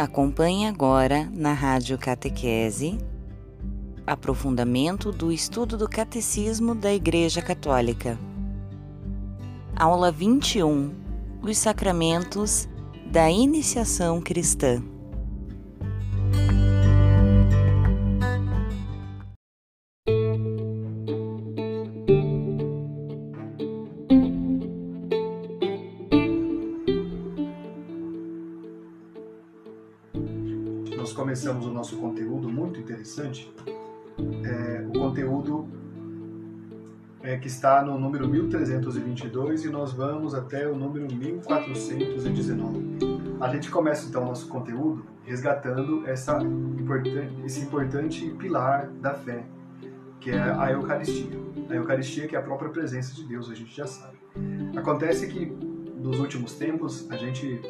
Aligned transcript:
Acompanhe 0.00 0.66
agora 0.66 1.28
na 1.30 1.52
Rádio 1.52 1.98
Catequese 1.98 2.98
aprofundamento 4.06 5.12
do 5.12 5.30
estudo 5.30 5.76
do 5.76 5.86
Catecismo 5.86 6.74
da 6.74 6.90
Igreja 6.90 7.42
Católica. 7.42 8.18
Aula 9.76 10.10
21 10.10 10.94
Os 11.42 11.58
Sacramentos 11.58 12.66
da 13.12 13.30
Iniciação 13.30 14.22
Cristã. 14.22 14.82
Número 38.20 38.28
1322 38.28 39.64
e 39.64 39.70
nós 39.70 39.92
vamos 39.92 40.34
até 40.34 40.68
o 40.68 40.76
número 40.76 41.06
1419. 41.14 42.98
A 43.40 43.48
gente 43.48 43.70
começa 43.70 44.06
então 44.08 44.26
nosso 44.26 44.46
conteúdo 44.48 45.06
resgatando 45.24 46.06
essa 46.06 46.38
importante, 46.42 47.34
esse 47.44 47.60
importante 47.60 48.28
pilar 48.38 48.88
da 48.88 49.14
fé, 49.14 49.44
que 50.20 50.30
é 50.30 50.38
a 50.38 50.70
Eucaristia. 50.70 51.30
A 51.70 51.74
Eucaristia 51.74 52.28
que 52.28 52.36
é 52.36 52.38
a 52.38 52.42
própria 52.42 52.68
presença 52.68 53.14
de 53.14 53.24
Deus, 53.24 53.50
a 53.50 53.54
gente 53.54 53.74
já 53.74 53.86
sabe. 53.86 54.18
Acontece 54.76 55.26
que 55.26 55.46
nos 55.96 56.18
últimos 56.18 56.54
tempos 56.54 57.10
a 57.10 57.16
gente 57.16 57.60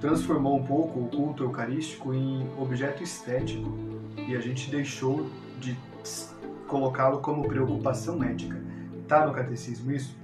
transformou 0.00 0.56
um 0.56 0.64
pouco 0.64 1.00
o 1.00 1.08
culto 1.08 1.42
eucarístico 1.42 2.14
em 2.14 2.46
objeto 2.56 3.02
estético 3.02 3.68
e 4.28 4.36
a 4.36 4.40
gente 4.40 4.70
deixou 4.70 5.26
de 5.58 5.76
colocá-lo 6.68 7.18
como 7.18 7.48
preocupação 7.48 8.22
ética. 8.22 8.67
Está 9.08 9.26
no 9.26 9.32
catecismo 9.32 9.90
isso? 9.90 10.14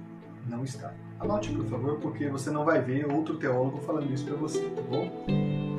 Não 0.47 0.63
está. 0.63 0.93
Anote, 1.19 1.51
por 1.51 1.65
favor, 1.65 1.97
porque 1.97 2.29
você 2.29 2.51
não 2.51 2.63
vai 2.63 2.79
ver 2.79 3.11
outro 3.11 3.35
teólogo 3.35 3.79
falando 3.79 4.13
isso 4.13 4.25
para 4.25 4.35
você, 4.35 4.61
tá 4.61 4.81
bom? 4.83 5.25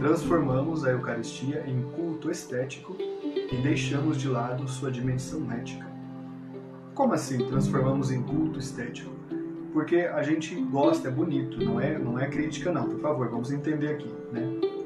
Transformamos 0.01 0.85
a 0.85 0.91
Eucaristia 0.91 1.63
em 1.69 1.83
culto 1.93 2.33
estético 2.33 2.97
e 2.99 3.57
deixamos 3.63 4.17
de 4.17 4.27
lado 4.27 4.67
sua 4.67 4.91
dimensão 4.91 5.49
ética. 5.53 5.87
Como 6.97 7.13
assim 7.13 7.47
transformamos 7.47 8.11
em 8.11 8.21
culto 8.25 8.59
estético? 8.59 9.15
porque 9.73 9.97
a 9.97 10.23
gente 10.23 10.55
gosta, 10.63 11.09
é 11.09 11.11
bonito, 11.11 11.63
não 11.63 11.79
é, 11.79 11.99
não 11.99 12.19
é 12.19 12.27
crítica 12.29 12.73
não, 12.73 12.89
por 12.89 12.99
favor, 12.99 13.29
vamos 13.29 13.53
entender 13.53 13.89
aqui, 13.89 14.11
né? 14.33 14.41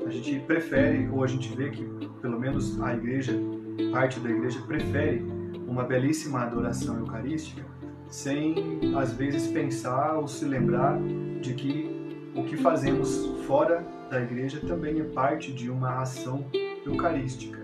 A 0.04 0.10
gente 0.10 0.40
prefere, 0.40 1.08
ou 1.12 1.22
a 1.22 1.28
gente 1.28 1.54
vê 1.54 1.70
que 1.70 1.84
pelo 2.20 2.40
menos 2.40 2.80
a 2.82 2.92
igreja, 2.92 3.32
parte 3.92 4.18
da 4.18 4.28
igreja 4.28 4.60
prefere 4.66 5.24
uma 5.68 5.84
belíssima 5.84 6.40
adoração 6.40 6.98
eucarística, 6.98 7.64
sem 8.10 8.94
às 8.96 9.12
vezes 9.12 9.46
pensar 9.46 10.18
ou 10.18 10.26
se 10.26 10.44
lembrar 10.44 10.98
de 11.40 11.54
que 11.54 12.00
o 12.34 12.44
que 12.44 12.56
fazemos 12.56 13.26
fora 13.46 13.86
da 14.10 14.20
igreja 14.20 14.60
também 14.66 15.00
é 15.00 15.04
parte 15.04 15.52
de 15.52 15.70
uma 15.70 16.02
ação 16.02 16.44
eucarística. 16.84 17.60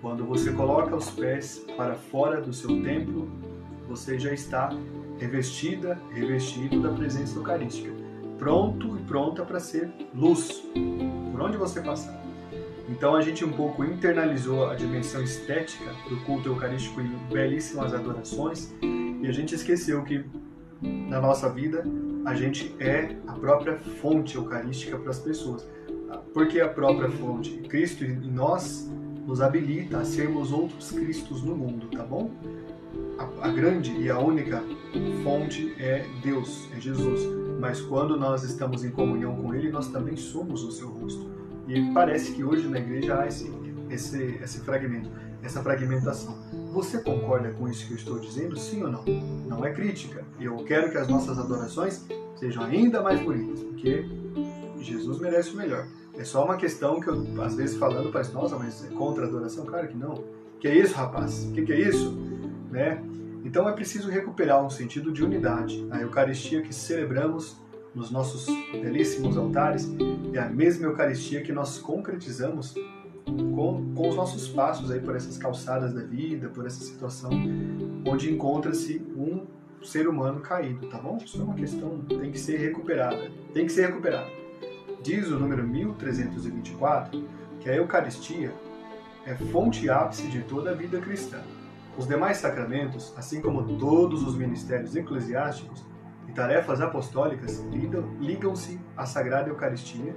Quando 0.00 0.24
você 0.24 0.52
coloca 0.52 0.94
os 0.94 1.10
pés 1.10 1.64
para 1.76 1.94
fora 1.94 2.40
do 2.40 2.52
seu 2.52 2.82
templo, 2.82 3.28
você 3.88 4.18
já 4.18 4.32
está 4.32 4.70
revestida, 5.18 5.98
revestido 6.12 6.82
da 6.82 6.90
presença 6.90 7.36
eucarística, 7.36 7.90
pronto 8.38 8.96
e 8.96 9.02
pronta 9.04 9.44
para 9.44 9.58
ser 9.58 9.90
luz 10.14 10.62
por 11.32 11.40
onde 11.40 11.56
você 11.56 11.80
passar. 11.80 12.22
Então 12.88 13.16
a 13.16 13.22
gente 13.22 13.44
um 13.44 13.52
pouco 13.52 13.84
internalizou 13.84 14.68
a 14.68 14.74
dimensão 14.74 15.22
estética 15.22 15.90
do 16.08 16.16
culto 16.24 16.48
eucarístico 16.48 17.00
em 17.00 17.08
belíssimas 17.32 17.92
adorações 17.92 18.72
e 19.20 19.26
a 19.26 19.32
gente 19.32 19.54
esqueceu 19.54 20.02
que 20.02 20.24
na 20.82 21.20
nossa 21.20 21.48
vida 21.48 21.84
a 22.24 22.34
gente 22.34 22.74
é 22.78 23.16
a 23.26 23.32
própria 23.32 23.76
fonte 23.76 24.36
eucarística 24.36 24.98
para 24.98 25.10
as 25.10 25.18
pessoas. 25.18 25.66
Porque 26.32 26.60
a 26.60 26.68
própria 26.68 27.10
fonte, 27.10 27.50
Cristo 27.68 28.04
em 28.04 28.14
nós 28.30 28.90
nos 29.26 29.40
habilita 29.40 29.98
a 29.98 30.04
sermos 30.04 30.52
outros 30.52 30.92
Cristos 30.92 31.42
no 31.42 31.56
mundo, 31.56 31.88
tá 31.88 32.04
bom? 32.04 32.30
a, 33.18 33.48
a 33.48 33.48
grande 33.48 33.92
e 33.92 34.10
a 34.10 34.18
única 34.18 34.62
fonte 35.22 35.74
é 35.78 36.04
Deus, 36.22 36.68
é 36.76 36.80
Jesus. 36.80 37.20
Mas 37.60 37.80
quando 37.80 38.16
nós 38.16 38.42
estamos 38.42 38.84
em 38.84 38.90
comunhão 38.90 39.34
com 39.36 39.54
Ele, 39.54 39.70
nós 39.70 39.88
também 39.88 40.16
somos 40.16 40.62
o 40.62 40.70
seu 40.70 40.88
rosto. 40.88 41.30
E 41.66 41.92
parece 41.92 42.32
que 42.32 42.44
hoje 42.44 42.68
na 42.68 42.78
igreja 42.78 43.20
há 43.20 43.26
esse, 43.26 43.50
esse, 43.90 44.38
esse 44.42 44.60
fragmento, 44.60 45.10
essa 45.46 45.62
fragmentação. 45.62 46.36
Você 46.72 46.98
concorda 46.98 47.50
com 47.52 47.68
isso 47.68 47.86
que 47.86 47.92
eu 47.92 47.96
estou 47.96 48.18
dizendo? 48.18 48.58
Sim 48.58 48.82
ou 48.82 48.90
não? 48.90 49.04
Não 49.48 49.64
é 49.64 49.72
crítica. 49.72 50.24
Eu 50.38 50.56
quero 50.64 50.90
que 50.90 50.98
as 50.98 51.08
nossas 51.08 51.38
adorações 51.38 52.04
sejam 52.34 52.64
ainda 52.64 53.00
mais 53.00 53.20
bonitas, 53.20 53.60
porque 53.60 54.04
Jesus 54.80 55.18
merece 55.18 55.50
o 55.50 55.56
melhor. 55.56 55.86
É 56.14 56.24
só 56.24 56.44
uma 56.44 56.56
questão 56.56 57.00
que 57.00 57.08
eu, 57.08 57.42
às 57.42 57.54
vezes, 57.54 57.76
falando, 57.76 58.10
parece, 58.10 58.32
nossa, 58.32 58.56
mas 58.56 58.84
é 58.84 58.88
contra 58.94 59.24
a 59.24 59.28
adoração? 59.28 59.64
Claro 59.64 59.88
que 59.88 59.96
não. 59.96 60.24
Que 60.58 60.68
é 60.68 60.76
isso, 60.76 60.94
rapaz? 60.94 61.44
O 61.44 61.52
que, 61.52 61.62
que 61.62 61.72
é 61.72 61.80
isso? 61.88 62.12
Né? 62.70 63.02
Então 63.44 63.68
é 63.68 63.72
preciso 63.72 64.10
recuperar 64.10 64.64
um 64.64 64.70
sentido 64.70 65.12
de 65.12 65.22
unidade. 65.22 65.86
A 65.90 66.00
Eucaristia 66.00 66.62
que 66.62 66.74
celebramos 66.74 67.56
nos 67.94 68.10
nossos 68.10 68.46
belíssimos 68.72 69.36
altares 69.36 69.88
é 70.32 70.38
a 70.38 70.48
mesma 70.48 70.86
Eucaristia 70.86 71.42
que 71.42 71.52
nós 71.52 71.78
concretizamos 71.78 72.74
com, 73.26 73.94
com 73.94 74.08
os 74.08 74.16
nossos 74.16 74.48
passos 74.48 74.90
aí 74.90 75.00
por 75.00 75.16
essas 75.16 75.36
calçadas 75.36 75.92
da 75.92 76.02
vida, 76.02 76.48
por 76.48 76.66
essa 76.66 76.82
situação 76.82 77.30
onde 78.06 78.32
encontra-se 78.32 79.04
um 79.16 79.46
ser 79.82 80.08
humano 80.08 80.40
caído, 80.40 80.86
tá 80.88 80.98
bom? 80.98 81.18
Isso 81.22 81.40
é 81.40 81.44
uma 81.44 81.54
questão 81.54 81.98
tem 82.08 82.30
que 82.30 82.38
ser 82.38 82.58
recuperada, 82.58 83.30
tem 83.52 83.66
que 83.66 83.72
ser 83.72 83.86
recuperada. 83.86 84.30
Diz 85.02 85.28
o 85.28 85.38
número 85.38 85.66
1324 85.66 87.24
que 87.60 87.68
a 87.68 87.76
Eucaristia 87.76 88.52
é 89.24 89.34
fonte 89.34 89.88
ápice 89.90 90.28
de 90.28 90.42
toda 90.42 90.70
a 90.70 90.74
vida 90.74 91.00
cristã. 91.00 91.40
Os 91.96 92.06
demais 92.06 92.36
sacramentos, 92.36 93.12
assim 93.16 93.40
como 93.40 93.78
todos 93.78 94.22
os 94.22 94.36
ministérios 94.36 94.94
eclesiásticos 94.94 95.84
e 96.28 96.32
tarefas 96.32 96.80
apostólicas, 96.80 97.64
ligam-se 98.20 98.78
à 98.96 99.06
Sagrada 99.06 99.48
Eucaristia 99.48 100.14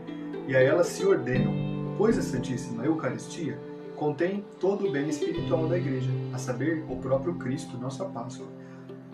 e 0.48 0.56
a 0.56 0.62
ela 0.62 0.84
se 0.84 1.06
ordenam, 1.06 1.54
pois 2.00 2.18
a 2.18 2.22
Santíssima 2.22 2.86
Eucaristia 2.86 3.60
contém 3.98 4.46
todo 4.58 4.88
o 4.88 4.92
bem 4.92 5.10
espiritual 5.10 5.68
da 5.68 5.78
Igreja, 5.78 6.10
a 6.32 6.38
saber, 6.38 6.86
o 6.88 6.96
próprio 6.96 7.34
Cristo, 7.34 7.78
nossa 7.78 8.06
Páscoa. 8.06 8.48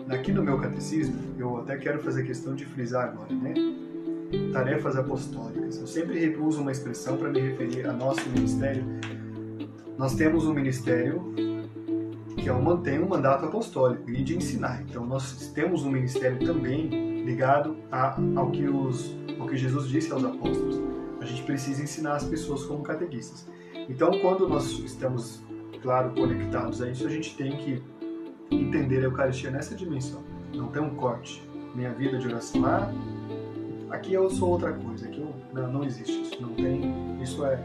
Aqui 0.08 0.30
no 0.30 0.40
meu 0.40 0.56
catecismo, 0.60 1.18
eu 1.36 1.56
até 1.58 1.76
quero 1.76 2.00
fazer 2.00 2.22
questão 2.22 2.54
de 2.54 2.64
frisar 2.64 3.08
agora, 3.08 3.34
né? 3.34 3.54
Tarefas 4.52 4.94
apostólicas. 4.94 5.80
Eu 5.80 5.86
sempre 5.88 6.28
uso 6.36 6.62
uma 6.62 6.70
expressão 6.70 7.16
para 7.16 7.28
me 7.28 7.40
referir 7.40 7.88
ao 7.88 7.96
nosso 7.96 8.20
ministério. 8.30 8.84
Nós 9.98 10.14
temos 10.14 10.46
um 10.46 10.54
ministério 10.54 11.34
que 12.36 12.48
é 12.48 12.52
um, 12.52 12.76
tem 12.76 13.00
um 13.00 13.08
mandato 13.08 13.46
apostólico 13.46 14.08
e 14.08 14.22
de 14.22 14.36
ensinar. 14.36 14.80
Então 14.88 15.04
nós 15.04 15.50
temos 15.52 15.82
um 15.82 15.90
ministério 15.90 16.38
também 16.38 17.24
ligado 17.24 17.76
a, 17.90 18.16
ao, 18.36 18.52
que 18.52 18.68
os, 18.68 19.12
ao 19.40 19.48
que 19.48 19.56
Jesus 19.56 19.88
disse 19.88 20.12
aos 20.12 20.22
apóstolos. 20.22 20.95
Gente 21.26 21.42
precisa 21.42 21.82
ensinar 21.82 22.14
as 22.14 22.24
pessoas 22.24 22.64
como 22.64 22.82
catequistas. 22.82 23.46
Então 23.88 24.18
quando 24.20 24.48
nós 24.48 24.66
estamos, 24.78 25.42
claro, 25.82 26.10
conectados 26.10 26.80
a 26.80 26.90
isso, 26.90 27.06
a 27.06 27.10
gente 27.10 27.36
tem 27.36 27.56
que 27.56 27.82
entender 28.50 28.98
a 28.98 29.02
Eucaristia 29.02 29.50
nessa 29.50 29.74
dimensão. 29.74 30.22
Não 30.54 30.68
tem 30.68 30.80
um 30.80 30.94
corte. 30.94 31.46
Minha 31.74 31.92
vida 31.92 32.18
de 32.18 32.26
oração 32.26 32.62
lá, 32.62 32.90
aqui 33.90 34.14
eu 34.14 34.30
sou 34.30 34.50
outra 34.50 34.72
coisa. 34.72 35.06
Aqui 35.06 35.20
eu, 35.20 35.34
não, 35.52 35.72
não 35.72 35.84
existe 35.84 36.22
isso. 36.22 36.40
Não 36.40 36.54
tem. 36.54 37.22
Isso 37.22 37.44
é. 37.44 37.62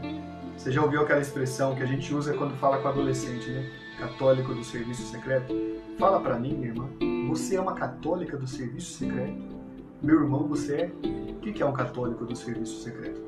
Você 0.56 0.70
já 0.70 0.82
ouviu 0.82 1.00
aquela 1.00 1.20
expressão 1.20 1.74
que 1.74 1.82
a 1.82 1.86
gente 1.86 2.14
usa 2.14 2.34
quando 2.34 2.54
fala 2.58 2.78
com 2.78 2.88
adolescente, 2.88 3.48
né? 3.50 3.70
católico 3.98 4.54
do 4.54 4.64
serviço 4.64 5.02
secreto? 5.10 5.54
Fala 5.98 6.20
para 6.20 6.38
mim, 6.38 6.54
minha 6.54 6.68
irmã, 6.68 6.88
você 7.28 7.56
é 7.56 7.60
uma 7.60 7.74
católica 7.74 8.36
do 8.36 8.46
serviço 8.46 8.98
secreto? 8.98 9.40
Meu 10.02 10.20
irmão, 10.22 10.48
você 10.48 10.74
é? 10.74 10.92
O 11.30 11.40
que 11.40 11.62
é 11.62 11.66
um 11.66 11.72
católico 11.72 12.24
do 12.24 12.34
serviço 12.34 12.82
secreto? 12.82 13.22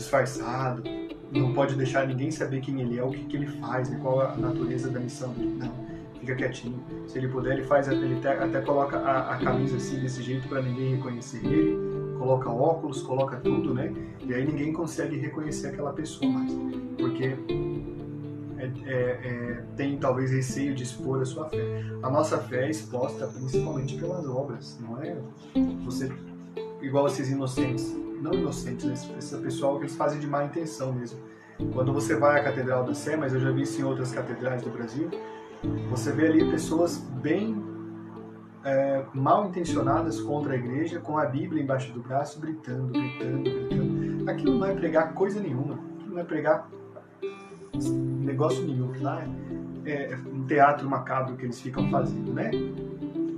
Disfarçado, 0.00 0.82
não 1.30 1.52
pode 1.52 1.74
deixar 1.74 2.06
ninguém 2.06 2.30
saber 2.30 2.62
quem 2.62 2.80
ele 2.80 2.98
é, 2.98 3.04
o 3.04 3.10
que, 3.10 3.22
que 3.24 3.36
ele 3.36 3.46
faz, 3.46 3.90
né? 3.90 3.98
qual 4.00 4.22
a 4.22 4.34
natureza 4.34 4.88
da 4.88 4.98
missão 4.98 5.30
dele. 5.34 5.58
Não, 5.58 5.70
fica 6.18 6.34
quietinho. 6.34 6.82
Se 7.06 7.18
ele 7.18 7.28
puder, 7.28 7.52
ele 7.52 7.64
faz, 7.64 7.86
ele 7.86 8.16
até, 8.16 8.42
até 8.42 8.62
coloca 8.62 8.96
a, 8.96 9.34
a 9.34 9.38
camisa 9.38 9.76
assim, 9.76 10.00
desse 10.00 10.22
jeito, 10.22 10.48
para 10.48 10.62
ninguém 10.62 10.96
reconhecer 10.96 11.44
ele, 11.44 11.76
coloca 12.18 12.48
óculos, 12.48 13.02
coloca 13.02 13.36
tudo, 13.36 13.74
né? 13.74 13.92
E 14.26 14.32
aí 14.32 14.42
ninguém 14.42 14.72
consegue 14.72 15.18
reconhecer 15.18 15.68
aquela 15.68 15.92
pessoa 15.92 16.32
mais. 16.32 16.50
Porque 16.96 17.36
é, 18.56 18.70
é, 18.86 18.94
é, 18.94 19.62
tem 19.76 19.98
talvez 19.98 20.30
receio 20.30 20.74
de 20.74 20.82
expor 20.82 21.20
a 21.20 21.26
sua 21.26 21.46
fé. 21.50 21.84
A 22.02 22.08
nossa 22.08 22.38
fé 22.38 22.64
é 22.64 22.70
exposta 22.70 23.26
principalmente 23.26 23.98
pelas 23.98 24.26
obras, 24.26 24.78
não 24.80 24.98
é 25.02 25.14
você 25.84 26.10
igual 26.80 27.06
esses 27.06 27.30
inocentes. 27.30 27.94
Não 28.20 28.32
inocentes, 28.32 28.84
né? 28.84 28.94
esse 29.18 29.36
pessoal 29.38 29.76
que 29.76 29.84
eles 29.84 29.96
fazem 29.96 30.20
de 30.20 30.26
má 30.26 30.44
intenção 30.44 30.92
mesmo. 30.92 31.20
Quando 31.72 31.92
você 31.92 32.16
vai 32.16 32.40
à 32.40 32.44
Catedral 32.44 32.84
da 32.84 32.94
Sé, 32.94 33.16
mas 33.16 33.34
eu 33.34 33.40
já 33.40 33.50
vi 33.50 33.62
isso 33.62 33.80
em 33.80 33.84
outras 33.84 34.12
catedrais 34.12 34.62
do 34.62 34.70
Brasil, 34.70 35.10
você 35.90 36.10
vê 36.10 36.26
ali 36.26 36.50
pessoas 36.50 36.96
bem 36.96 37.62
é, 38.64 39.04
mal 39.12 39.46
intencionadas 39.46 40.20
contra 40.20 40.54
a 40.54 40.56
igreja, 40.56 41.00
com 41.00 41.18
a 41.18 41.26
Bíblia 41.26 41.62
embaixo 41.62 41.92
do 41.92 42.00
braço, 42.00 42.40
gritando, 42.40 42.92
gritando, 42.92 43.42
gritando. 43.42 44.30
Aquilo 44.30 44.58
não 44.58 44.66
é 44.66 44.74
pregar 44.74 45.12
coisa 45.12 45.40
nenhuma, 45.40 45.74
aquilo 45.74 46.14
não 46.14 46.18
é 46.18 46.24
pregar 46.24 46.68
negócio 48.30 48.62
nenhum. 48.62 48.92
Lá 49.00 49.22
é, 49.84 50.12
é 50.12 50.16
um 50.16 50.44
teatro 50.44 50.88
macabro 50.88 51.36
que 51.36 51.44
eles 51.44 51.60
ficam 51.60 51.88
fazendo, 51.90 52.32
né? 52.32 52.50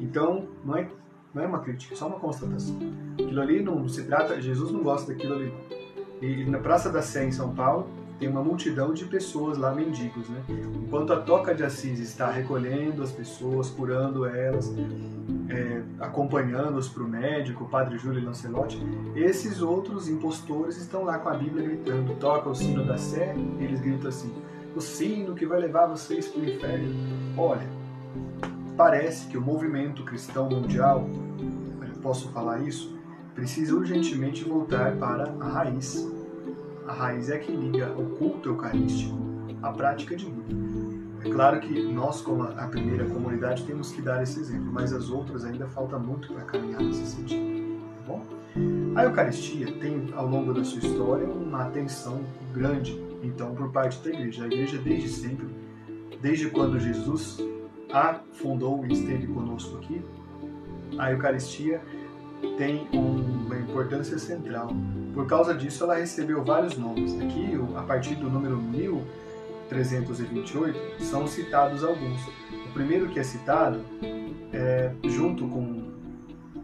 Então, 0.01 0.47
não 0.65 0.77
é, 0.77 0.89
não 1.35 1.43
é 1.43 1.47
uma 1.47 1.61
crítica, 1.61 1.95
é 1.95 1.97
só 1.97 2.07
uma 2.07 2.19
constatação. 2.19 2.77
Aquilo 3.15 3.41
ali 3.41 3.63
não 3.63 3.89
se 3.89 4.05
trata, 4.05 4.41
Jesus 4.41 4.71
não 4.71 4.83
gosta 4.83 5.13
daquilo 5.13 5.35
ali. 5.35 5.53
E 6.21 6.45
na 6.45 6.59
Praça 6.59 6.91
da 6.91 7.03
Sé, 7.03 7.25
em 7.25 7.33
São 7.33 7.55
Paulo, 7.55 7.89
tem 8.23 8.29
uma 8.29 8.45
multidão 8.45 8.95
de 8.95 9.05
pessoas 9.07 9.59
lá, 9.59 9.75
mendigos, 9.75 10.29
né? 10.29 10.41
Enquanto 10.77 11.13
a 11.13 11.17
Toca 11.17 11.53
de 11.53 11.65
Assis 11.65 11.99
está 11.99 12.31
recolhendo 12.31 13.03
as 13.03 13.11
pessoas, 13.11 13.69
curando 13.69 14.25
elas, 14.25 14.73
é, 15.49 15.83
acompanhando-os 15.99 16.89
para 16.89 17.03
o 17.03 17.09
médico, 17.09 17.65
o 17.65 17.69
padre 17.69 17.99
Júlio 17.99 18.25
Lancelotti, 18.25 18.81
esses 19.17 19.61
outros 19.61 20.09
impostores 20.09 20.77
estão 20.77 21.03
lá 21.03 21.19
com 21.19 21.31
a 21.31 21.35
Bíblia 21.35 21.67
gritando, 21.67 22.15
toca 22.21 22.49
o 22.49 22.55
sino 22.55 22.85
da 22.85 22.97
Sé, 22.97 23.35
eles 23.59 23.81
gritam 23.81 24.09
assim, 24.09 24.33
o 24.77 24.81
sino 24.81 25.35
que 25.35 25.45
vai 25.45 25.59
levar 25.59 25.87
vocês 25.87 26.29
para 26.29 26.43
o 26.43 26.45
inferno. 26.45 26.95
Olha, 27.37 27.67
parece 28.77 29.27
que 29.29 29.37
o 29.37 29.41
movimento 29.41 30.05
cristão 30.05 30.49
mundial, 30.49 31.09
posso 32.03 32.29
falar 32.31 32.61
isso, 32.61 32.99
precisa 33.35 33.75
urgentemente 33.75 34.45
voltar 34.45 34.97
para 34.97 35.33
a 35.41 35.49
raiz 35.49 36.11
a 36.87 36.93
raiz 36.93 37.31
é 37.31 37.39
que 37.39 37.53
liga 37.53 37.93
o 37.97 38.17
culto 38.17 38.49
eucarístico 38.49 39.17
à 39.63 39.71
prática 39.71 40.17
de 40.17 40.25
vida. 40.25 40.55
É 41.25 41.31
claro 41.31 41.61
que 41.61 41.81
nós, 41.93 42.21
como 42.21 42.43
a 42.43 42.67
primeira 42.67 43.05
comunidade, 43.05 43.65
temos 43.65 43.93
que 43.93 44.03
dar 44.03 44.23
esse 44.23 44.41
exemplo, 44.41 44.73
mas 44.73 44.93
as 44.93 45.09
outras 45.09 45.45
ainda 45.45 45.67
falta 45.69 45.97
muito 45.99 46.33
para 46.33 46.43
caminhar 46.43 46.83
nesse 46.83 47.07
sentido. 47.07 47.81
Tá 47.97 48.03
bom? 48.07 48.25
A 48.97 49.05
Eucaristia 49.05 49.73
tem, 49.79 50.13
ao 50.15 50.27
longo 50.27 50.53
da 50.53 50.65
sua 50.65 50.81
história, 50.81 51.27
uma 51.27 51.63
atenção 51.63 52.21
grande, 52.53 53.01
então, 53.23 53.55
por 53.55 53.71
parte 53.71 54.03
da 54.03 54.11
Igreja. 54.11 54.43
A 54.43 54.47
Igreja, 54.49 54.79
desde 54.79 55.09
sempre, 55.09 55.47
desde 56.21 56.51
quando 56.51 56.81
Jesus 56.81 57.39
a 57.93 58.21
fundou 58.33 58.87
e 58.87 58.93
esteve 58.93 59.27
conosco 59.27 59.77
aqui, 59.77 60.01
a 60.99 61.13
Eucaristia 61.13 61.83
tem 62.57 62.89
uma 62.93 63.59
importância 63.59 64.19
central. 64.19 64.71
Por 65.15 65.27
causa 65.27 65.55
disso, 65.55 65.85
ela 65.85 65.95
recebeu 65.97 66.43
vários 66.43 66.77
nomes. 66.77 67.15
Aqui, 67.21 67.53
a 67.77 67.83
partir 67.83 68.17
do 68.17 68.29
número 68.31 68.57
1328, 68.57 71.05
são 71.05 71.27
citados 71.27 71.85
alguns. 71.85 72.27
O 72.69 72.73
primeiro 72.73 73.09
que 73.09 73.21
é 73.21 73.23
citado, 73.23 73.81
é, 74.53 74.91
junto 75.05 75.47
com, 75.47 75.93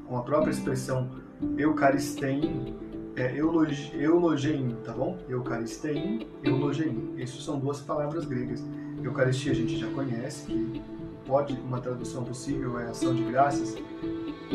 com 0.07 0.17
a 0.17 0.23
própria 0.23 0.51
expressão 0.51 1.11
Eucaristein, 1.57 2.75
é 3.17 3.37
eulogein, 3.37 4.77
tá 4.85 4.93
bom? 4.93 5.19
Eucaristein, 5.29 6.27
eulogein. 6.43 7.15
Isso 7.17 7.41
são 7.43 7.59
duas 7.59 7.81
palavras 7.81 8.25
gregas. 8.25 8.65
Eucaristia 9.03 9.53
a 9.53 9.55
gente 9.55 9.77
já 9.77 9.89
conhece, 9.89 10.47
que 10.47 10.81
pode, 11.29 11.53
uma 11.61 11.79
tradução 11.79 12.25
possível 12.25 12.81
é 12.81 12.87
ação 12.87 13.15
de 13.15 13.23
graças, 13.23 13.77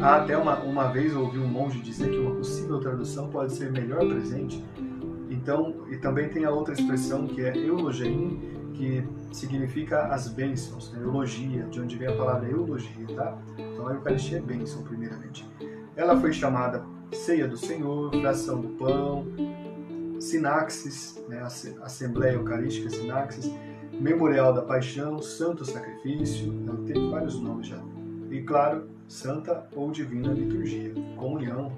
ah, 0.02 0.16
até 0.16 0.36
uma, 0.36 0.58
uma 0.62 0.88
vez 0.88 1.16
ouvi 1.16 1.38
um 1.38 1.48
monge 1.48 1.80
dizer 1.80 2.10
que 2.10 2.18
uma 2.18 2.36
possível 2.36 2.80
tradução 2.80 3.30
pode 3.30 3.54
ser 3.54 3.72
melhor 3.72 4.00
presente. 4.00 4.66
Então, 5.30 5.86
e 5.90 5.98
também 5.98 6.30
tem 6.30 6.46
a 6.46 6.52
outra 6.52 6.74
expressão 6.74 7.28
que 7.28 7.42
é 7.42 7.56
eulogein, 7.56 8.40
que 8.74 9.08
significa 9.32 10.08
as 10.08 10.28
bênçãos, 10.28 10.92
né? 10.92 11.00
eulogia, 11.02 11.64
de 11.66 11.80
onde 11.80 11.96
vem 11.96 12.08
a 12.08 12.16
palavra 12.16 12.50
eulogia, 12.50 13.06
tá? 13.16 13.38
Então 13.58 13.88
a 13.88 13.94
Eucaristia 13.94 14.40
é 14.40 14.42
bênção, 14.42 14.82
primeiramente. 14.84 15.48
Ela 15.96 16.20
foi 16.20 16.34
chamada 16.34 16.84
ceia 17.12 17.48
do 17.48 17.56
Senhor, 17.56 18.12
fração 18.20 18.62
do 18.62 18.70
pão, 18.70 19.28
sinaxis, 20.20 21.24
né? 21.30 21.42
Assembleia 21.84 22.34
Eucarística, 22.34 22.90
sinaxis, 22.90 23.52
memorial 24.00 24.54
da 24.54 24.62
paixão, 24.62 25.22
santo 25.22 25.66
sacrifício, 25.66 26.54
ela 26.68 26.78
teve 26.86 27.10
vários 27.10 27.40
nomes 27.40 27.68
já. 27.68 27.80
E 28.30 28.42
claro, 28.42 28.88
santa 29.08 29.68
ou 29.76 29.92
divina 29.92 30.34
liturgia, 30.34 30.94
comunhão 31.16 31.72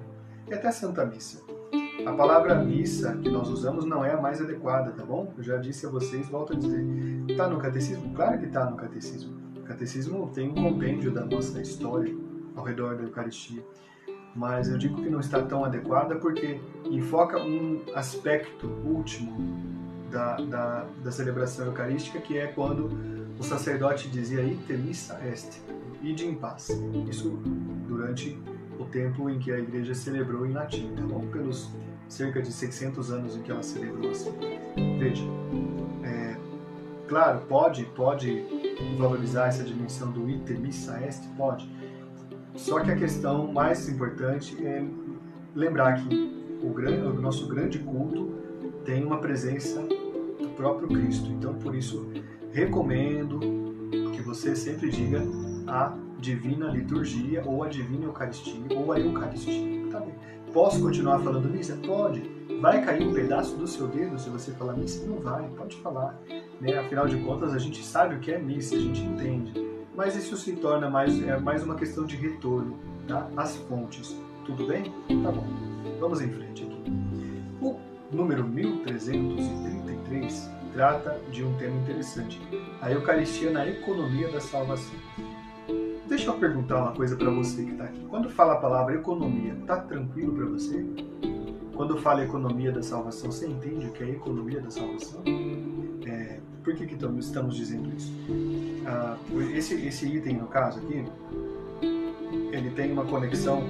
e 0.48 0.54
até 0.54 0.70
santa 0.72 1.04
missa. 1.04 1.42
A 2.06 2.12
palavra 2.12 2.54
missa 2.54 3.16
que 3.16 3.28
nós 3.28 3.48
usamos 3.48 3.84
não 3.84 4.04
é 4.04 4.12
a 4.12 4.20
mais 4.20 4.40
adequada, 4.40 4.92
tá 4.92 5.04
bom? 5.04 5.32
Eu 5.36 5.42
já 5.42 5.56
disse 5.56 5.86
a 5.86 5.88
vocês, 5.88 6.28
volto 6.28 6.52
a 6.52 6.56
dizer. 6.56 6.84
Está 7.28 7.48
no 7.48 7.58
catecismo? 7.58 8.14
Claro 8.14 8.38
que 8.38 8.46
está 8.46 8.64
no 8.70 8.76
catecismo. 8.76 9.34
O 9.56 9.62
catecismo 9.62 10.30
tem 10.32 10.50
um 10.50 10.54
compêndio 10.54 11.10
da 11.10 11.24
nossa 11.24 11.60
história 11.60 12.14
ao 12.54 12.64
redor 12.64 12.96
da 12.96 13.02
Eucaristia. 13.02 13.62
Mas 14.34 14.68
eu 14.68 14.78
digo 14.78 15.02
que 15.02 15.10
não 15.10 15.20
está 15.20 15.42
tão 15.42 15.64
adequada 15.64 16.16
porque 16.16 16.60
enfoca 16.84 17.38
um 17.38 17.82
aspecto 17.94 18.68
último 18.84 19.36
da, 20.10 20.36
da, 20.36 20.86
da 21.02 21.10
celebração 21.10 21.66
eucarística, 21.66 22.20
que 22.20 22.38
é 22.38 22.46
quando 22.46 22.90
o 23.38 23.42
sacerdote 23.42 24.08
dizia 24.08 24.42
ite 24.42 24.72
missa 24.72 25.20
est, 25.26 25.60
ide 26.02 26.26
em 26.26 26.34
paz. 26.34 26.70
Isso 27.08 27.30
durante 27.86 28.38
o 28.78 28.84
tempo 28.84 29.28
em 29.28 29.38
que 29.38 29.52
a 29.52 29.58
igreja 29.58 29.94
celebrou 29.94 30.46
em 30.46 30.52
latim, 30.52 30.92
tá 30.94 31.02
bom? 31.02 31.26
Pelos 31.26 31.70
cerca 32.08 32.40
de 32.40 32.52
600 32.52 33.10
anos 33.10 33.36
em 33.36 33.42
que 33.42 33.50
ela 33.50 33.62
celebrou 33.62 34.10
assim. 34.10 34.32
Veja, 34.98 35.24
é, 36.04 36.36
claro, 37.08 37.40
pode, 37.48 37.84
pode 37.96 38.44
valorizar 38.96 39.48
essa 39.48 39.64
dimensão 39.64 40.10
do 40.12 40.28
ite 40.30 40.54
missa 40.54 41.00
est, 41.00 41.26
pode. 41.36 41.68
Só 42.54 42.80
que 42.80 42.90
a 42.90 42.96
questão 42.96 43.52
mais 43.52 43.88
importante 43.88 44.56
é 44.64 44.84
lembrar 45.54 46.02
que 46.02 46.58
o, 46.62 46.70
grande, 46.70 47.06
o 47.06 47.20
nosso 47.20 47.46
grande 47.46 47.78
culto 47.80 48.34
tem 48.84 49.04
uma 49.04 49.18
presença 49.18 49.86
próprio 50.56 50.88
Cristo. 50.88 51.30
Então, 51.30 51.54
por 51.54 51.74
isso, 51.74 52.10
recomendo 52.52 53.38
que 54.12 54.22
você 54.22 54.56
sempre 54.56 54.90
diga 54.90 55.22
a 55.66 55.96
divina 56.18 56.68
liturgia, 56.68 57.42
ou 57.44 57.62
a 57.62 57.68
divina 57.68 58.04
Eucaristia, 58.04 58.54
ou 58.74 58.92
a 58.92 58.98
Eucaristia. 58.98 59.90
Tá 59.90 60.00
bem. 60.00 60.14
Posso 60.52 60.80
continuar 60.80 61.20
falando 61.20 61.48
missa? 61.48 61.78
Pode. 61.86 62.22
Vai 62.60 62.82
cair 62.82 63.06
um 63.06 63.12
pedaço 63.12 63.56
do 63.56 63.66
seu 63.66 63.86
dedo 63.86 64.18
se 64.18 64.30
você 64.30 64.52
falar 64.52 64.72
missa? 64.72 65.06
Não 65.06 65.20
vai, 65.20 65.46
pode 65.50 65.76
falar. 65.76 66.18
Né? 66.60 66.78
Afinal 66.78 67.06
de 67.06 67.18
contas, 67.18 67.52
a 67.52 67.58
gente 67.58 67.84
sabe 67.84 68.14
o 68.14 68.20
que 68.20 68.32
é 68.32 68.38
missa, 68.38 68.74
a 68.74 68.78
gente 68.78 69.02
entende. 69.02 69.52
Mas 69.94 70.16
isso 70.16 70.36
se 70.36 70.52
torna 70.52 70.88
mais, 70.88 71.22
é 71.22 71.38
mais 71.38 71.62
uma 71.62 71.74
questão 71.74 72.04
de 72.04 72.16
retorno 72.16 72.78
tá? 73.06 73.28
às 73.36 73.56
fontes. 73.56 74.16
Tudo 74.44 74.66
bem? 74.66 74.84
Tá 75.22 75.30
bom. 75.30 75.46
Vamos 76.00 76.20
em 76.20 76.28
frente 76.28 76.62
aqui. 76.62 76.75
Número 78.16 78.48
1333 78.48 80.50
trata 80.72 81.20
de 81.30 81.44
um 81.44 81.54
tema 81.58 81.78
interessante: 81.82 82.40
a 82.80 82.90
Eucaristia 82.90 83.50
na 83.50 83.68
economia 83.68 84.32
da 84.32 84.40
salvação. 84.40 84.94
Deixa 86.08 86.30
eu 86.30 86.38
perguntar 86.38 86.78
uma 86.78 86.92
coisa 86.92 87.14
para 87.14 87.28
você 87.28 87.62
que 87.62 87.72
está 87.72 87.84
aqui. 87.84 88.00
Quando 88.08 88.30
fala 88.30 88.54
a 88.54 88.56
palavra 88.56 88.94
economia, 88.94 89.54
tá 89.66 89.80
tranquilo 89.80 90.32
para 90.32 90.46
você? 90.46 90.82
Quando 91.74 91.98
fala 91.98 92.24
economia 92.24 92.72
da 92.72 92.82
salvação, 92.82 93.30
você 93.30 93.46
entende 93.46 93.86
o 93.86 93.92
que 93.92 94.02
é 94.02 94.08
economia 94.08 94.62
da 94.62 94.70
salvação? 94.70 95.22
É, 96.06 96.40
por 96.64 96.74
que, 96.74 96.86
que 96.86 96.94
estamos 96.94 97.54
dizendo 97.54 97.94
isso? 97.94 98.14
Ah, 98.86 99.18
esse, 99.52 99.74
esse 99.86 100.06
item, 100.06 100.38
no 100.38 100.46
caso 100.46 100.78
aqui, 100.78 101.04
ele 102.50 102.70
tem 102.70 102.92
uma 102.92 103.04
conexão 103.04 103.68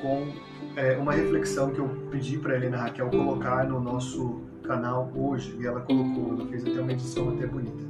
com 0.00 0.32
é, 0.76 0.96
uma 0.96 1.12
reflexão 1.12 1.70
que 1.70 1.78
eu 1.78 1.88
pedi 2.10 2.38
para 2.38 2.56
Helena 2.56 2.78
Raquel 2.78 3.10
colocar 3.10 3.66
no 3.66 3.80
nosso 3.80 4.40
canal 4.62 5.10
hoje, 5.14 5.56
e 5.60 5.66
ela 5.66 5.80
colocou, 5.80 6.34
ela 6.34 6.46
fez 6.48 6.64
até 6.64 6.80
uma 6.80 6.92
edição 6.92 7.28
até 7.30 7.46
bonita. 7.46 7.84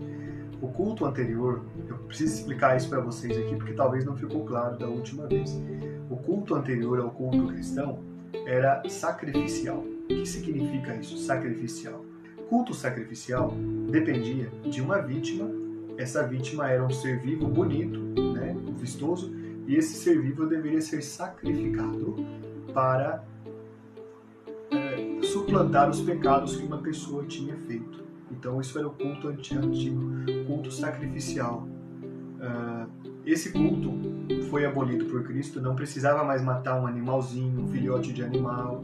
O 0.61 0.69
culto 0.69 1.05
anterior, 1.05 1.62
eu 1.89 1.97
preciso 1.99 2.35
explicar 2.35 2.77
isso 2.77 2.89
para 2.89 3.01
vocês 3.01 3.37
aqui 3.37 3.57
porque 3.57 3.73
talvez 3.73 4.05
não 4.05 4.17
ficou 4.17 4.45
claro 4.45 4.79
da 4.79 4.87
última 4.87 5.27
vez. 5.27 5.61
O 6.09 6.17
culto 6.17 6.55
anterior 6.55 7.01
ao 7.01 7.11
culto 7.11 7.49
cristão 7.49 7.99
era 8.47 8.83
sacrificial. 8.89 9.79
O 9.79 10.07
que 10.07 10.25
significa 10.25 10.95
isso, 10.95 11.19
sacrificial? 11.19 12.05
Culto 12.49 12.75
sacrificial 12.75 13.53
dependia 13.91 14.51
de 14.65 14.81
uma 14.81 14.99
vítima. 15.01 15.51
Essa 15.99 16.27
vítima 16.27 16.71
era 16.71 16.85
um 16.85 16.91
ser 16.91 17.21
vivo 17.21 17.47
bonito, 17.49 17.99
né, 18.33 18.57
vistoso, 18.77 19.35
e 19.67 19.75
esse 19.75 19.95
ser 19.95 20.21
vivo 20.21 20.47
deveria 20.47 20.81
ser 20.81 21.03
sacrificado 21.03 22.17
para 22.73 23.25
é, 24.71 25.23
suplantar 25.23 25.91
os 25.91 26.00
pecados 26.00 26.57
que 26.57 26.64
uma 26.64 26.79
pessoa 26.79 27.25
tinha 27.25 27.57
feito. 27.57 28.02
Então 28.31 28.61
isso 28.61 28.79
era 28.79 28.88
o 28.88 28.91
culto 28.91 29.29
antigo, 29.29 29.69
culto 30.47 30.71
sacrificial. 30.71 31.67
Uh, 32.43 32.91
esse 33.25 33.52
culto 33.52 33.93
foi 34.50 34.64
abolido 34.64 35.05
por 35.05 35.23
Cristo, 35.23 35.61
não 35.61 35.76
precisava 35.76 36.25
mais 36.25 36.43
matar 36.43 36.81
um 36.81 36.87
animalzinho, 36.87 37.62
um 37.62 37.69
filhote 37.69 38.12
de 38.12 38.25
animal, 38.25 38.83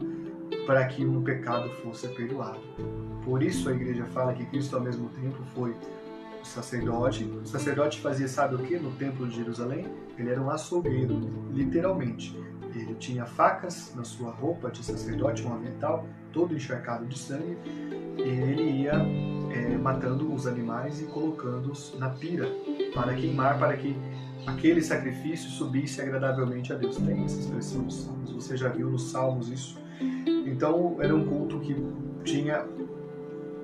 para 0.65 0.85
que 0.85 1.05
um 1.05 1.21
pecado 1.21 1.69
fosse 1.83 2.07
perdoado. 2.07 2.59
Por 3.25 3.43
isso 3.43 3.67
a 3.67 3.73
igreja 3.73 4.05
fala 4.05 4.33
que 4.33 4.45
Cristo 4.45 4.75
ao 4.75 4.81
mesmo 4.81 5.09
tempo 5.09 5.43
foi 5.53 5.71
o 5.71 6.45
sacerdote. 6.45 7.25
O 7.25 7.45
sacerdote 7.45 7.99
fazia 7.99 8.27
sabe 8.27 8.55
o 8.55 8.59
que 8.59 8.77
no 8.77 8.91
templo 8.91 9.27
de 9.27 9.35
Jerusalém? 9.35 9.85
Ele 10.17 10.29
era 10.29 10.41
um 10.41 10.49
açougueiro, 10.49 11.19
literalmente. 11.51 12.37
Ele 12.75 12.95
tinha 12.95 13.25
facas 13.25 13.93
na 13.95 14.03
sua 14.03 14.31
roupa 14.31 14.69
de 14.69 14.83
sacerdote, 14.83 15.45
avental 15.47 16.05
todo 16.31 16.55
encharcado 16.55 17.05
de 17.05 17.17
sangue, 17.17 17.57
e 18.17 18.21
ele 18.21 18.83
ia 18.83 18.93
é, 19.51 19.77
matando 19.77 20.33
os 20.33 20.45
animais 20.45 21.01
e 21.01 21.05
colocando-os 21.05 21.97
na 21.97 22.09
pira 22.09 22.47
para 22.93 23.13
queimar, 23.15 23.57
para 23.57 23.75
que 23.75 23.95
aquele 24.45 24.81
sacrifício 24.81 25.49
subisse 25.49 26.01
agradavelmente 26.01 26.71
a 26.71 26.75
Deus. 26.75 26.97
Tem 26.97 27.23
essa 27.23 27.39
expressão 27.39 27.81
nos 27.81 28.03
Salmos, 28.03 28.31
você 28.31 28.57
já 28.57 28.69
viu 28.69 28.89
nos 28.89 29.11
Salmos 29.11 29.49
isso. 29.49 29.77
Então 30.45 30.97
era 30.99 31.15
um 31.15 31.25
culto 31.25 31.59
que 31.59 31.75
tinha 32.23 32.65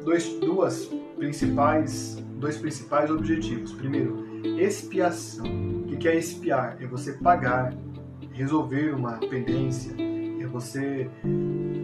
dois, 0.03 0.27
duas 0.39 0.89
principais, 1.17 2.15
dois 2.37 2.57
principais 2.57 3.09
objetivos. 3.09 3.73
Primeiro, 3.73 4.25
expiação. 4.59 5.45
O 5.45 5.97
que 5.97 6.07
é 6.07 6.17
expiar? 6.17 6.77
É 6.81 6.85
você 6.85 7.13
pagar, 7.13 7.73
resolver 8.35 8.93
uma 8.93 9.17
pendência, 9.17 9.95
é 10.39 10.45
você 10.45 11.09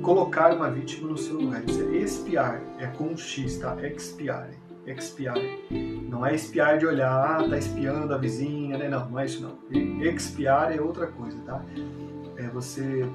colocar 0.01 0.53
uma 0.53 0.69
vítima 0.69 1.09
no 1.09 1.17
seu 1.17 1.39
lugar. 1.39 1.63
Isso 1.63 1.81
é 1.81 1.97
expiar, 1.97 2.61
é 2.77 2.87
com 2.87 3.15
X, 3.15 3.57
tá? 3.57 3.75
Expiare 3.87 4.61
expiar. 4.85 5.37
Não 5.69 6.25
é 6.25 6.33
espiar 6.35 6.77
de 6.77 6.85
olhar, 6.85 7.11
ah, 7.11 7.47
tá 7.47 7.57
espiando 7.57 8.13
a 8.13 8.17
vizinha, 8.17 8.77
né? 8.77 8.89
Não, 8.89 9.09
não 9.09 9.19
é 9.19 9.25
isso 9.25 9.41
não. 9.41 9.57
Expiar 10.01 10.75
é 10.75 10.81
outra 10.81 11.07
coisa, 11.07 11.37
tá? 11.45 11.63
É 12.37 12.47
você 12.47 13.05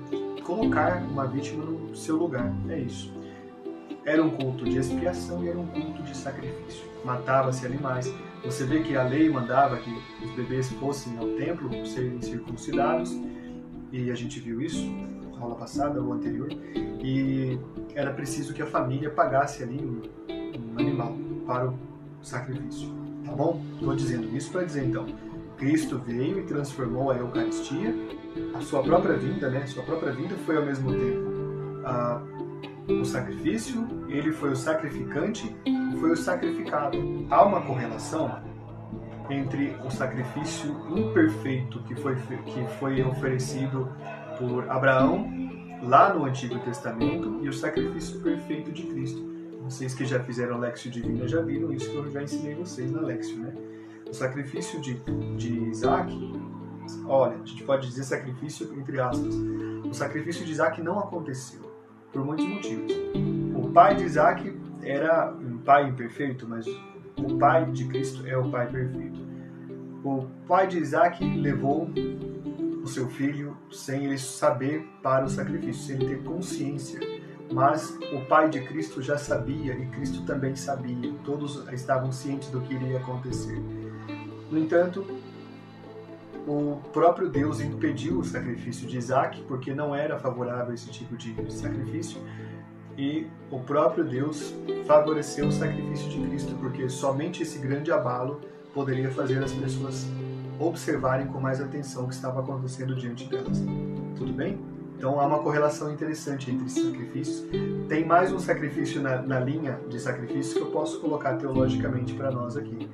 colocar 0.45 1.02
uma 1.02 1.26
vítima 1.26 1.64
no 1.64 1.95
seu 1.97 2.16
lugar, 2.16 2.52
é 2.69 2.78
isso. 2.78 3.12
Era 4.05 4.23
um 4.23 4.31
culto 4.31 4.64
de 4.64 4.78
expiação 4.78 5.43
e 5.45 5.49
era 5.49 5.59
um 5.59 5.66
culto 5.66 6.02
de 6.02 6.16
sacrifício. 6.16 6.85
Matava-se 7.05 7.66
animais. 7.66 8.12
Você 8.47 8.65
vê 8.65 8.81
que 8.81 8.97
a 8.97 9.03
lei 9.03 9.29
mandava 9.29 9.76
que 9.76 9.91
os 10.25 10.31
bebês 10.31 10.71
fossem 10.73 11.19
ao 11.19 11.26
templo 11.31 11.69
serem 11.85 12.23
circuncidados, 12.23 13.12
e 13.93 14.11
a 14.11 14.15
gente 14.15 14.41
viu 14.41 14.61
isso 14.61 14.87
na 15.33 15.41
aula 15.41 15.57
passada 15.57 16.00
ou 16.00 16.12
anterior, 16.12 16.49
e 17.03 17.59
era 17.95 18.12
preciso 18.12 18.55
que 18.55 18.62
a 18.62 18.67
família 18.67 19.11
pagasse 19.11 19.62
ali 19.62 19.85
um, 19.85 20.00
um 20.31 20.79
animal 20.79 21.17
para 21.47 21.69
o 21.69 21.75
sacrifício. 22.23 22.88
Tá 23.25 23.33
bom? 23.33 23.61
Estou 23.75 23.97
dizendo 23.97 24.37
isso 24.37 24.53
para 24.53 24.62
dizer 24.62 24.85
então, 24.85 25.07
Cristo 25.59 25.99
veio 25.99 26.38
e 26.38 26.43
transformou 26.45 27.11
a 27.11 27.17
Eucaristia, 27.17 27.95
a 28.55 28.61
sua 28.61 28.83
própria 28.83 29.17
vinda, 29.17 29.50
né? 29.50 29.67
Sua 29.67 29.83
própria 29.83 30.12
vinda 30.12 30.37
foi 30.47 30.57
ao 30.57 30.65
mesmo 30.65 30.93
tempo 30.93 31.37
a, 31.85 32.23
o 32.88 33.05
sacrifício, 33.05 33.87
ele 34.09 34.33
foi 34.33 34.50
o 34.52 34.57
sacrificante 34.57 35.55
foi 35.99 36.12
o 36.12 36.16
sacrificado. 36.16 36.99
Há 37.31 37.45
uma 37.45 37.62
correlação 37.62 38.40
entre 39.31 39.76
o 39.85 39.90
sacrifício 39.90 40.71
imperfeito 40.95 41.83
que 41.85 41.95
foi, 41.97 42.14
que 42.14 42.66
foi 42.78 43.02
oferecido 43.02 43.88
por 44.38 44.69
Abraão 44.71 45.28
lá 45.83 46.14
no 46.14 46.25
Antigo 46.25 46.59
Testamento 46.61 47.40
e 47.43 47.49
o 47.49 47.52
sacrifício 47.52 48.21
perfeito 48.21 48.71
de 48.71 48.85
Cristo. 48.85 49.25
Vocês 49.64 49.95
que 49.95 50.05
já 50.05 50.21
fizeram 50.21 50.59
Lexio 50.59 50.90
Divina 50.90 51.26
já 51.26 51.43
viram 51.43 51.73
isso 51.73 51.90
que 51.90 51.97
eu 51.97 52.11
já 52.11 52.23
ensinei 52.23 52.55
vocês 52.55 52.90
na 52.93 53.00
Lexio, 53.00 53.38
né? 53.38 53.52
O 54.09 54.14
sacrifício 54.14 54.81
de, 54.81 54.95
de 55.37 55.59
Isaac, 55.71 56.14
olha, 57.07 57.37
a 57.43 57.45
gente 57.45 57.64
pode 57.64 57.88
dizer 57.88 58.05
sacrifício 58.05 58.73
entre 58.78 59.00
aspas. 59.00 59.35
O 59.85 59.93
sacrifício 59.93 60.45
de 60.45 60.52
Isaac 60.52 60.81
não 60.81 61.00
aconteceu, 61.00 61.65
por 62.16 62.25
muitos 62.25 62.46
motivos. 62.46 62.92
O 63.54 63.70
pai 63.73 63.94
de 63.94 64.04
Isaac 64.04 64.58
era 64.82 65.35
um 65.35 65.58
pai 65.58 65.88
imperfeito, 65.88 66.49
mas 66.49 66.66
o 67.18 67.37
pai 67.38 67.70
de 67.70 67.85
Cristo 67.87 68.26
é 68.26 68.37
o 68.37 68.50
pai 68.50 68.66
perfeito. 68.68 69.20
O 70.02 70.26
pai 70.49 70.66
de 70.66 70.78
Isaac 70.78 71.23
levou 71.23 71.90
o 72.82 72.87
seu 72.87 73.08
filho 73.08 73.56
sem 73.70 74.04
ele 74.04 74.16
saber 74.16 74.87
para 75.02 75.26
o 75.26 75.28
sacrifício, 75.28 75.82
sem 75.82 75.96
ele 75.96 76.16
ter 76.16 76.23
consciência 76.23 77.00
mas 77.52 77.96
o 78.12 78.26
Pai 78.26 78.50
de 78.50 78.61
Cristo 78.62 79.00
já 79.00 79.16
sabia 79.16 79.73
e 79.73 79.87
Cristo 79.87 80.25
também 80.25 80.56
sabia. 80.56 81.12
Todos 81.25 81.64
estavam 81.73 82.11
cientes 82.11 82.50
do 82.50 82.61
que 82.61 82.75
iria 82.75 82.99
acontecer. 82.99 83.62
No 84.50 84.58
entanto, 84.58 85.06
o 86.47 86.81
próprio 86.93 87.29
Deus 87.29 87.61
impediu 87.61 88.21
o 88.21 88.25
sacrifício 88.25 88.87
de 88.87 88.97
Isaac, 88.97 89.43
porque 89.49 89.75
não 89.75 89.95
era 89.95 90.19
favorável 90.19 90.73
esse 90.73 90.88
tipo 90.91 91.17
de 91.17 91.35
sacrifício, 91.53 92.21
e 92.97 93.26
o 93.50 93.61
próprio 93.61 94.05
Deus 94.05 94.55
favoreceu 94.87 95.49
o 95.49 95.53
sacrifício 95.53 96.09
de 96.09 96.26
Cristo, 96.29 96.55
porque 96.61 96.88
somente 96.88 97.43
esse 97.43 97.59
grande 97.59 97.93
abalo 97.93 98.41
poderia 98.73 99.11
fazer 99.11 99.43
as 99.43 99.53
pessoas 99.53 100.07
observarem 100.59 101.26
com 101.26 101.38
mais 101.38 101.61
atenção 101.61 102.05
o 102.05 102.09
que 102.09 102.15
estava 102.15 102.41
acontecendo 102.41 102.95
diante 102.95 103.29
delas. 103.29 103.62
Tudo 104.17 104.33
bem? 104.33 104.59
Então 104.97 105.21
há 105.21 105.26
uma 105.26 105.41
correlação 105.41 105.93
interessante 105.93 106.50
entre 106.50 106.67
esses 106.67 106.83
sacrifícios. 106.83 107.45
Tem 107.87 108.05
mais 108.05 108.33
um 108.33 108.38
sacrifício 108.38 109.03
na, 109.03 109.21
na 109.21 109.38
linha 109.38 109.79
de 109.88 110.00
sacrifícios 110.00 110.55
que 110.55 110.61
eu 110.61 110.71
posso 110.71 111.00
colocar 111.00 111.35
teologicamente 111.35 112.15
para 112.15 112.31
nós 112.31 112.57
aqui. 112.57 112.88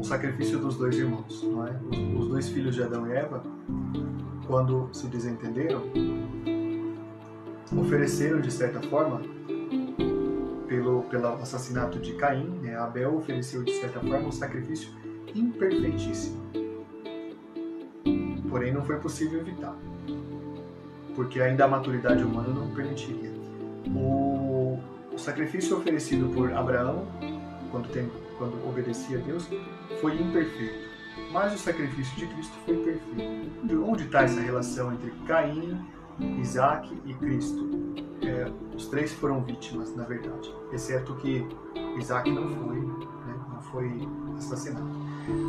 O 0.00 0.04
sacrifício 0.04 0.58
dos 0.58 0.76
dois 0.76 0.96
irmãos, 0.96 1.42
não 1.42 1.66
é? 1.66 1.78
Os, 2.18 2.28
dois 2.28 2.48
filhos 2.48 2.74
de 2.74 2.82
Adão 2.82 3.06
e 3.06 3.12
Eva, 3.12 3.42
quando 4.46 4.88
se 4.92 5.06
desentenderam, 5.06 5.82
ofereceram 7.76 8.40
de 8.40 8.50
certa 8.50 8.80
forma 8.88 9.20
pelo, 10.66 11.02
pelo 11.02 11.26
assassinato 11.34 11.98
de 11.98 12.14
Caim, 12.14 12.48
né? 12.62 12.76
Abel 12.76 13.16
ofereceu 13.16 13.62
de 13.62 13.72
certa 13.72 14.00
forma 14.00 14.28
um 14.28 14.32
sacrifício 14.32 14.90
imperfeitíssimo. 15.34 16.40
Porém, 18.48 18.72
não 18.72 18.84
foi 18.84 18.96
possível 18.98 19.40
evitar 19.40 19.76
porque 21.14 21.40
ainda 21.40 21.66
a 21.66 21.68
maturidade 21.68 22.24
humana 22.24 22.48
não 22.48 22.70
permitiria. 22.70 23.30
O, 23.94 24.78
o 25.12 25.18
sacrifício 25.18 25.76
oferecido 25.76 26.32
por 26.34 26.50
Abraão, 26.52 27.06
quando, 27.70 27.88
tem, 27.88 28.10
quando 28.38 28.54
obedecia 28.68 29.18
a 29.18 29.20
Deus, 29.22 29.48
foi 30.00 30.20
imperfeito, 30.20 30.88
mas 31.32 31.54
o 31.54 31.58
sacrifício 31.58 32.16
de 32.16 32.26
Cristo 32.26 32.52
foi 32.64 32.76
perfeito. 32.76 33.66
De 33.66 33.76
onde 33.76 34.04
está 34.04 34.22
essa 34.22 34.40
relação 34.40 34.92
entre 34.92 35.10
Caim, 35.26 35.78
Isaac 36.38 36.92
e 37.04 37.14
Cristo? 37.14 37.68
É, 38.22 38.50
os 38.76 38.86
três 38.86 39.12
foram 39.12 39.42
vítimas, 39.42 39.94
na 39.96 40.04
verdade, 40.04 40.54
exceto 40.72 41.14
que 41.16 41.46
Isaac 41.98 42.30
não 42.30 42.48
foi, 42.48 42.80
né, 42.80 43.40
não 43.52 43.60
foi 43.62 44.08
assassinado. 44.36 44.88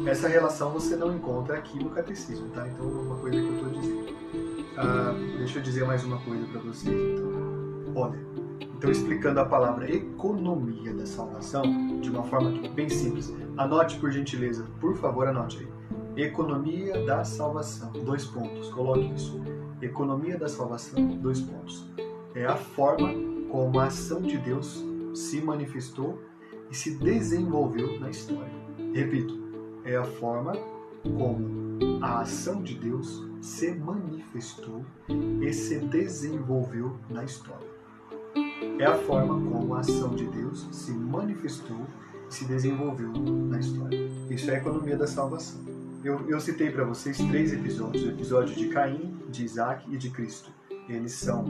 Essa 0.05 0.27
relação 0.27 0.71
você 0.71 0.95
não 0.95 1.15
encontra 1.15 1.57
aqui 1.57 1.83
no 1.83 1.89
catecismo, 1.89 2.49
tá? 2.49 2.67
Então, 2.67 2.85
uma 2.85 3.15
coisa 3.17 3.37
que 3.39 3.47
eu 3.47 3.55
estou 3.55 3.69
dizendo. 3.69 4.15
Ah, 4.77 5.13
deixa 5.37 5.59
eu 5.59 5.63
dizer 5.63 5.85
mais 5.85 6.03
uma 6.03 6.17
coisa 6.19 6.45
para 6.45 6.61
vocês, 6.61 6.95
então. 6.95 7.31
Olha, 7.95 8.19
então 8.81 8.89
explicando 8.89 9.39
a 9.39 9.45
palavra 9.45 9.95
economia 9.95 10.91
da 10.91 11.05
salvação 11.05 11.61
de 12.01 12.09
uma 12.09 12.23
forma 12.23 12.67
bem 12.69 12.89
simples. 12.89 13.31
Anote 13.55 13.99
por 13.99 14.11
gentileza, 14.11 14.65
por 14.79 14.97
favor, 14.97 15.27
anote 15.27 15.59
aí. 15.59 16.23
Economia 16.23 17.05
da 17.05 17.23
salvação, 17.23 17.91
dois 17.91 18.25
pontos, 18.25 18.69
coloque 18.69 19.13
isso. 19.13 19.39
Economia 19.83 20.35
da 20.35 20.49
salvação, 20.49 21.05
dois 21.17 21.39
pontos. 21.39 21.87
É 22.33 22.43
a 22.43 22.55
forma 22.55 23.13
como 23.51 23.79
a 23.79 23.85
ação 23.85 24.19
de 24.19 24.39
Deus 24.39 24.83
se 25.13 25.39
manifestou 25.41 26.19
e 26.71 26.75
se 26.75 26.95
desenvolveu 26.97 27.99
na 27.99 28.09
história. 28.09 28.51
Repito, 28.95 29.39
é 29.85 29.95
a 29.95 30.05
forma 30.05 30.53
como 31.03 32.01
a 32.01 32.21
ação 32.21 32.63
de 32.63 32.73
Deus 32.73 33.23
se 33.41 33.75
manifestou 33.75 34.83
e 35.39 35.53
se 35.53 35.77
desenvolveu 35.81 36.97
na 37.11 37.23
história. 37.23 37.70
É 38.79 38.85
a 38.85 38.95
forma 38.95 39.33
como 39.49 39.73
a 39.73 39.79
ação 39.79 40.15
de 40.15 40.25
Deus 40.25 40.67
se 40.71 40.91
manifestou 40.91 41.85
e 42.29 42.33
se 42.33 42.45
desenvolveu 42.45 43.11
na 43.11 43.59
história. 43.59 43.97
Isso 44.29 44.49
é 44.51 44.55
a 44.55 44.57
economia 44.57 44.95
da 44.95 45.07
salvação. 45.07 45.61
Eu, 46.03 46.27
eu 46.29 46.39
citei 46.39 46.71
para 46.71 46.83
vocês 46.83 47.17
três 47.17 47.53
episódios: 47.53 48.03
o 48.03 48.09
episódio 48.09 48.55
de 48.55 48.69
Caim, 48.69 49.17
de 49.29 49.43
Isaac 49.43 49.85
e 49.91 49.97
de 49.97 50.09
Cristo. 50.09 50.51
Eles 50.87 51.13
são 51.13 51.45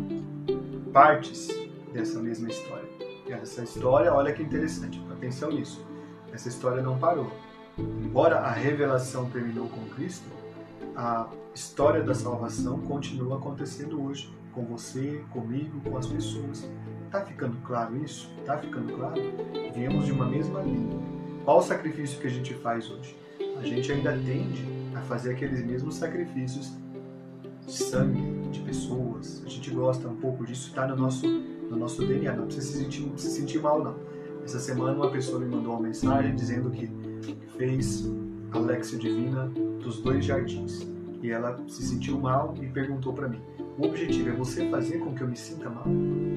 partes 0.94 1.50
dessa 1.94 2.20
mesma 2.20 2.50
história. 2.50 2.90
E 3.28 3.32
essa 3.32 3.64
história, 3.64 4.14
olha 4.14 4.34
que 4.34 4.44
interessante, 4.44 5.02
atenção 5.12 5.52
nisso. 5.52 5.86
Essa 6.34 6.50
história 6.50 6.82
não 6.82 6.98
parou. 6.98 7.32
Embora 7.78 8.40
a 8.40 8.52
revelação 8.52 9.30
terminou 9.30 9.68
com 9.70 9.86
Cristo, 9.96 10.30
a 10.96 11.30
história 11.54 12.04
da 12.04 12.14
salvação 12.14 12.80
continua 12.82 13.38
acontecendo 13.38 14.04
hoje, 14.04 14.34
com 14.54 14.66
você, 14.66 15.24
comigo, 15.32 15.80
com 15.82 15.98
as 15.98 16.08
pessoas. 16.08 16.68
Tá 17.12 17.26
ficando 17.26 17.58
claro 17.68 17.98
isso? 18.02 18.30
Tá 18.46 18.58
ficando 18.58 18.94
claro? 18.94 19.22
Viemos 19.76 20.06
de 20.06 20.14
uma 20.14 20.26
mesma 20.26 20.62
linha. 20.62 20.98
Qual 21.44 21.58
o 21.58 21.62
sacrifício 21.62 22.18
que 22.22 22.28
a 22.28 22.30
gente 22.30 22.54
faz 22.54 22.90
hoje? 22.90 23.18
A 23.58 23.64
gente 23.64 23.92
ainda 23.92 24.14
tende 24.14 24.66
a 24.96 25.02
fazer 25.02 25.34
aqueles 25.34 25.62
mesmos 25.66 25.96
sacrifícios 25.96 26.72
de 27.66 27.74
sangue, 27.74 28.48
de 28.50 28.62
pessoas. 28.62 29.44
A 29.46 29.50
gente 29.50 29.70
gosta 29.72 30.08
um 30.08 30.16
pouco 30.16 30.46
disso, 30.46 30.70
está 30.70 30.88
no 30.88 30.96
nosso, 30.96 31.28
no 31.28 31.76
nosso 31.76 32.06
DNA, 32.06 32.34
não 32.34 32.46
precisa 32.46 32.68
se 32.68 32.78
sentir, 32.78 33.12
se 33.18 33.30
sentir 33.30 33.60
mal 33.60 33.84
não. 33.84 33.96
Essa 34.46 34.60
semana 34.60 34.94
uma 34.94 35.12
pessoa 35.12 35.40
me 35.40 35.54
mandou 35.54 35.74
uma 35.74 35.82
mensagem 35.82 36.34
dizendo 36.34 36.72
que 36.72 36.90
fez 37.58 38.10
a 38.52 38.58
Lexia 38.58 38.98
Divina 38.98 39.48
dos 39.84 40.02
dois 40.02 40.24
jardins. 40.24 40.88
E 41.22 41.30
ela 41.30 41.60
se 41.68 41.84
sentiu 41.84 42.20
mal 42.20 42.56
e 42.62 42.66
perguntou 42.68 43.14
para 43.14 43.28
mim: 43.28 43.40
o 43.78 43.86
objetivo 43.86 44.30
é 44.30 44.34
você 44.34 44.70
fazer 44.70 45.00
com 45.00 45.14
que 45.14 45.22
eu 45.22 45.28
me 45.28 45.38
sinta 45.38 45.70
mal? 45.70 45.86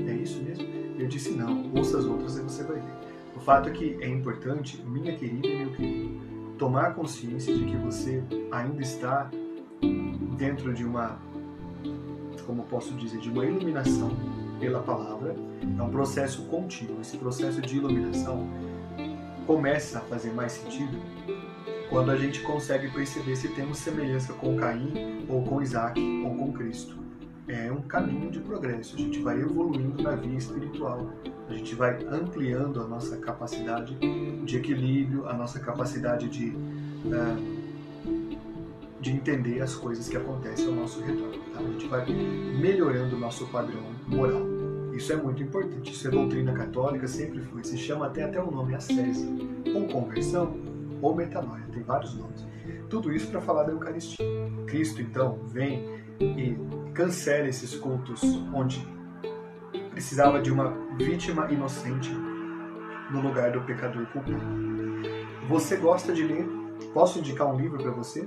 É 0.07 0.13
isso 0.15 0.43
mesmo? 0.43 0.67
Eu 0.99 1.07
disse: 1.07 1.31
não, 1.31 1.73
ouça 1.75 1.99
as 1.99 2.05
outras 2.05 2.37
e 2.37 2.43
você 2.43 2.63
vai 2.63 2.77
ver. 2.77 2.93
O 3.37 3.41
fato 3.41 3.69
é 3.69 3.73
que 3.73 3.99
é 4.01 4.09
importante, 4.09 4.81
minha 4.83 5.17
querida 5.17 5.47
e 5.47 5.57
meu 5.57 5.73
querido, 5.73 6.21
tomar 6.59 6.95
consciência 6.95 7.55
de 7.55 7.65
que 7.65 7.77
você 7.77 8.23
ainda 8.53 8.81
está 8.81 9.31
dentro 10.37 10.73
de 10.73 10.85
uma, 10.85 11.19
como 12.47 12.63
posso 12.65 12.95
dizer, 12.95 13.19
de 13.19 13.31
uma 13.31 13.45
iluminação 13.45 14.11
pela 14.61 14.83
palavra. 14.83 15.35
É 15.79 15.83
um 15.83 15.91
processo 15.91 16.43
contínuo. 16.45 17.01
Esse 17.01 17.17
processo 17.17 17.61
de 17.61 17.77
iluminação 17.77 18.49
começa 19.47 19.99
a 19.99 20.01
fazer 20.03 20.33
mais 20.33 20.53
sentido 20.53 20.97
quando 21.95 22.11
a 22.11 22.17
gente 22.17 22.41
consegue 22.41 22.91
perceber 22.91 23.37
se 23.37 23.47
temos 23.51 23.79
semelhança 23.79 24.33
com 24.33 24.57
Caim 24.57 25.25
ou 25.29 25.45
com 25.45 25.63
Isaac 25.63 26.01
ou 26.25 26.35
com 26.35 26.53
Cristo. 26.53 26.97
É 27.47 27.71
um 27.71 27.83
caminho 27.83 28.33
de 28.33 28.41
progresso, 28.41 28.97
a 28.97 28.99
gente 28.99 29.21
vai 29.21 29.41
evoluindo 29.41 30.03
na 30.03 30.17
vida 30.17 30.35
espiritual, 30.35 31.09
a 31.49 31.55
gente 31.55 31.73
vai 31.77 32.05
ampliando 32.11 32.81
a 32.81 32.89
nossa 32.89 33.17
capacidade 33.19 33.97
de 34.45 34.57
equilíbrio, 34.57 35.29
a 35.29 35.35
nossa 35.35 35.61
capacidade 35.61 36.29
de, 36.29 36.49
uh, 36.49 37.59
de 39.01 39.13
entender 39.13 39.61
as 39.61 39.77
coisas 39.77 40.09
que 40.09 40.17
acontecem 40.17 40.67
ao 40.67 40.73
nosso 40.73 41.01
redor. 41.01 41.31
Tá? 41.53 41.61
A 41.61 41.63
gente 41.63 41.87
vai 41.87 42.05
melhorando 42.07 43.15
o 43.15 43.21
nosso 43.21 43.47
padrão 43.47 43.85
moral. 44.09 44.43
Isso 44.93 45.13
é 45.13 45.17
muito 45.17 45.41
importante, 45.45 45.93
isso 45.93 46.09
é 46.09 46.11
doutrina 46.11 46.53
católica, 46.55 47.07
sempre 47.07 47.41
foi. 47.43 47.63
Se 47.63 47.79
chama 47.79 48.07
até, 48.07 48.25
até 48.25 48.43
o 48.43 48.51
nome 48.51 48.75
ascese, 48.75 49.29
ou 49.73 49.87
conversão, 49.87 50.74
ou 51.05 51.15
metanoia, 51.15 51.63
tem 51.71 51.83
vários 51.83 52.15
nomes. 52.15 52.47
Tudo 52.89 53.13
isso 53.13 53.31
para 53.31 53.41
falar 53.41 53.65
da 53.65 53.73
Eucaristia. 53.73 54.25
Cristo, 54.67 55.03
então, 55.03 55.39
vem 55.45 55.87
e 56.19 56.57
cancela 56.95 57.47
esses 57.47 57.75
cultos 57.75 58.23
onde 58.55 58.83
precisava 59.91 60.41
de 60.41 60.51
uma 60.51 60.73
vítima 60.99 61.53
inocente 61.53 62.11
no 63.11 63.21
lugar 63.21 63.53
do 63.53 63.61
pecador 63.61 64.07
culpado. 64.07 64.41
Você 65.47 65.77
gosta 65.77 66.11
de 66.13 66.23
ler? 66.23 66.49
Posso 66.95 67.19
indicar 67.19 67.53
um 67.53 67.57
livro 67.61 67.79
para 67.79 67.91
você? 67.91 68.27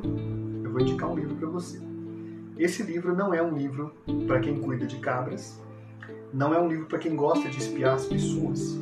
Eu 0.63 0.71
vou 0.71 0.79
indicar 0.79 1.09
um 1.09 1.15
livro 1.15 1.35
para 1.35 1.49
você. 1.49 1.81
Esse 2.59 2.83
livro 2.83 3.15
não 3.15 3.33
é 3.33 3.41
um 3.41 3.55
livro 3.55 3.91
para 4.27 4.39
quem 4.39 4.59
cuida 4.59 4.85
de 4.85 4.99
cabras, 4.99 5.59
não 6.31 6.53
é 6.53 6.59
um 6.59 6.67
livro 6.67 6.85
para 6.85 6.99
quem 6.99 7.15
gosta 7.15 7.49
de 7.49 7.57
espiar 7.57 7.95
as 7.95 8.05
pessoas, 8.05 8.77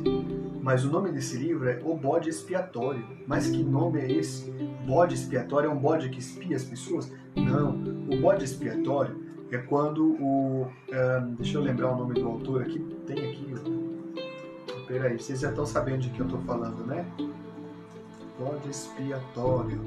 mas 0.66 0.84
o 0.84 0.90
nome 0.90 1.12
desse 1.12 1.36
livro 1.36 1.68
é 1.68 1.80
O 1.84 1.96
Bode 1.96 2.28
Expiatório. 2.28 3.06
Mas 3.24 3.48
que 3.48 3.62
nome 3.62 4.00
é 4.00 4.10
esse? 4.10 4.50
Bode 4.84 5.14
expiatório 5.14 5.70
é 5.70 5.72
um 5.72 5.78
bode 5.78 6.08
que 6.08 6.18
espia 6.18 6.56
as 6.56 6.64
pessoas? 6.64 7.12
Não. 7.36 7.70
O 8.12 8.20
bode 8.20 8.44
expiatório 8.44 9.16
é 9.52 9.58
quando 9.58 10.16
o. 10.20 10.66
deixa 11.38 11.58
eu 11.58 11.62
lembrar 11.62 11.92
o 11.92 11.96
nome 11.96 12.14
do 12.14 12.26
autor 12.26 12.62
aqui. 12.62 12.80
Tem 13.06 13.30
aqui. 13.30 13.54
Peraí, 14.88 15.16
vocês 15.16 15.38
já 15.38 15.50
estão 15.50 15.64
sabendo 15.64 16.00
de 16.00 16.10
que 16.10 16.18
eu 16.18 16.26
estou 16.26 16.40
falando, 16.40 16.84
né? 16.84 17.06
Bode 18.36 18.68
expiatório. 18.68 19.80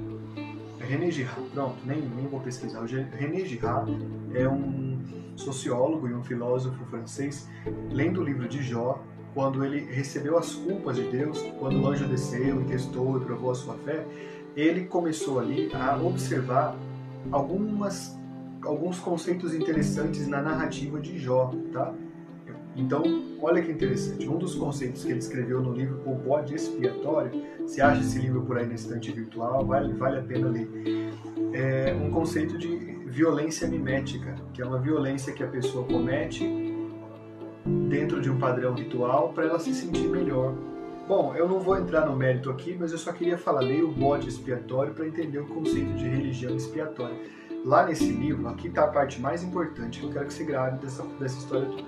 René 0.79 1.11
Girard. 1.11 1.49
Pronto, 1.49 1.75
nem, 1.85 1.99
nem 2.07 2.25
vou 2.25 2.39
pesquisar. 2.39 2.85
René 2.85 3.43
Girard 3.43 3.97
é 4.33 4.47
um 4.47 4.97
sociólogo 5.35 6.07
e 6.07 6.13
um 6.13 6.23
filósofo 6.23 6.85
francês. 6.85 7.49
Lendo 7.91 8.21
o 8.21 8.23
livro 8.23 8.47
de 8.47 8.63
Jó, 8.63 9.03
quando 9.33 9.63
ele 9.63 9.79
recebeu 9.79 10.37
as 10.37 10.53
culpas 10.53 10.95
de 10.95 11.03
Deus, 11.03 11.41
quando 11.59 11.81
o 11.81 11.87
anjo 11.87 12.07
desceu 12.07 12.61
e 12.61 12.65
testou 12.65 13.17
e 13.17 13.25
provou 13.25 13.51
a 13.51 13.55
sua 13.55 13.75
fé, 13.85 14.05
ele 14.55 14.85
começou 14.85 15.39
ali 15.39 15.69
a 15.73 15.95
observar 15.95 16.75
algumas 17.31 18.17
alguns 18.61 18.99
conceitos 18.99 19.53
interessantes 19.53 20.27
na 20.27 20.41
narrativa 20.41 20.99
de 20.99 21.17
Jó, 21.17 21.53
tá? 21.71 21.93
Então, 22.75 23.03
olha 23.41 23.61
que 23.61 23.71
interessante. 23.71 24.27
Um 24.27 24.37
dos 24.37 24.55
conceitos 24.55 25.03
que 25.03 25.11
ele 25.11 25.19
escreveu 25.19 25.61
no 25.61 25.73
livro 25.73 26.01
O 26.05 26.15
Bode 26.15 26.55
Expiatório, 26.55 27.31
se 27.67 27.81
acha 27.81 28.01
esse 28.01 28.19
livro 28.19 28.41
por 28.41 28.57
aí 28.57 28.65
na 28.65 28.75
estante 28.75 29.11
virtual, 29.11 29.65
vale, 29.65 29.93
vale 29.93 30.19
a 30.19 30.21
pena 30.21 30.49
ler. 30.49 30.69
É 31.53 31.93
um 31.93 32.11
conceito 32.11 32.57
de 32.57 32.67
violência 33.07 33.67
mimética, 33.67 34.35
que 34.53 34.61
é 34.61 34.65
uma 34.65 34.79
violência 34.79 35.33
que 35.33 35.43
a 35.43 35.47
pessoa 35.47 35.85
comete 35.85 36.68
dentro 37.89 38.21
de 38.21 38.29
um 38.29 38.37
padrão 38.37 38.73
ritual 38.73 39.29
para 39.33 39.45
ela 39.45 39.59
se 39.59 39.73
sentir 39.73 40.07
melhor. 40.07 40.53
Bom, 41.07 41.33
eu 41.35 41.47
não 41.49 41.59
vou 41.59 41.77
entrar 41.77 42.05
no 42.05 42.15
mérito 42.15 42.49
aqui, 42.51 42.77
mas 42.79 42.91
eu 42.91 42.97
só 42.97 43.11
queria 43.11 43.37
falar, 43.37 43.61
leia 43.61 43.83
o 43.83 43.91
bode 43.91 44.27
expiatório 44.27 44.93
para 44.93 45.07
entender 45.07 45.39
o 45.39 45.47
conceito 45.47 45.93
de 45.93 46.07
religião 46.07 46.55
expiatória. 46.55 47.17
Lá 47.65 47.85
nesse 47.85 48.09
livro, 48.09 48.47
aqui 48.47 48.67
está 48.67 48.85
a 48.85 48.87
parte 48.87 49.19
mais 49.19 49.43
importante 49.43 49.99
que 49.99 50.05
eu 50.05 50.11
quero 50.11 50.27
que 50.27 50.33
você 50.33 50.43
grave 50.43 50.77
dessa, 50.77 51.03
dessa 51.19 51.37
história 51.37 51.67
toda. 51.67 51.83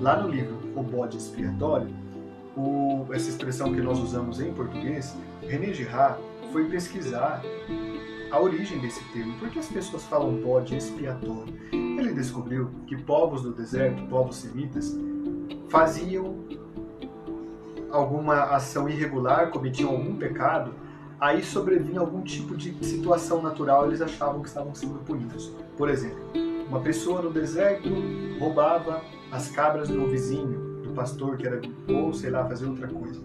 Lá 0.00 0.20
no 0.20 0.28
livro 0.28 0.58
O 0.76 0.82
Bode 0.82 1.16
Expiatório, 1.16 1.88
o, 2.56 3.06
essa 3.12 3.28
expressão 3.28 3.72
que 3.72 3.80
nós 3.80 3.98
usamos 3.98 4.40
em 4.40 4.52
português, 4.52 5.16
René 5.42 5.72
Girard 5.72 6.20
foi 6.52 6.68
pesquisar 6.68 7.42
a 8.30 8.40
origem 8.40 8.78
desse 8.80 9.02
termo. 9.12 9.38
Por 9.38 9.48
que 9.48 9.58
as 9.58 9.68
pessoas 9.68 10.04
falam 10.04 10.34
bode 10.42 10.76
expiatório? 10.76 11.54
Ele 11.72 12.12
descobriu 12.12 12.70
que 12.86 12.96
povos 12.96 13.42
do 13.42 13.52
deserto, 13.52 14.06
povos 14.06 14.36
semitas, 14.36 14.94
faziam 15.68 16.36
alguma 17.90 18.44
ação 18.44 18.88
irregular, 18.88 19.50
cometiam 19.50 19.90
algum 19.90 20.14
pecado, 20.16 20.74
aí 21.20 21.42
sobrevinha 21.42 22.00
algum 22.00 22.22
tipo 22.22 22.56
de 22.56 22.72
situação 22.84 23.42
natural, 23.42 23.86
eles 23.86 24.00
achavam 24.00 24.42
que 24.42 24.48
estavam 24.48 24.74
sendo 24.74 24.98
punidos. 25.00 25.52
Por 25.76 25.88
exemplo, 25.88 26.18
uma 26.68 26.80
pessoa 26.80 27.22
no 27.22 27.30
deserto 27.30 27.88
roubava 28.38 29.02
as 29.32 29.50
cabras 29.50 29.88
do 29.88 30.06
vizinho, 30.06 30.82
do 30.82 30.90
pastor 30.90 31.36
que 31.36 31.46
era 31.46 31.60
ou 31.88 32.12
sei 32.12 32.30
lá, 32.30 32.44
fazer 32.44 32.66
outra 32.66 32.88
coisa. 32.88 33.20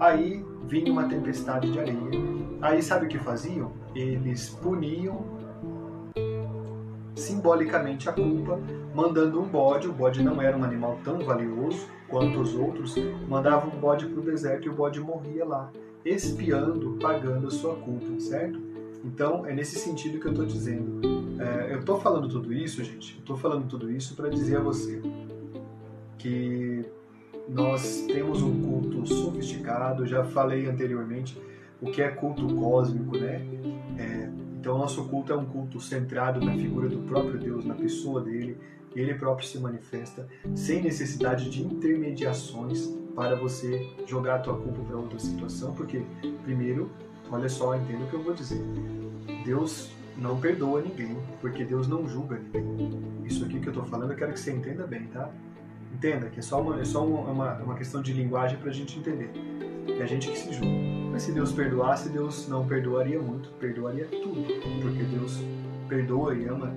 Aí 0.00 0.44
vinha 0.66 0.92
uma 0.92 1.04
tempestade 1.04 1.70
de 1.70 1.78
areia. 1.78 1.98
Aí 2.60 2.82
sabe 2.82 3.06
o 3.06 3.08
que 3.08 3.18
faziam? 3.18 3.72
Eles 3.94 4.50
puniam 4.50 5.24
simbolicamente 7.18 8.08
a 8.08 8.12
culpa, 8.12 8.58
mandando 8.94 9.40
um 9.40 9.48
bode. 9.48 9.88
O 9.88 9.92
bode 9.92 10.22
não 10.22 10.40
era 10.40 10.56
um 10.56 10.64
animal 10.64 10.98
tão 11.04 11.18
valioso 11.20 11.86
quanto 12.08 12.40
os 12.40 12.54
outros. 12.54 12.94
Mandavam 13.28 13.70
um 13.74 13.80
bode 13.80 14.06
para 14.06 14.20
o 14.20 14.24
deserto 14.24 14.66
e 14.66 14.68
o 14.70 14.74
bode 14.74 15.00
morria 15.00 15.44
lá, 15.44 15.70
espiando, 16.04 16.98
pagando 17.00 17.48
a 17.48 17.50
sua 17.50 17.76
culpa, 17.76 18.18
certo? 18.20 18.58
Então 19.04 19.46
é 19.46 19.52
nesse 19.52 19.78
sentido 19.78 20.18
que 20.18 20.26
eu 20.26 20.32
estou 20.32 20.46
dizendo. 20.46 21.00
É, 21.40 21.72
eu 21.72 21.80
estou 21.80 22.00
falando 22.00 22.28
tudo 22.28 22.52
isso, 22.52 22.82
gente. 22.82 23.18
Estou 23.18 23.36
falando 23.36 23.68
tudo 23.68 23.90
isso 23.90 24.14
para 24.16 24.28
dizer 24.28 24.56
a 24.56 24.60
você 24.60 25.00
que 26.18 26.84
nós 27.48 28.04
temos 28.06 28.42
um 28.42 28.62
culto 28.62 29.06
sofisticado. 29.06 30.06
Já 30.06 30.24
falei 30.24 30.66
anteriormente 30.66 31.40
o 31.80 31.90
que 31.90 32.02
é 32.02 32.08
culto 32.08 32.54
cósmico, 32.56 33.16
né? 33.16 33.40
É, 33.96 34.30
então, 34.68 34.76
o 34.76 34.80
nosso 34.80 35.02
culto 35.04 35.32
é 35.32 35.34
um 35.34 35.46
culto 35.46 35.80
centrado 35.80 36.44
na 36.44 36.52
figura 36.52 36.90
do 36.90 36.98
próprio 36.98 37.38
Deus, 37.38 37.64
na 37.64 37.74
pessoa 37.74 38.20
dele. 38.20 38.58
Ele 38.94 39.14
próprio 39.14 39.48
se 39.48 39.58
manifesta 39.58 40.28
sem 40.54 40.82
necessidade 40.82 41.48
de 41.48 41.62
intermediações 41.62 42.86
para 43.16 43.34
você 43.34 43.88
jogar 44.06 44.34
a 44.34 44.38
tua 44.40 44.58
culpa 44.58 44.82
para 44.82 44.98
outra 44.98 45.18
situação, 45.18 45.72
porque, 45.72 46.02
primeiro, 46.42 46.90
olha 47.30 47.48
só, 47.48 47.74
entenda 47.76 48.04
o 48.04 48.08
que 48.08 48.12
eu 48.12 48.22
vou 48.22 48.34
dizer. 48.34 48.62
Deus 49.42 49.90
não 50.18 50.38
perdoa 50.38 50.82
ninguém, 50.82 51.16
porque 51.40 51.64
Deus 51.64 51.88
não 51.88 52.06
julga 52.06 52.38
ninguém. 52.38 53.24
Isso 53.24 53.46
aqui 53.46 53.60
que 53.60 53.68
eu 53.68 53.72
estou 53.72 53.86
falando, 53.86 54.10
eu 54.10 54.18
quero 54.18 54.34
que 54.34 54.40
você 54.40 54.52
entenda 54.52 54.86
bem, 54.86 55.06
tá? 55.06 55.30
Entenda 55.94 56.28
que 56.28 56.40
é 56.40 56.42
só 56.42 56.60
uma, 56.60 56.78
é 56.78 56.84
só 56.84 57.06
uma, 57.06 57.54
uma 57.54 57.74
questão 57.74 58.02
de 58.02 58.12
linguagem 58.12 58.58
para 58.58 58.68
a 58.68 58.74
gente 58.74 58.98
entender. 58.98 59.30
É 59.98 60.02
a 60.02 60.06
gente 60.06 60.30
que 60.30 60.38
se 60.38 60.52
julga. 60.52 61.07
Se 61.18 61.32
Deus 61.32 61.52
perdoasse, 61.52 62.08
Deus 62.08 62.48
não 62.48 62.66
perdoaria 62.66 63.20
muito, 63.20 63.50
perdoaria 63.58 64.06
tudo, 64.06 64.40
porque 64.80 65.02
Deus 65.02 65.42
perdoa 65.88 66.34
e 66.34 66.46
ama, 66.46 66.72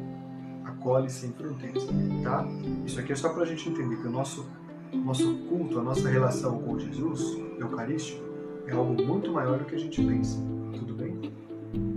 acolhe 0.66 1.10
sem 1.10 1.32
fronteiras, 1.32 1.88
tá? 2.24 2.46
Isso 2.86 3.00
aqui 3.00 3.14
é 3.14 3.16
só 3.16 3.30
para 3.30 3.44
a 3.44 3.46
gente 3.46 3.70
entender 3.70 3.96
que 3.98 4.08
o 4.08 4.12
nosso 4.12 4.46
nosso 4.94 5.38
culto, 5.48 5.80
a 5.80 5.84
nossa 5.84 6.10
relação 6.10 6.60
com 6.60 6.78
Jesus 6.78 7.38
Eucarístico 7.60 8.24
é 8.68 8.74
algo 8.74 9.02
muito 9.02 9.32
maior 9.32 9.60
do 9.60 9.66
que 9.66 9.76
a 9.76 9.80
gente 9.80 10.04
pensa. 10.04 10.38
Tudo 10.74 10.94
bem? 10.96 11.32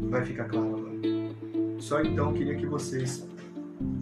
Vai 0.09 0.25
ficar 0.25 0.45
claro 0.45 0.77
agora. 0.77 0.95
Só 1.79 2.01
então 2.03 2.33
queria 2.33 2.55
que 2.55 2.67
vocês 2.67 3.27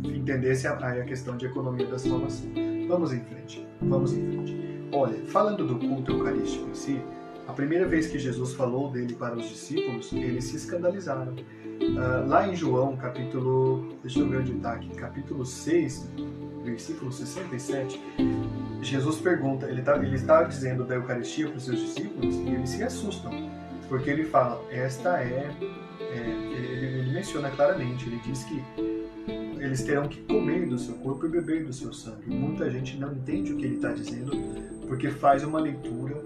entendessem 0.05 0.71
a, 0.71 0.75
a 0.75 1.05
questão 1.05 1.37
de 1.37 1.47
economia 1.47 1.87
da 1.87 1.99
salvação. 1.99 2.51
Vamos 2.87 3.13
em 3.13 3.21
frente. 3.21 3.67
Vamos 3.81 4.13
em 4.13 4.31
frente. 4.31 4.57
Olha, 4.93 5.25
falando 5.27 5.67
do 5.67 5.79
culto 5.79 6.13
eucarístico 6.13 6.69
em 6.69 6.75
si, 6.75 7.01
a 7.47 7.53
primeira 7.53 7.87
vez 7.87 8.07
que 8.07 8.19
Jesus 8.19 8.55
falou 8.55 8.91
dele 8.91 9.15
para 9.15 9.37
os 9.37 9.49
discípulos, 9.49 10.13
eles 10.13 10.45
se 10.45 10.57
escandalizaram. 10.57 11.35
Uh, 11.35 12.29
lá 12.29 12.47
em 12.47 12.55
João, 12.55 12.97
capítulo. 12.97 13.97
Deixa 14.03 14.21
eu 14.21 14.29
ver 14.29 14.39
onde 14.39 14.53
está 14.53 14.75
aqui. 14.75 14.89
Capítulo 14.91 15.45
6, 15.45 16.09
versículo 16.65 17.11
67, 17.11 18.01
Jesus 18.81 19.17
pergunta, 19.19 19.67
ele 19.67 19.81
está 19.81 19.97
ele 19.97 20.19
tá 20.21 20.43
dizendo 20.45 20.85
da 20.85 20.95
Eucaristia 20.95 21.49
para 21.49 21.57
os 21.57 21.65
seus 21.65 21.81
discípulos 21.81 22.37
e 22.37 22.51
eles 22.51 22.71
se 22.71 22.83
assustam, 22.83 23.33
porque 23.89 24.11
ele 24.11 24.25
fala, 24.25 24.63
esta 24.71 25.21
é, 25.21 25.51
é 26.01 26.17
ele, 26.57 26.87
ele 27.01 27.13
menciona 27.13 27.51
claramente, 27.51 28.07
ele 28.07 28.21
diz 28.25 28.45
que 28.45 28.63
eles 29.59 29.83
terão 29.85 30.09
que 30.09 30.21
comer 30.23 30.67
do 30.67 30.79
seu 30.79 30.95
corpo 30.97 31.27
e 31.27 31.29
beber 31.29 31.65
do 31.65 31.73
seu 31.73 31.93
sangue. 31.93 32.29
Muita 32.29 32.69
gente 32.71 32.97
não 32.97 33.13
entende 33.13 33.53
o 33.53 33.57
que 33.57 33.65
ele 33.65 33.77
está 33.77 33.93
dizendo 33.93 34.33
porque 34.89 35.09
faz 35.11 35.45
uma 35.45 35.61
leitura 35.61 36.21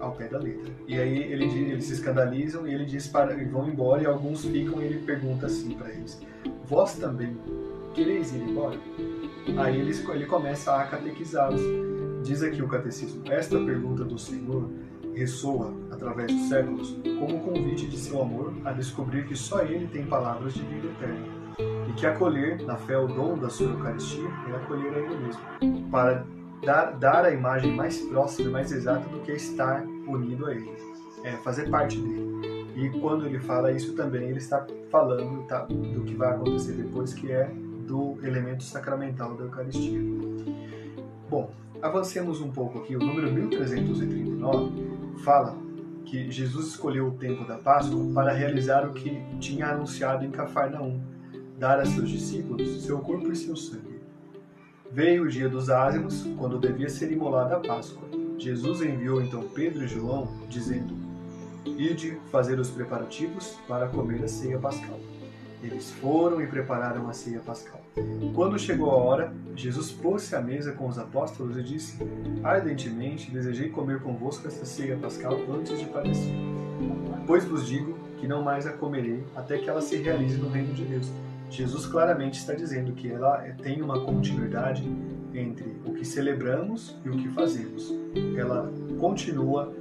ao 0.00 0.12
pé 0.12 0.28
da 0.28 0.38
letra. 0.38 0.72
E 0.86 0.98
aí 0.98 1.22
ele, 1.22 1.44
eles 1.44 1.84
se 1.84 1.94
escandalizam 1.94 2.66
e 2.66 2.74
ele 2.74 2.84
diz 2.84 3.06
para 3.06 3.34
e 3.34 3.44
vão 3.44 3.68
embora 3.68 4.02
e 4.02 4.06
alguns 4.06 4.44
ficam 4.44 4.80
e 4.80 4.86
ele 4.86 4.98
pergunta 5.00 5.46
assim 5.46 5.70
para 5.72 5.90
eles: 5.90 6.20
Vós 6.66 6.94
também 6.96 7.36
quereis 7.94 8.34
ir 8.34 8.42
embora? 8.42 8.78
Aí 9.58 9.80
ele, 9.80 9.92
ele 10.12 10.26
começa 10.26 10.76
a 10.76 10.84
catequizá-los. 10.86 11.60
Diz 12.22 12.42
aqui 12.42 12.62
o 12.62 12.68
catecismo: 12.68 13.22
Esta 13.30 13.58
pergunta 13.58 14.04
do 14.04 14.18
Senhor 14.18 14.70
ressoa 15.14 15.74
através 15.90 16.32
dos 16.32 16.48
séculos 16.48 16.96
como 17.18 17.36
um 17.36 17.40
convite 17.40 17.86
de 17.86 17.98
seu 17.98 18.22
amor 18.22 18.54
a 18.64 18.72
descobrir 18.72 19.26
que 19.26 19.34
só 19.34 19.62
Ele 19.62 19.88
tem 19.88 20.06
palavras 20.06 20.54
de 20.54 20.62
vida 20.62 20.86
eterna 20.86 21.26
e 21.88 21.92
que 21.94 22.06
acolher 22.06 22.62
na 22.62 22.76
fé 22.76 22.96
o 22.96 23.08
dom 23.08 23.36
da 23.36 23.48
sua 23.48 23.66
Eucaristia 23.66 24.28
é 24.48 24.56
acolher 24.56 24.94
a 24.94 24.98
Ele 24.98 25.16
mesmo, 25.16 25.90
para 25.90 26.24
dar, 26.64 26.92
dar 26.92 27.24
a 27.24 27.30
imagem 27.30 27.74
mais 27.74 27.98
próxima, 27.98 28.50
mais 28.50 28.72
exata 28.72 29.08
do 29.08 29.20
que 29.20 29.32
estar 29.32 29.82
unido 30.06 30.46
a 30.46 30.54
Ele, 30.54 30.70
é 31.24 31.32
fazer 31.38 31.68
parte 31.70 31.98
dele. 32.00 32.28
E 32.78 32.90
quando 33.00 33.26
ele 33.26 33.40
fala 33.40 33.72
isso 33.72 33.94
também, 33.94 34.28
ele 34.28 34.38
está 34.38 34.64
falando 34.88 35.44
tá, 35.48 35.64
do 35.64 36.04
que 36.04 36.14
vai 36.14 36.30
acontecer 36.30 36.74
depois, 36.74 37.12
que 37.12 37.32
é 37.32 37.50
do 37.88 38.18
elemento 38.22 38.62
sacramental 38.62 39.34
da 39.34 39.44
Eucaristia. 39.44 39.98
Bom, 41.28 41.50
avancemos 41.82 42.40
um 42.40 42.52
pouco 42.52 42.78
aqui. 42.78 42.94
O 42.94 43.00
número 43.00 43.32
1339 43.32 45.18
fala 45.24 45.56
que 46.04 46.30
Jesus 46.30 46.68
escolheu 46.68 47.08
o 47.08 47.12
tempo 47.12 47.44
da 47.44 47.56
Páscoa 47.56 48.00
para 48.14 48.32
realizar 48.32 48.86
o 48.88 48.92
que 48.92 49.20
tinha 49.40 49.66
anunciado 49.66 50.24
em 50.24 50.30
Cafarnaum, 50.30 51.00
dar 51.58 51.80
a 51.80 51.84
seus 51.84 52.08
discípulos 52.08 52.84
seu 52.84 53.00
corpo 53.00 53.32
e 53.32 53.36
seu 53.36 53.56
sangue. 53.56 53.87
Veio 54.90 55.24
o 55.24 55.28
dia 55.28 55.48
dos 55.48 55.68
ázimos, 55.68 56.26
quando 56.38 56.58
devia 56.58 56.88
ser 56.88 57.12
imolada 57.12 57.56
a 57.56 57.60
Páscoa. 57.60 58.08
Jesus 58.38 58.80
enviou 58.80 59.20
então 59.20 59.42
Pedro 59.54 59.84
e 59.84 59.88
João, 59.88 60.28
dizendo: 60.48 60.94
Ide 61.76 62.18
fazer 62.32 62.58
os 62.58 62.70
preparativos 62.70 63.58
para 63.68 63.88
comer 63.88 64.24
a 64.24 64.28
ceia 64.28 64.58
pascal. 64.58 64.98
Eles 65.62 65.90
foram 65.90 66.40
e 66.40 66.46
prepararam 66.46 67.08
a 67.08 67.12
ceia 67.12 67.40
pascal. 67.40 67.82
Quando 68.34 68.58
chegou 68.58 68.90
a 68.90 68.94
hora, 68.94 69.34
Jesus 69.54 69.90
pôs-se 69.90 70.34
à 70.34 70.40
mesa 70.40 70.72
com 70.72 70.88
os 70.88 70.98
apóstolos 70.98 71.58
e 71.58 71.62
disse: 71.62 71.98
Ardentemente 72.42 73.30
desejei 73.30 73.68
comer 73.68 74.00
convosco 74.00 74.48
esta 74.48 74.64
ceia 74.64 74.96
pascal 74.96 75.38
antes 75.50 75.78
de 75.78 75.84
padecer. 75.86 76.32
Pois 77.26 77.44
vos 77.44 77.66
digo 77.66 77.98
que 78.18 78.26
não 78.26 78.42
mais 78.42 78.66
a 78.66 78.72
comerei 78.72 79.22
até 79.36 79.58
que 79.58 79.68
ela 79.68 79.82
se 79.82 79.96
realize 79.96 80.38
no 80.38 80.48
reino 80.48 80.72
de 80.72 80.84
Deus. 80.84 81.12
Jesus 81.50 81.86
claramente 81.86 82.38
está 82.38 82.54
dizendo 82.54 82.92
que 82.92 83.10
ela 83.10 83.38
tem 83.62 83.80
uma 83.82 84.00
continuidade 84.00 84.88
entre 85.34 85.76
o 85.84 85.92
que 85.92 86.04
celebramos 86.04 86.96
e 87.04 87.08
o 87.08 87.16
que 87.16 87.28
fazemos. 87.28 87.94
Ela 88.36 88.70
continua 88.98 89.72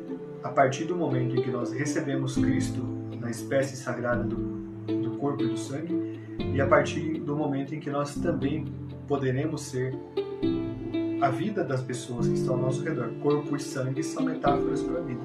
a 0.44 0.50
partir 0.50 0.86
do 0.86 0.96
momento 0.96 1.36
em 1.36 1.42
que 1.42 1.50
nós 1.50 1.72
recebemos 1.72 2.36
Cristo 2.36 2.82
na 3.20 3.30
espécie 3.30 3.76
sagrada 3.76 4.24
do 4.24 4.58
do 4.94 5.18
corpo 5.18 5.44
e 5.44 5.48
do 5.48 5.58
sangue, 5.58 6.20
e 6.54 6.62
a 6.62 6.68
partir 6.68 7.20
do 7.20 7.36
momento 7.36 7.76
em 7.76 7.80
que 7.80 7.90
nós 7.90 8.16
também 8.16 8.66
poderemos 9.08 9.62
ser 9.62 9.94
a 11.22 11.30
vida 11.30 11.64
das 11.64 11.82
pessoas 11.82 12.28
que 12.28 12.36
estão 12.36 12.56
ao 12.56 12.62
nosso 12.62 12.84
redor. 12.84 13.10
Corpo 13.22 13.56
e 13.56 13.60
sangue 13.60 14.04
são 14.04 14.24
metáforas 14.24 14.82
para 14.82 15.00
a 15.00 15.02
vida. 15.02 15.22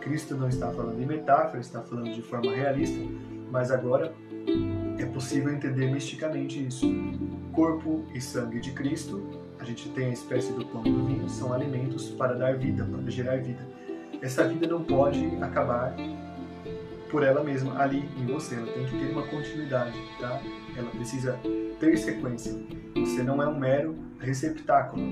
Cristo 0.00 0.36
não 0.36 0.48
está 0.48 0.70
falando 0.70 1.00
em 1.00 1.06
metáfora, 1.06 1.60
está 1.60 1.80
falando 1.82 2.12
de 2.12 2.22
forma 2.22 2.52
realista, 2.52 3.00
mas 3.50 3.70
agora 3.70 4.12
é 4.98 5.06
possível 5.06 5.52
entender 5.52 5.90
misticamente 5.90 6.64
isso. 6.66 6.86
Corpo 7.52 8.04
e 8.14 8.20
sangue 8.20 8.60
de 8.60 8.72
Cristo, 8.72 9.40
a 9.58 9.64
gente 9.64 9.88
tem 9.90 10.06
a 10.06 10.12
espécie 10.12 10.52
do 10.52 10.64
pão 10.66 10.82
e 10.84 10.90
do 10.90 11.04
vinho, 11.04 11.28
são 11.28 11.52
alimentos 11.52 12.10
para 12.10 12.34
dar 12.34 12.56
vida, 12.56 12.84
para 12.84 13.10
gerar 13.10 13.36
vida. 13.38 13.66
Essa 14.20 14.46
vida 14.46 14.66
não 14.66 14.82
pode 14.82 15.24
acabar 15.42 15.94
por 17.10 17.22
ela 17.22 17.42
mesma 17.42 17.78
ali 17.78 18.08
em 18.18 18.26
você. 18.26 18.54
Ela 18.54 18.72
tem 18.72 18.84
que 18.86 18.98
ter 18.98 19.12
uma 19.12 19.26
continuidade, 19.26 19.98
tá? 20.20 20.40
Ela 20.76 20.90
precisa 20.90 21.38
ter 21.78 21.96
sequência. 21.96 22.54
Você 22.94 23.22
não 23.22 23.42
é 23.42 23.48
um 23.48 23.58
mero 23.58 23.94
receptáculo. 24.18 25.02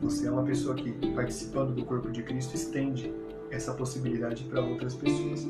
Você 0.00 0.26
é 0.26 0.30
uma 0.30 0.42
pessoa 0.42 0.74
que, 0.74 0.92
participando 1.14 1.74
do 1.74 1.84
corpo 1.84 2.10
de 2.10 2.22
Cristo, 2.22 2.54
estende 2.54 3.12
essa 3.50 3.74
possibilidade 3.74 4.44
para 4.44 4.60
outras 4.60 4.94
pessoas. 4.94 5.46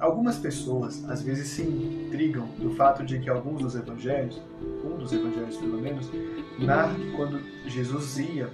Algumas 0.00 0.38
pessoas 0.38 1.04
às 1.10 1.22
vezes 1.22 1.48
se 1.48 1.62
intrigam 1.62 2.48
do 2.58 2.70
fato 2.70 3.04
de 3.04 3.18
que 3.18 3.28
alguns 3.28 3.62
dos 3.62 3.74
evangelhos, 3.74 4.40
um 4.82 4.96
dos 4.96 5.12
evangelhos 5.12 5.58
pelo 5.58 5.78
menos, 5.78 6.10
narra 6.58 6.94
que 6.94 7.12
quando 7.12 7.38
Jesus 7.66 8.18
ia 8.18 8.48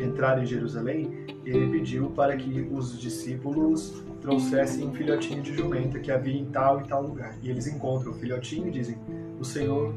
entrar 0.00 0.42
em 0.42 0.46
Jerusalém, 0.46 1.26
ele 1.44 1.68
pediu 1.68 2.08
para 2.10 2.34
que 2.36 2.66
os 2.72 2.98
discípulos 2.98 4.02
trouxessem 4.22 4.88
um 4.88 4.94
filhotinho 4.94 5.42
de 5.42 5.54
jumenta 5.54 5.98
que 5.98 6.10
havia 6.10 6.38
em 6.38 6.46
tal 6.46 6.80
e 6.80 6.84
tal 6.84 7.02
lugar. 7.02 7.36
E 7.42 7.50
eles 7.50 7.66
encontram 7.66 8.12
o 8.12 8.14
filhotinho 8.14 8.68
e 8.68 8.70
dizem: 8.70 8.96
O 9.38 9.44
Senhor 9.44 9.94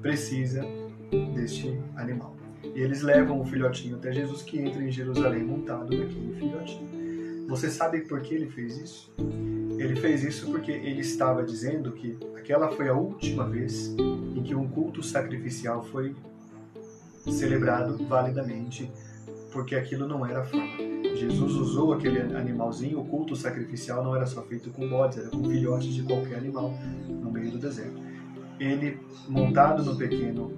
precisa 0.00 0.64
deste 1.34 1.76
animal. 1.96 2.36
E 2.62 2.80
eles 2.80 3.02
levam 3.02 3.40
o 3.40 3.44
filhotinho 3.44 3.96
até 3.96 4.12
Jesus, 4.12 4.42
que 4.42 4.60
entra 4.60 4.82
em 4.82 4.90
Jerusalém 4.90 5.42
montado 5.42 5.96
naquele 5.96 6.34
filhotinho. 6.38 6.97
Você 7.48 7.70
sabe 7.70 8.02
por 8.02 8.20
que 8.20 8.34
ele 8.34 8.46
fez 8.46 8.76
isso? 8.76 9.10
Ele 9.78 9.96
fez 9.96 10.22
isso 10.22 10.50
porque 10.50 10.70
ele 10.70 11.00
estava 11.00 11.42
dizendo 11.42 11.92
que 11.92 12.18
aquela 12.36 12.68
foi 12.68 12.90
a 12.90 12.92
última 12.92 13.48
vez 13.48 13.88
em 14.36 14.42
que 14.42 14.54
um 14.54 14.68
culto 14.68 15.02
sacrificial 15.02 15.82
foi 15.82 16.14
celebrado 17.32 17.96
validamente, 18.06 18.92
porque 19.50 19.74
aquilo 19.74 20.06
não 20.06 20.26
era 20.26 20.44
forma. 20.44 20.76
Jesus 21.16 21.54
usou 21.54 21.94
aquele 21.94 22.20
animalzinho, 22.36 23.00
o 23.00 23.06
culto 23.06 23.34
sacrificial 23.34 24.04
não 24.04 24.14
era 24.14 24.26
só 24.26 24.42
feito 24.42 24.68
com 24.70 24.86
bodes, 24.86 25.16
era 25.16 25.30
com 25.30 25.42
filhotes 25.48 25.94
de 25.94 26.02
qualquer 26.02 26.36
animal 26.36 26.74
no 27.08 27.32
meio 27.32 27.50
do 27.50 27.58
deserto. 27.58 27.98
Ele, 28.60 29.00
montado 29.26 29.82
no 29.82 29.96
pequeno 29.96 30.52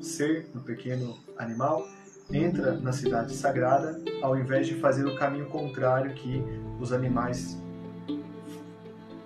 ser, 0.00 0.46
no 0.54 0.60
pequeno 0.60 1.18
animal, 1.36 1.84
entra 2.30 2.72
na 2.72 2.92
cidade 2.92 3.34
sagrada 3.34 4.00
ao 4.22 4.36
invés 4.36 4.66
de 4.66 4.74
fazer 4.74 5.06
o 5.06 5.16
caminho 5.16 5.46
contrário 5.46 6.12
que 6.14 6.42
os 6.78 6.92
animais 6.92 7.56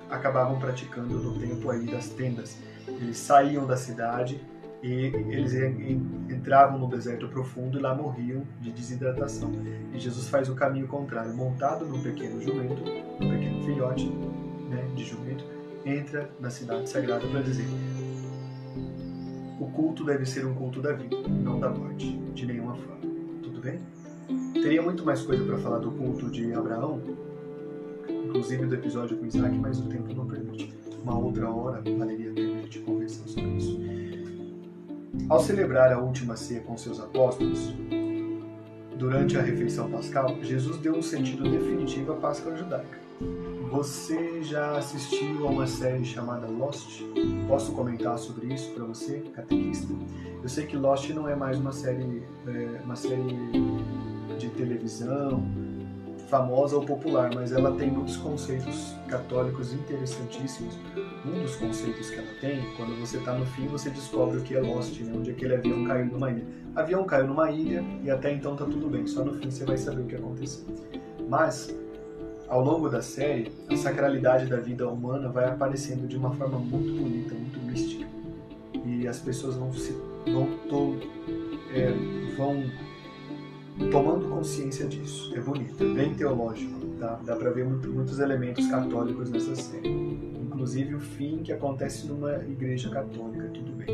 acabavam 0.09 0.59
praticando 0.59 1.19
no 1.19 1.39
tempo 1.39 1.71
aí 1.71 1.87
das 1.87 2.09
tendas. 2.11 2.57
Eles 2.87 3.17
saíam 3.17 3.67
da 3.67 3.77
cidade 3.77 4.41
e 4.83 5.07
eles 5.31 5.55
entravam 6.29 6.79
no 6.79 6.89
deserto 6.89 7.29
profundo 7.29 7.79
e 7.79 7.81
lá 7.81 7.95
morriam 7.95 8.43
de 8.61 8.71
desidratação. 8.71 9.51
E 9.93 9.99
Jesus 9.99 10.29
faz 10.29 10.49
o 10.49 10.55
caminho 10.55 10.87
contrário, 10.87 11.35
montado 11.35 11.87
num 11.87 12.03
pequeno 12.03 12.41
jumento, 12.41 12.83
num 13.21 13.31
pequeno 13.31 13.65
filhote 13.65 14.09
né, 14.69 14.89
de 14.95 15.05
jumento, 15.05 15.45
entra 15.85 16.31
na 16.41 16.51
cidade 16.51 16.89
sagrada 16.89 17.27
para 17.27 17.41
dizer: 17.43 17.67
o 19.61 19.67
culto 19.67 20.05
deve 20.05 20.25
ser 20.25 20.47
um 20.47 20.55
culto 20.55 20.81
da 20.81 20.93
vida, 20.93 21.17
não 21.29 21.59
da 21.59 21.71
morte, 21.71 22.17
de 22.35 22.47
nenhuma 22.47 22.75
forma. 22.75 23.01
Tudo 23.43 23.61
bem? 23.61 23.81
Teria 24.55 24.83
muito 24.83 25.05
mais 25.05 25.23
coisa 25.23 25.45
para 25.45 25.59
falar 25.59 25.79
do 25.79 25.91
culto 25.91 26.31
de 26.31 26.53
Abraão, 26.53 27.01
inclusive 28.09 28.67
do 28.67 28.75
episódio 28.75 29.17
com 29.17 29.27
Isaac, 29.27 29.57
mas 29.59 29.79
o 29.79 29.89
tempo 29.89 30.13
não 30.15 30.27
permite. 30.27 30.73
Uma 31.03 31.19
outra 31.19 31.51
hora 31.51 31.83
valeria 31.99 32.31
a 32.31 32.35
pena 32.35 32.59
a 32.59 32.63
gente 32.63 32.79
conversar 32.81 33.27
sobre 33.27 33.51
isso. 33.57 33.81
Ao 35.29 35.41
celebrar 35.41 35.93
a 35.93 35.99
última 35.99 36.37
ceia 36.37 36.61
com 36.61 36.77
seus 36.77 37.01
apóstolos, 37.01 37.75
durante 38.97 39.37
a 39.37 39.43
refeição 39.43 39.91
pascal, 39.91 40.39
Jesus 40.43 40.79
deu 40.79 40.95
um 40.95 41.03
sentido 41.03 41.49
definitivo 41.51 42.13
à 42.13 42.17
Páscoa 42.17 42.57
judaica. 42.57 43.01
Você 43.71 44.43
já 44.43 44.77
assistiu 44.77 45.47
a 45.47 45.51
uma 45.51 45.67
série 45.67 46.05
chamada 46.05 46.47
Lost? 46.47 47.03
Posso 47.49 47.73
comentar 47.73 48.19
sobre 48.19 48.53
isso 48.53 48.71
para 48.73 48.85
você, 48.85 49.21
catequista? 49.35 49.93
Eu 50.43 50.49
sei 50.49 50.67
que 50.67 50.77
Lost 50.77 51.09
não 51.11 51.29
é 51.29 51.35
mais 51.35 51.59
uma 51.59 51.73
série, 51.73 52.23
é, 52.47 52.83
uma 52.85 52.97
série 52.97 53.23
de 54.39 54.51
televisão 54.51 55.43
famosa 56.33 56.77
ou 56.77 56.85
popular, 56.85 57.31
mas 57.35 57.53
ela 57.53 57.73
tem 57.73 57.91
muitos 57.91 58.17
conceitos 58.17 58.95
católicos 59.07 59.75
interessantíssimos. 59.75 60.79
Um 61.27 61.43
dos 61.43 61.57
conceitos 61.57 62.09
que 62.09 62.17
ela 62.17 62.35
tem, 62.41 62.63
quando 62.77 62.99
você 62.99 63.19
está 63.19 63.35
no 63.35 63.45
fim, 63.45 63.67
você 63.67 63.91
descobre 63.91 64.39
o 64.39 64.43
que 64.43 64.55
é 64.55 64.61
Lost, 64.61 64.99
né? 65.01 65.13
onde 65.15 65.31
aquele 65.31 65.55
avião 65.55 65.85
caiu 65.85 66.07
numa 66.07 66.31
ilha. 66.31 66.47
Avião 66.75 67.05
caiu 67.05 67.27
numa 67.27 67.51
ilha 67.51 67.85
e 68.03 68.11
até 68.11 68.33
então 68.33 68.57
tá 68.57 68.65
tudo 68.65 68.89
bem, 68.89 69.07
só 69.07 69.23
no 69.23 69.35
fim 69.35 69.51
você 69.51 69.67
vai 69.67 69.77
saber 69.77 70.01
o 70.01 70.07
que 70.07 70.15
aconteceu. 70.17 70.65
Mas, 71.29 71.75
ao 72.53 72.61
longo 72.61 72.87
da 72.87 73.01
série, 73.01 73.51
a 73.71 73.77
sacralidade 73.79 74.45
da 74.45 74.59
vida 74.59 74.87
humana 74.87 75.31
vai 75.31 75.47
aparecendo 75.47 76.07
de 76.07 76.19
uma 76.19 76.35
forma 76.35 76.59
muito 76.59 77.03
bonita, 77.03 77.35
muito 77.35 77.59
mística. 77.61 78.07
E 78.85 79.09
as 79.09 79.19
pessoas 79.21 79.57
vão 79.57 79.73
se 79.73 79.97
vão 80.27 80.47
to, 80.69 80.99
é, 81.75 81.91
vão 82.37 82.63
tomando 83.91 84.29
consciência 84.29 84.87
disso. 84.87 85.33
É 85.35 85.41
bonito, 85.41 85.83
é 85.83 85.95
bem 85.95 86.13
teológico. 86.13 86.79
Tá? 87.01 87.19
Dá 87.25 87.37
para 87.37 87.49
ver 87.53 87.65
muito, 87.65 87.89
muitos 87.89 88.19
elementos 88.19 88.67
católicos 88.67 89.31
nessa 89.31 89.57
série. 89.57 89.89
Inclusive 89.89 90.95
o 90.95 91.01
fim 91.01 91.39
que 91.39 91.53
acontece 91.53 92.07
numa 92.07 92.35
igreja 92.35 92.91
católica, 92.91 93.49
tudo 93.49 93.73
bem. 93.73 93.89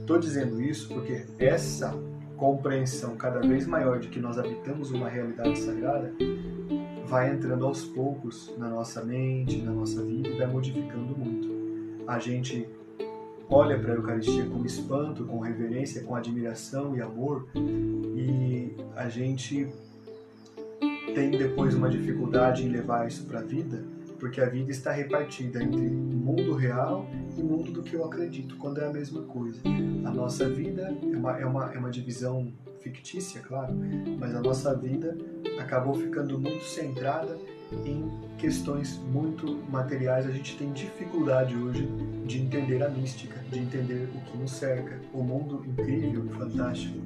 Estou 0.00 0.18
dizendo 0.18 0.60
isso 0.60 0.90
porque 0.90 1.24
essa 1.38 1.94
compreensão 2.36 3.16
cada 3.16 3.40
vez 3.40 3.66
maior 3.66 3.98
de 3.98 4.08
que 4.08 4.20
nós 4.20 4.38
habitamos 4.38 4.90
uma 4.90 5.08
realidade 5.08 5.58
sagrada 5.58 6.12
vai 7.06 7.32
entrando 7.32 7.64
aos 7.66 7.84
poucos 7.84 8.52
na 8.58 8.68
nossa 8.68 9.04
mente, 9.04 9.60
na 9.62 9.72
nossa 9.72 10.02
vida 10.02 10.28
e 10.28 10.38
vai 10.38 10.46
modificando 10.46 11.16
muito. 11.16 11.48
A 12.06 12.18
gente 12.18 12.68
olha 13.48 13.78
para 13.78 13.92
a 13.92 13.96
Eucaristia 13.96 14.46
com 14.46 14.64
espanto, 14.64 15.24
com 15.24 15.38
reverência, 15.38 16.02
com 16.02 16.14
admiração 16.14 16.96
e 16.96 17.00
amor, 17.00 17.46
e 17.54 18.74
a 18.96 19.08
gente 19.08 19.68
tem 21.14 21.30
depois 21.30 21.74
uma 21.74 21.88
dificuldade 21.88 22.64
em 22.64 22.68
levar 22.68 23.06
isso 23.06 23.24
para 23.26 23.40
a 23.40 23.42
vida, 23.42 23.84
porque 24.18 24.40
a 24.40 24.48
vida 24.48 24.70
está 24.70 24.90
repartida 24.90 25.62
entre 25.62 25.80
mundo 25.80 26.54
real 26.54 27.06
e 27.36 27.42
mundo 27.42 27.70
do 27.70 27.82
que 27.82 27.94
eu 27.94 28.04
acredito, 28.04 28.56
quando 28.56 28.80
é 28.80 28.86
a 28.86 28.92
mesma 28.92 29.22
coisa. 29.22 29.60
A 30.04 30.10
nossa 30.10 30.48
vida 30.48 30.96
é 31.02 31.16
uma, 31.16 31.38
é 31.38 31.46
uma, 31.46 31.74
é 31.74 31.78
uma 31.78 31.90
divisão 31.90 32.52
fictícia, 32.84 33.40
claro, 33.40 33.74
mas 34.18 34.34
a 34.34 34.40
nossa 34.40 34.76
vida 34.76 35.16
acabou 35.58 35.94
ficando 35.94 36.38
muito 36.38 36.62
centrada 36.64 37.38
em 37.86 38.10
questões 38.36 38.98
muito 38.98 39.46
materiais. 39.70 40.26
A 40.26 40.30
gente 40.30 40.56
tem 40.58 40.70
dificuldade 40.70 41.56
hoje 41.56 41.88
de 42.26 42.42
entender 42.42 42.82
a 42.82 42.90
mística, 42.90 43.40
de 43.50 43.58
entender 43.58 44.08
o 44.14 44.20
que 44.30 44.36
nos 44.36 44.50
cerca, 44.50 45.00
o 45.14 45.22
mundo 45.22 45.64
incrível 45.66 46.26
e 46.26 46.28
fantástico, 46.28 46.98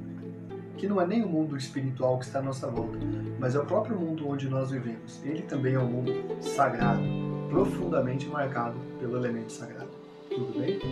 que 0.77 0.85
não 0.85 0.99
é 0.99 1.07
nem 1.07 1.23
o 1.23 1.29
mundo 1.29 1.55
espiritual 1.55 2.19
que 2.19 2.25
está 2.25 2.39
à 2.39 2.41
nossa 2.41 2.67
volta, 2.67 2.97
mas 3.39 3.55
é 3.55 3.59
o 3.59 3.65
próprio 3.65 3.97
mundo 3.97 4.27
onde 4.27 4.49
nós 4.49 4.71
vivemos. 4.71 5.21
Ele 5.23 5.43
também 5.43 5.75
é 5.75 5.79
um 5.79 5.87
mundo 5.87 6.13
sagrado, 6.41 7.01
profundamente 7.49 8.27
marcado 8.27 8.77
pelo 8.99 9.17
elemento 9.17 9.51
sagrado. 9.51 9.91
Tudo 10.29 10.59
bem? 10.59 10.77
Tá 10.77 10.85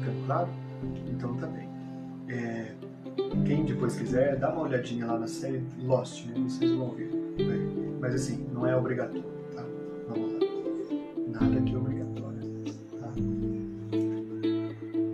ficando 0.00 0.26
claro? 0.26 0.48
Então 1.08 1.34
tá 1.36 1.46
bem. 1.46 1.68
É, 2.28 2.74
quem 3.46 3.64
depois 3.64 3.96
quiser, 3.96 4.36
dá 4.36 4.50
uma 4.50 4.62
olhadinha 4.62 5.06
lá 5.06 5.18
na 5.18 5.26
série 5.26 5.62
Lost, 5.82 6.26
né? 6.26 6.34
Vocês 6.48 6.72
vão 6.72 6.90
ver. 6.90 7.08
Né? 7.08 7.96
Mas 8.00 8.14
assim, 8.14 8.46
não 8.52 8.66
é 8.66 8.76
obrigatório, 8.76 9.24
tá? 9.54 9.64
Vamos 10.08 10.32
lá. 10.32 10.38
Nada 11.40 11.60
que 11.60 11.74
é 11.74 11.78
obrigatório, 11.78 12.40
tá? 12.98 13.12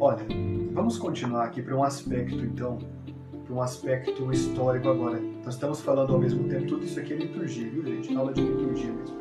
Olha, 0.00 0.26
vamos 0.72 0.98
continuar 0.98 1.44
aqui 1.44 1.62
para 1.62 1.76
um 1.76 1.84
aspecto, 1.84 2.36
então, 2.36 2.78
para 3.44 3.54
um 3.54 3.62
aspecto 3.62 4.32
histórico 4.32 4.88
agora. 4.88 5.20
Nós 5.44 5.54
estamos 5.54 5.80
falando 5.80 6.12
ao 6.12 6.18
mesmo 6.18 6.48
tempo, 6.48 6.66
tudo 6.66 6.84
isso 6.84 6.98
aqui 6.98 7.12
é 7.12 7.16
liturgia, 7.16 7.70
viu, 7.70 7.84
gente? 7.84 8.14
Aula 8.16 8.32
de 8.32 8.40
liturgia 8.40 8.92
mesmo. 8.92 9.16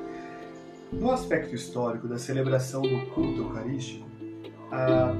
No 0.91 1.11
aspecto 1.11 1.55
histórico 1.55 2.07
da 2.07 2.17
celebração 2.17 2.81
do 2.81 3.05
culto 3.11 3.41
eucarístico, 3.41 4.09
a 4.71 5.13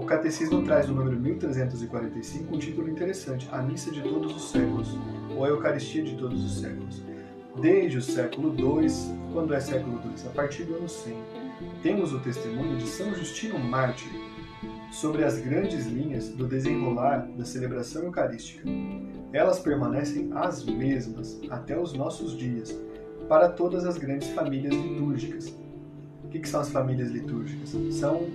o 0.00 0.06
Catecismo 0.06 0.64
traz 0.64 0.88
no 0.88 0.94
número 0.94 1.20
1345 1.20 2.54
um 2.54 2.58
título 2.58 2.88
interessante, 2.88 3.46
A 3.52 3.60
Missa 3.60 3.90
de 3.90 4.00
Todos 4.00 4.34
os 4.34 4.50
Séculos, 4.50 4.96
ou 5.36 5.44
a 5.44 5.48
Eucaristia 5.48 6.02
de 6.02 6.16
Todos 6.16 6.42
os 6.42 6.58
Séculos. 6.58 7.02
Desde 7.60 7.98
o 7.98 8.02
século 8.02 8.54
II, 8.56 8.88
quando 9.30 9.52
é 9.52 9.60
século 9.60 10.00
II? 10.02 10.26
A 10.26 10.30
partir 10.30 10.64
do 10.64 10.76
ano 10.76 10.88
100, 10.88 11.14
temos 11.82 12.14
o 12.14 12.20
testemunho 12.20 12.78
de 12.78 12.86
São 12.86 13.14
Justino 13.14 13.58
Mártir 13.58 14.10
sobre 14.90 15.22
as 15.22 15.38
grandes 15.38 15.84
linhas 15.86 16.30
do 16.30 16.48
desenrolar 16.48 17.28
da 17.36 17.44
celebração 17.44 18.04
eucarística. 18.04 18.66
Elas 19.34 19.58
permanecem 19.58 20.30
as 20.34 20.64
mesmas 20.64 21.38
até 21.50 21.78
os 21.78 21.92
nossos 21.92 22.34
dias, 22.34 22.74
para 23.28 23.50
todas 23.50 23.84
as 23.84 23.98
grandes 23.98 24.28
famílias 24.30 24.74
litúrgicas. 24.74 25.54
O 26.24 26.28
que, 26.28 26.38
que 26.38 26.48
são 26.48 26.60
as 26.60 26.70
famílias 26.70 27.10
litúrgicas? 27.10 27.76
São 27.94 28.26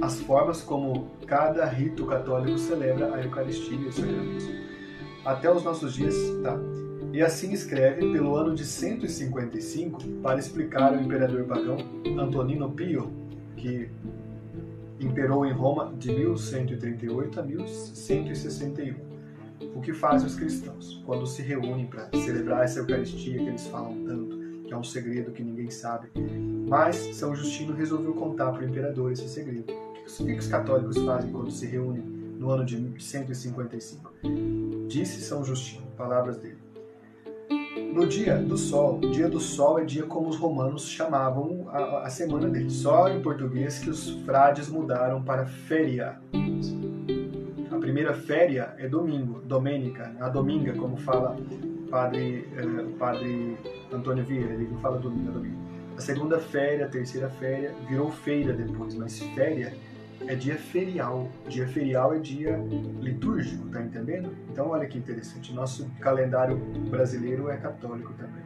as 0.00 0.20
formas 0.20 0.62
como 0.62 1.08
cada 1.26 1.64
rito 1.66 2.06
católico 2.06 2.58
celebra 2.58 3.14
a 3.14 3.22
Eucaristia 3.22 3.76
e 3.76 3.86
o 3.86 3.92
sacramento. 3.92 4.46
Até 5.24 5.50
os 5.52 5.62
nossos 5.62 5.94
dias, 5.94 6.14
tá? 6.42 6.58
E 7.12 7.20
assim 7.20 7.52
escreve 7.52 8.12
pelo 8.12 8.36
ano 8.36 8.54
de 8.54 8.64
155 8.64 10.00
para 10.22 10.38
explicar 10.38 10.94
ao 10.94 11.00
imperador 11.00 11.44
pagão 11.44 11.78
Antonino 12.18 12.70
Pio, 12.70 13.10
que 13.56 13.90
imperou 15.00 15.44
em 15.44 15.52
Roma 15.52 15.92
de 15.98 16.12
1138 16.12 17.40
a 17.40 17.42
1161. 17.42 18.94
O 19.74 19.80
que 19.80 19.92
fazem 19.92 20.26
os 20.26 20.36
cristãos 20.36 21.02
quando 21.04 21.26
se 21.26 21.42
reúnem 21.42 21.86
para 21.86 22.08
celebrar 22.14 22.64
essa 22.64 22.78
Eucaristia 22.78 23.38
que 23.38 23.48
eles 23.48 23.66
falam 23.66 24.04
tanto, 24.04 24.38
que 24.64 24.72
é 24.72 24.76
um 24.76 24.84
segredo 24.84 25.32
que 25.32 25.42
ninguém 25.42 25.70
sabe? 25.70 26.08
Mas 26.70 26.94
São 27.16 27.34
Justino 27.34 27.74
resolveu 27.74 28.14
contar 28.14 28.52
para 28.52 28.62
o 28.62 28.64
imperador 28.64 29.10
esse 29.10 29.28
segredo. 29.28 29.72
O 30.20 30.24
que 30.24 30.38
os 30.38 30.46
católicos 30.46 30.96
fazem 30.98 31.32
quando 31.32 31.50
se 31.50 31.66
reúnem 31.66 32.00
no 32.38 32.48
ano 32.48 32.64
de 32.64 32.94
155? 32.96 34.12
Disse 34.86 35.20
São 35.20 35.44
Justino, 35.44 35.84
palavras 35.96 36.36
dele. 36.38 36.58
No 37.92 38.06
dia 38.06 38.36
do 38.36 38.56
sol, 38.56 39.00
dia 39.00 39.28
do 39.28 39.40
sol 39.40 39.80
é 39.80 39.84
dia 39.84 40.04
como 40.04 40.28
os 40.28 40.36
romanos 40.36 40.88
chamavam 40.88 41.68
a, 41.70 42.06
a 42.06 42.08
semana 42.08 42.48
dele. 42.48 42.70
Só 42.70 43.08
em 43.08 43.20
português 43.20 43.80
que 43.80 43.90
os 43.90 44.10
frades 44.24 44.68
mudaram 44.68 45.24
para 45.24 45.46
féria. 45.46 46.20
A 47.68 47.78
primeira 47.78 48.14
féria 48.14 48.76
é 48.78 48.86
domingo, 48.86 49.40
domênica, 49.40 50.14
a 50.20 50.28
dominga, 50.28 50.72
como 50.74 50.96
fala 50.96 51.36
padre, 51.90 52.48
eh, 52.56 52.86
padre 52.96 53.58
Antônio 53.92 54.24
Vieira, 54.24 54.54
ele 54.54 54.68
fala 54.80 54.98
domingo, 54.98 55.30
é 55.30 55.32
domingo. 55.32 55.69
A 56.00 56.02
segunda 56.02 56.40
féria, 56.40 56.86
a 56.86 56.88
terceira 56.88 57.28
féria, 57.28 57.74
virou 57.86 58.10
feira 58.10 58.54
depois, 58.54 58.94
mas 58.94 59.18
féria 59.18 59.74
é 60.26 60.34
dia 60.34 60.56
ferial. 60.56 61.28
Dia 61.46 61.68
ferial 61.68 62.14
é 62.14 62.18
dia 62.18 62.58
litúrgico, 63.02 63.68
tá 63.68 63.82
entendendo? 63.82 64.34
Então 64.50 64.70
olha 64.70 64.88
que 64.88 64.96
interessante, 64.96 65.52
nosso 65.52 65.90
calendário 66.00 66.56
brasileiro 66.88 67.50
é 67.50 67.58
católico 67.58 68.14
também. 68.14 68.42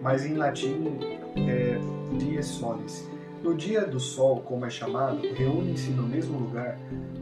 Mas 0.00 0.26
em 0.26 0.34
latim 0.34 0.98
é 1.36 1.78
dies 2.18 2.46
solis. 2.46 3.08
No 3.44 3.54
dia 3.54 3.86
do 3.86 4.00
sol, 4.00 4.40
como 4.40 4.66
é 4.66 4.70
chamado, 4.70 5.22
reúnem-se 5.36 5.92
no 5.92 6.02
mesmo 6.02 6.36
lugar 6.36 6.76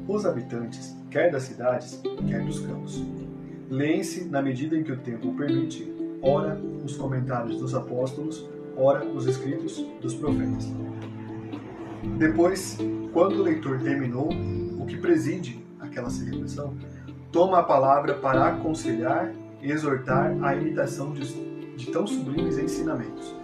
os 0.08 0.24
habitantes, 0.24 0.96
quer 1.10 1.30
das 1.30 1.42
cidades, 1.42 2.00
quer 2.26 2.42
dos 2.46 2.60
campos. 2.60 3.04
Leem-se, 3.68 4.24
na 4.24 4.40
medida 4.40 4.74
em 4.74 4.82
que 4.82 4.92
o 4.92 4.96
tempo 4.96 5.34
permite, 5.34 5.86
ora 6.22 6.58
os 6.82 6.96
comentários 6.96 7.58
dos 7.58 7.74
apóstolos, 7.74 8.48
ora 8.76 9.04
os 9.04 9.26
escritos 9.26 9.84
dos 10.00 10.14
profetas. 10.14 10.72
Depois, 12.18 12.78
quando 13.12 13.40
o 13.40 13.42
leitor 13.42 13.78
terminou, 13.80 14.28
o 14.78 14.86
que 14.86 14.96
preside 14.96 15.64
aquela 15.78 16.10
celebração 16.10 16.74
toma 17.32 17.58
a 17.58 17.62
palavra 17.62 18.14
para 18.14 18.48
aconselhar 18.48 19.32
e 19.62 19.70
exortar 19.70 20.36
a 20.42 20.54
imitação 20.54 21.12
de, 21.12 21.76
de 21.76 21.90
tão 21.90 22.06
sublimes 22.06 22.58
ensinamentos. 22.58 23.34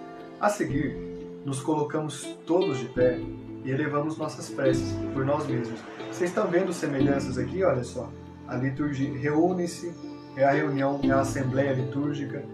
A 0.41 0.49
seguir, 0.49 0.97
nos 1.45 1.61
colocamos 1.61 2.37
todos 2.47 2.79
de 2.79 2.87
pé 2.87 3.21
e 3.65 3.71
elevamos 3.71 4.17
nossas 4.19 4.49
preces 4.49 4.93
por 5.12 5.25
nós 5.25 5.47
mesmos. 5.47 5.81
Vocês 6.11 6.31
estão 6.31 6.47
vendo 6.47 6.73
semelhanças 6.73 7.39
aqui? 7.39 7.62
Olha 7.62 7.85
só. 7.85 8.11
A 8.49 8.57
liturgia 8.57 9.12
reúne-se, 9.19 9.93
é 10.37 10.45
a 10.45 10.53
reunião, 10.53 11.01
é 11.03 11.11
a 11.11 11.21
assembleia 11.21 11.73
litúrgica, 11.73 12.45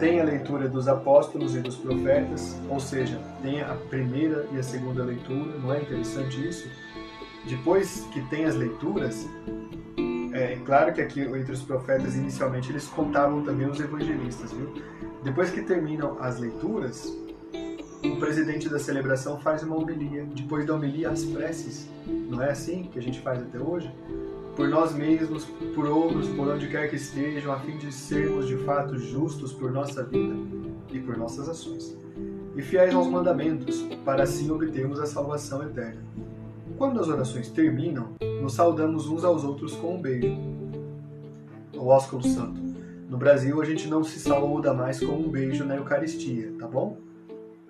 tem 0.00 0.18
a 0.18 0.24
leitura 0.24 0.66
dos 0.66 0.88
apóstolos 0.88 1.54
e 1.54 1.60
dos 1.60 1.76
profetas, 1.76 2.58
ou 2.70 2.80
seja, 2.80 3.20
tem 3.42 3.60
a 3.60 3.76
primeira 3.90 4.48
e 4.50 4.58
a 4.58 4.62
segunda 4.62 5.04
leitura, 5.04 5.58
não 5.58 5.74
é 5.74 5.82
interessante 5.82 6.48
isso? 6.48 6.66
Depois 7.46 8.08
que 8.10 8.22
tem 8.22 8.46
as 8.46 8.56
leituras, 8.56 9.28
é 10.32 10.58
claro 10.64 10.94
que 10.94 11.02
aqui 11.02 11.20
entre 11.20 11.52
os 11.52 11.62
profetas 11.62 12.16
inicialmente 12.16 12.70
eles 12.70 12.86
contavam 12.86 13.44
também 13.44 13.68
os 13.68 13.78
evangelistas, 13.78 14.52
viu? 14.52 14.72
Depois 15.22 15.50
que 15.50 15.60
terminam 15.60 16.16
as 16.18 16.38
leituras, 16.38 17.14
o 18.02 18.16
presidente 18.16 18.70
da 18.70 18.78
celebração 18.78 19.38
faz 19.38 19.62
uma 19.62 19.76
homilia. 19.76 20.26
Depois 20.34 20.64
da 20.64 20.74
homilia, 20.74 21.10
as 21.10 21.24
preces. 21.24 21.86
Não 22.06 22.42
é 22.42 22.50
assim 22.50 22.84
que 22.84 22.98
a 22.98 23.02
gente 23.02 23.20
faz 23.20 23.42
até 23.42 23.58
hoje? 23.58 23.92
Por 24.60 24.68
nós 24.68 24.94
mesmos, 24.94 25.46
por 25.74 25.86
outros, 25.86 26.28
por 26.28 26.46
onde 26.46 26.68
quer 26.68 26.90
que 26.90 26.96
estejam, 26.96 27.50
a 27.50 27.58
fim 27.60 27.78
de 27.78 27.90
sermos 27.90 28.46
de 28.46 28.58
fato 28.58 28.98
justos 28.98 29.54
por 29.54 29.72
nossa 29.72 30.04
vida 30.04 30.34
e 30.92 30.98
por 30.98 31.16
nossas 31.16 31.48
ações, 31.48 31.96
e 32.54 32.60
fiéis 32.60 32.94
aos 32.94 33.06
mandamentos, 33.06 33.80
para 34.04 34.24
assim 34.24 34.50
obtermos 34.50 35.00
a 35.00 35.06
salvação 35.06 35.62
eterna. 35.62 36.02
Quando 36.76 37.00
as 37.00 37.08
orações 37.08 37.48
terminam, 37.48 38.10
nos 38.42 38.52
saudamos 38.52 39.08
uns 39.08 39.24
aos 39.24 39.44
outros 39.44 39.74
com 39.76 39.94
um 39.94 40.02
beijo. 40.02 40.36
O 41.74 41.86
ósculo 41.86 42.22
santo. 42.22 42.60
No 43.08 43.16
Brasil, 43.16 43.62
a 43.62 43.64
gente 43.64 43.88
não 43.88 44.04
se 44.04 44.20
saúda 44.20 44.74
mais 44.74 45.00
com 45.00 45.14
um 45.14 45.30
beijo 45.30 45.64
na 45.64 45.76
Eucaristia, 45.76 46.52
tá 46.58 46.68
bom? 46.68 46.98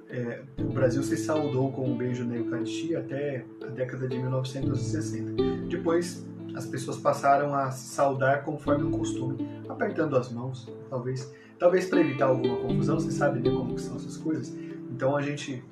É, 0.09 0.43
o 0.59 0.73
Brasil 0.73 1.05
se 1.05 1.17
saudou 1.17 1.71
com 1.71 1.89
um 1.89 1.97
beijo 1.97 2.25
na 2.25 2.35
Eucaristia 2.35 2.99
até 2.99 3.45
a 3.63 3.67
década 3.67 4.09
de 4.09 4.19
1960. 4.19 5.41
Depois 5.69 6.29
as 6.55 6.67
pessoas 6.67 6.97
passaram 6.97 7.55
a 7.55 7.71
se 7.71 7.95
saudar 7.95 8.43
conforme 8.45 8.85
o 8.85 8.91
costume, 8.91 9.49
apertando 9.69 10.17
as 10.17 10.31
mãos, 10.33 10.69
talvez, 10.89 11.33
talvez 11.59 11.87
para 11.87 12.01
evitar 12.01 12.27
alguma 12.27 12.57
confusão. 12.57 12.99
Você 12.99 13.11
sabe 13.11 13.41
né, 13.41 13.51
como 13.55 13.79
são 13.79 13.97
essas 13.97 14.17
coisas. 14.17 14.55
Então 14.91 15.17
a 15.17 15.23
gente 15.23 15.63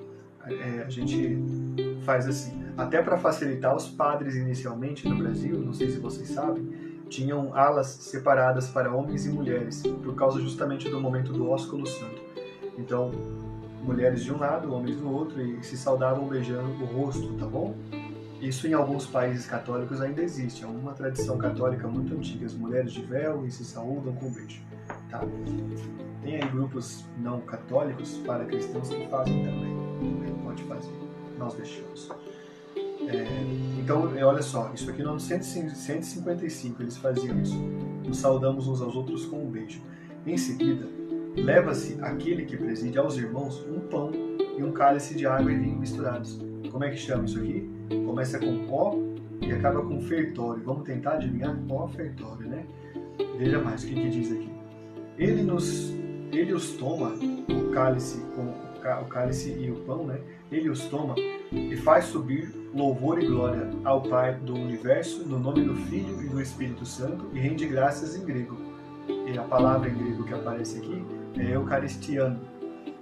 é, 0.47 0.83
a 0.85 0.89
gente 0.89 1.37
faz 2.03 2.27
assim, 2.27 2.63
até 2.77 3.01
para 3.01 3.17
facilitar 3.17 3.75
os 3.75 3.87
padres 3.87 4.35
inicialmente 4.35 5.07
no 5.07 5.17
Brasil, 5.17 5.59
não 5.59 5.73
sei 5.73 5.89
se 5.89 5.99
vocês 5.99 6.29
sabem, 6.29 6.69
tinham 7.09 7.55
alas 7.55 7.87
separadas 7.87 8.69
para 8.69 8.93
homens 8.93 9.25
e 9.25 9.29
mulheres, 9.29 9.81
por 9.81 10.15
causa 10.15 10.39
justamente 10.39 10.89
do 10.89 10.99
momento 10.99 11.33
do 11.33 11.49
ósculo 11.49 11.85
santo. 11.85 12.21
Então, 12.77 13.11
mulheres 13.83 14.23
de 14.23 14.31
um 14.31 14.37
lado, 14.37 14.73
homens 14.73 14.97
do 14.97 15.11
outro, 15.11 15.41
e 15.41 15.61
se 15.63 15.75
saudavam 15.75 16.27
beijando 16.27 16.69
o 16.83 16.85
rosto, 16.85 17.33
tá 17.33 17.45
bom? 17.45 17.75
Isso 18.41 18.67
em 18.67 18.73
alguns 18.73 19.05
países 19.05 19.45
católicos 19.45 19.99
ainda 19.99 20.21
existe, 20.21 20.63
é 20.63 20.67
uma 20.67 20.93
tradição 20.93 21.37
católica 21.37 21.87
muito 21.87 22.13
antiga. 22.13 22.45
As 22.45 22.53
mulheres 22.53 22.93
de 22.93 23.01
véu 23.01 23.45
e 23.45 23.51
se 23.51 23.65
saúdam 23.65 24.13
com 24.13 24.31
beijo, 24.31 24.61
tá? 25.09 25.21
Tem 26.23 26.35
aí 26.35 26.49
grupos 26.49 27.05
não 27.17 27.41
católicos 27.41 28.17
para 28.25 28.45
cristãos 28.45 28.89
que 28.89 29.07
fazem 29.07 29.43
também. 29.43 29.77
Pode 30.43 30.63
fazer, 30.63 30.93
nós 31.37 31.53
deixamos. 31.53 32.09
É, 33.07 33.25
então, 33.77 34.15
é, 34.15 34.23
olha 34.23 34.41
só, 34.41 34.71
isso 34.73 34.89
aqui 34.89 35.03
no 35.03 35.11
ano 35.11 35.19
155 35.19 36.81
eles 36.81 36.95
faziam 36.97 37.41
isso. 37.41 37.57
Nos 38.07 38.17
saudamos 38.17 38.67
uns 38.67 38.81
aos 38.81 38.95
outros 38.95 39.25
com 39.25 39.43
um 39.43 39.49
beijo. 39.49 39.81
Em 40.25 40.37
seguida, 40.37 40.87
leva-se 41.35 41.97
aquele 42.01 42.45
que 42.45 42.55
preside 42.55 42.97
aos 42.97 43.17
irmãos 43.17 43.65
um 43.67 43.79
pão 43.81 44.11
e 44.57 44.63
um 44.63 44.71
cálice 44.71 45.15
de 45.15 45.25
água 45.25 45.51
e 45.51 45.55
vinho 45.55 45.77
misturados. 45.77 46.48
Como 46.71 46.83
é 46.83 46.89
que 46.89 46.97
chama 46.97 47.25
isso 47.25 47.39
aqui? 47.39 47.69
Começa 48.05 48.39
com 48.39 48.67
ó 48.69 48.95
e 49.41 49.51
acaba 49.51 49.81
com 49.81 50.01
fertório. 50.01 50.63
Vamos 50.63 50.83
tentar 50.83 51.13
adivinhar? 51.13 51.57
Ó 51.69 51.87
fertório, 51.87 52.47
né? 52.47 52.65
Veja 53.37 53.59
mais 53.59 53.83
o 53.83 53.87
que, 53.87 53.95
que 53.95 54.09
diz 54.09 54.31
aqui. 54.31 54.49
Ele 55.17 55.43
nos, 55.43 55.91
ele 56.31 56.53
os 56.53 56.73
toma 56.73 57.13
o 57.49 57.71
cálice 57.71 58.21
com 58.35 58.69
o 59.01 59.05
cálice 59.05 59.51
e 59.59 59.69
o 59.69 59.75
pão, 59.81 60.05
né? 60.05 60.19
Ele 60.51 60.69
os 60.69 60.85
toma 60.85 61.15
e 61.51 61.75
faz 61.75 62.05
subir 62.05 62.53
louvor 62.73 63.21
e 63.21 63.27
glória 63.27 63.69
ao 63.83 64.01
Pai 64.01 64.35
do 64.35 64.53
universo 64.53 65.27
no 65.27 65.39
nome 65.39 65.63
do 65.63 65.75
Filho 65.75 66.21
e 66.21 66.27
do 66.27 66.41
Espírito 66.41 66.85
Santo 66.85 67.25
e 67.33 67.39
rende 67.39 67.67
graças 67.67 68.15
em 68.15 68.25
grego. 68.25 68.57
E 69.07 69.37
a 69.37 69.43
palavra 69.43 69.89
em 69.89 69.97
grego 69.97 70.23
que 70.23 70.33
aparece 70.33 70.77
aqui 70.77 71.03
é 71.37 71.55
eucaristiano, 71.55 72.39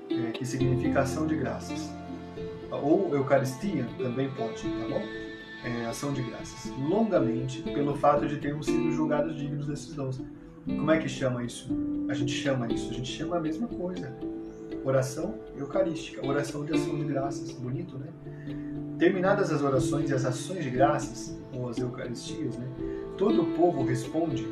é, 0.09 0.31
que 0.31 0.45
significa 0.45 1.01
ação 1.01 1.27
de 1.27 1.35
graças. 1.35 1.96
Ou 2.71 3.15
eucaristia 3.15 3.85
também 3.97 4.29
pode, 4.31 4.63
tá 4.63 4.87
bom? 4.89 5.01
É, 5.63 5.85
ação 5.85 6.13
de 6.13 6.21
graças. 6.21 6.71
Longamente 6.77 7.61
pelo 7.61 7.95
fato 7.95 8.27
de 8.27 8.37
termos 8.37 8.65
sido 8.65 8.91
julgados 8.91 9.35
dignos 9.35 9.67
desses 9.67 9.93
dons. 9.93 10.21
Como 10.65 10.91
é 10.91 10.97
que 10.97 11.07
chama 11.07 11.43
isso? 11.43 11.69
A 12.09 12.13
gente 12.13 12.33
chama 12.33 12.67
isso, 12.67 12.91
a 12.91 12.93
gente 12.93 13.11
chama 13.11 13.37
a 13.37 13.39
mesma 13.39 13.67
coisa. 13.67 14.13
Oração 14.83 15.35
eucarística, 15.57 16.25
oração 16.25 16.65
de 16.65 16.73
ação 16.73 16.95
de 16.95 17.05
graças. 17.05 17.51
Bonito, 17.53 17.97
né? 17.97 18.07
Terminadas 18.99 19.51
as 19.51 19.61
orações 19.61 20.09
e 20.09 20.13
as 20.13 20.25
ações 20.25 20.63
de 20.63 20.69
graças, 20.69 21.37
ou 21.53 21.69
as 21.69 21.77
eucaristias, 21.77 22.57
né? 22.57 22.67
Todo 23.17 23.43
o 23.43 23.45
povo 23.53 23.83
responde 23.83 24.45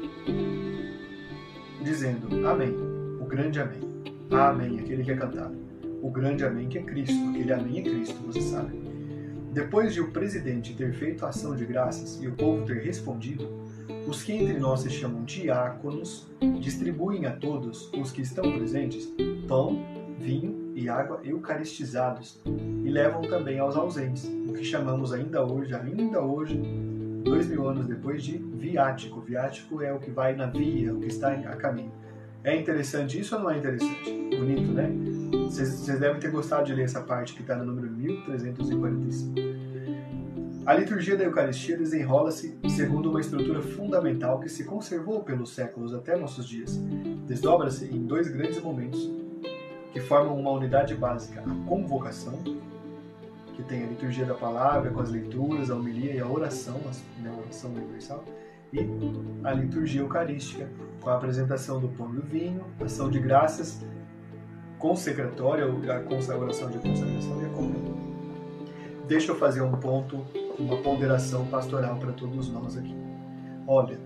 dizendo 1.82 2.48
Amém, 2.48 2.74
o 3.22 3.26
grande 3.26 3.60
Amém. 3.60 3.82
Amém, 4.32 4.80
aquele 4.80 5.04
que 5.04 5.12
é 5.12 5.16
cantado. 5.16 5.65
O 6.06 6.12
grande 6.12 6.46
Amém 6.46 6.70
que 6.70 6.78
é 6.78 6.84
Cristo, 6.84 7.18
aquele 7.32 7.52
Amém 7.52 7.80
é 7.80 7.82
Cristo, 7.82 8.16
você 8.28 8.40
sabe. 8.40 8.80
Depois 9.52 9.92
de 9.92 10.02
o 10.02 10.12
presidente 10.12 10.76
ter 10.76 10.94
feito 10.94 11.26
a 11.26 11.30
ação 11.30 11.56
de 11.56 11.66
graças 11.66 12.22
e 12.22 12.28
o 12.28 12.32
povo 12.34 12.64
ter 12.64 12.78
respondido, 12.84 13.50
os 14.08 14.22
que 14.22 14.34
entre 14.34 14.60
nós 14.60 14.82
se 14.82 14.92
chamam 14.92 15.24
diáconos 15.24 16.28
distribuem 16.60 17.26
a 17.26 17.32
todos 17.32 17.92
os 17.92 18.12
que 18.12 18.22
estão 18.22 18.44
presentes 18.52 19.12
pão, 19.48 19.84
vinho 20.20 20.74
e 20.76 20.88
água 20.88 21.22
eucaristizados 21.24 22.40
e 22.46 22.88
levam 22.88 23.24
também 23.24 23.58
aos 23.58 23.76
ausentes, 23.76 24.32
o 24.48 24.54
que 24.54 24.64
chamamos 24.64 25.12
ainda 25.12 25.44
hoje, 25.44 25.74
ainda 25.74 26.22
hoje, 26.22 26.62
dois 27.24 27.48
mil 27.48 27.68
anos 27.68 27.88
depois, 27.88 28.24
de 28.24 28.38
viático. 28.38 29.22
Viático 29.22 29.82
é 29.82 29.92
o 29.92 29.98
que 29.98 30.12
vai 30.12 30.36
na 30.36 30.46
via, 30.46 30.94
o 30.94 31.00
que 31.00 31.08
está 31.08 31.32
a 31.32 31.56
caminho. 31.56 31.92
É 32.44 32.56
interessante 32.56 33.20
isso 33.20 33.36
ou 33.36 33.42
não 33.42 33.50
é 33.50 33.58
interessante? 33.58 34.12
Bonito, 34.38 34.72
né? 34.72 34.92
Vocês 35.56 35.98
devem 35.98 36.20
ter 36.20 36.30
gostado 36.32 36.66
de 36.66 36.74
ler 36.74 36.84
essa 36.84 37.00
parte 37.00 37.34
que 37.34 37.42
está 37.42 37.56
no 37.56 37.64
número 37.64 37.90
1345. 37.90 39.36
A 40.66 40.74
liturgia 40.74 41.16
da 41.16 41.24
Eucaristia 41.24 41.78
desenrola-se 41.78 42.60
segundo 42.68 43.10
uma 43.10 43.22
estrutura 43.22 43.62
fundamental 43.62 44.42
que 44.42 44.50
se 44.50 44.66
conservou 44.66 45.24
pelos 45.24 45.56
séculos 45.56 45.94
até 45.94 46.18
nossos 46.18 46.46
dias. 46.46 46.76
Desdobra-se 47.26 47.86
em 47.86 48.06
dois 48.06 48.28
grandes 48.28 48.62
momentos 48.62 49.10
que 49.94 50.02
formam 50.02 50.38
uma 50.38 50.52
unidade 50.52 50.94
básica: 50.94 51.40
a 51.40 51.70
convocação, 51.70 52.38
que 53.56 53.64
tem 53.64 53.86
a 53.86 53.88
liturgia 53.88 54.26
da 54.26 54.36
palavra 54.36 54.92
com 54.92 55.00
as 55.00 55.10
leituras, 55.10 55.72
a 55.72 55.76
homilia 55.76 56.16
e 56.16 56.20
a 56.20 56.28
oração, 56.28 56.82
né, 57.20 57.32
a 57.34 57.40
oração 57.40 57.72
universal, 57.72 58.26
e 58.74 58.80
a 59.42 59.54
liturgia 59.54 60.02
eucarística, 60.02 60.70
com 61.00 61.10
a 61.10 61.16
apresentação 61.16 61.80
do 61.80 61.88
pão 61.88 62.12
e 62.12 62.16
do 62.18 62.24
vinho, 62.24 62.66
ação 62.82 63.10
de 63.10 63.20
graças, 63.20 63.82
consecratória, 64.80 65.66
a 65.66 66.38
oração 66.38 66.70
de 66.70 66.80
consagração 66.80 67.42
e 67.42 67.46
a 67.46 67.50
comunhão. 67.50 67.96
Deixa 69.08 69.32
eu 69.32 69.36
fazer 69.36 69.62
um 69.62 69.72
ponto 69.74 70.26
uma 70.58 70.78
ponderação 70.78 71.46
pastoral 71.48 71.98
para 71.98 72.12
todos 72.14 72.50
nós 72.50 72.78
aqui. 72.78 72.96
Olha, 73.68 74.00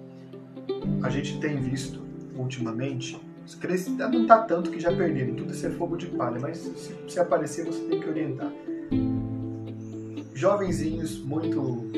a 1.04 1.10
gente 1.10 1.40
tem 1.40 1.58
visto 1.58 2.02
ultimamente, 2.36 3.20
não 4.12 4.22
está 4.24 4.40
tanto 4.40 4.72
que 4.72 4.80
já 4.80 4.96
perderam, 4.96 5.36
tudo 5.36 5.52
isso 5.52 5.66
é 5.66 5.70
fogo 5.70 5.98
de 5.98 6.08
palha, 6.08 6.40
mas 6.40 6.58
se, 6.58 6.96
se 7.08 7.20
aparecer 7.20 7.66
você 7.66 7.82
tem 7.84 8.00
que 8.00 8.08
orientar. 8.08 8.52
Jovenzinhos 10.34 11.20
muito 11.20 11.92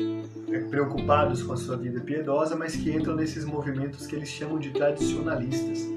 é, 0.50 0.58
preocupados 0.60 1.42
com 1.42 1.52
a 1.52 1.56
sua 1.56 1.76
vida 1.76 2.00
piedosa, 2.00 2.56
mas 2.56 2.74
que 2.74 2.90
entram 2.90 3.14
nesses 3.14 3.44
movimentos 3.44 4.06
que 4.06 4.16
eles 4.16 4.28
chamam 4.28 4.58
de 4.58 4.70
tradicionalistas. 4.70 5.88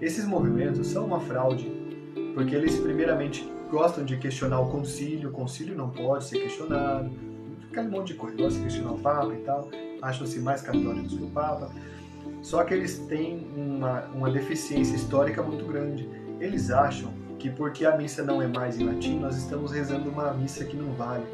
Esses 0.00 0.26
movimentos 0.26 0.88
são 0.88 1.06
uma 1.06 1.20
fraude, 1.20 1.72
porque 2.34 2.54
eles 2.54 2.76
primeiramente 2.78 3.48
gostam 3.70 4.04
de 4.04 4.16
questionar 4.16 4.60
o 4.60 4.70
concílio, 4.70 5.30
o 5.30 5.32
concílio 5.32 5.76
não 5.76 5.88
pode 5.88 6.24
ser 6.24 6.40
questionado, 6.40 7.10
aquele 7.70 7.88
monte 7.88 8.08
de 8.08 8.14
coisa. 8.14 8.36
Gosta 8.36 8.58
de 8.58 8.64
questionar 8.64 8.92
o 8.92 8.98
Papa 8.98 9.32
e 9.32 9.38
tal, 9.38 9.68
acham-se 10.02 10.40
mais 10.40 10.60
católicos 10.62 11.14
que 11.14 11.22
o 11.22 11.30
Papa. 11.30 11.70
Só 12.42 12.62
que 12.62 12.74
eles 12.74 12.98
têm 13.08 13.46
uma, 13.56 14.02
uma 14.14 14.30
deficiência 14.30 14.94
histórica 14.94 15.42
muito 15.42 15.64
grande. 15.64 16.08
Eles 16.40 16.70
acham 16.70 17.10
que 17.38 17.48
porque 17.50 17.86
a 17.86 17.96
missa 17.96 18.22
não 18.22 18.42
é 18.42 18.46
mais 18.46 18.78
em 18.78 18.84
latim, 18.84 19.18
nós 19.18 19.36
estamos 19.36 19.72
rezando 19.72 20.10
uma 20.10 20.32
missa 20.34 20.64
que 20.64 20.76
não 20.76 20.92
vale. 20.92 21.24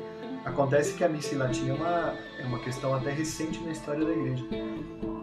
Acontece 0.44 0.94
que 0.94 1.04
a 1.04 1.08
missa 1.08 1.34
em 1.34 1.38
latim 1.38 1.68
é 1.68 1.72
uma, 1.72 2.14
é 2.38 2.46
uma 2.46 2.58
questão 2.60 2.94
até 2.94 3.10
recente 3.10 3.60
na 3.62 3.72
história 3.72 4.04
da 4.04 4.12
igreja. 4.12 4.44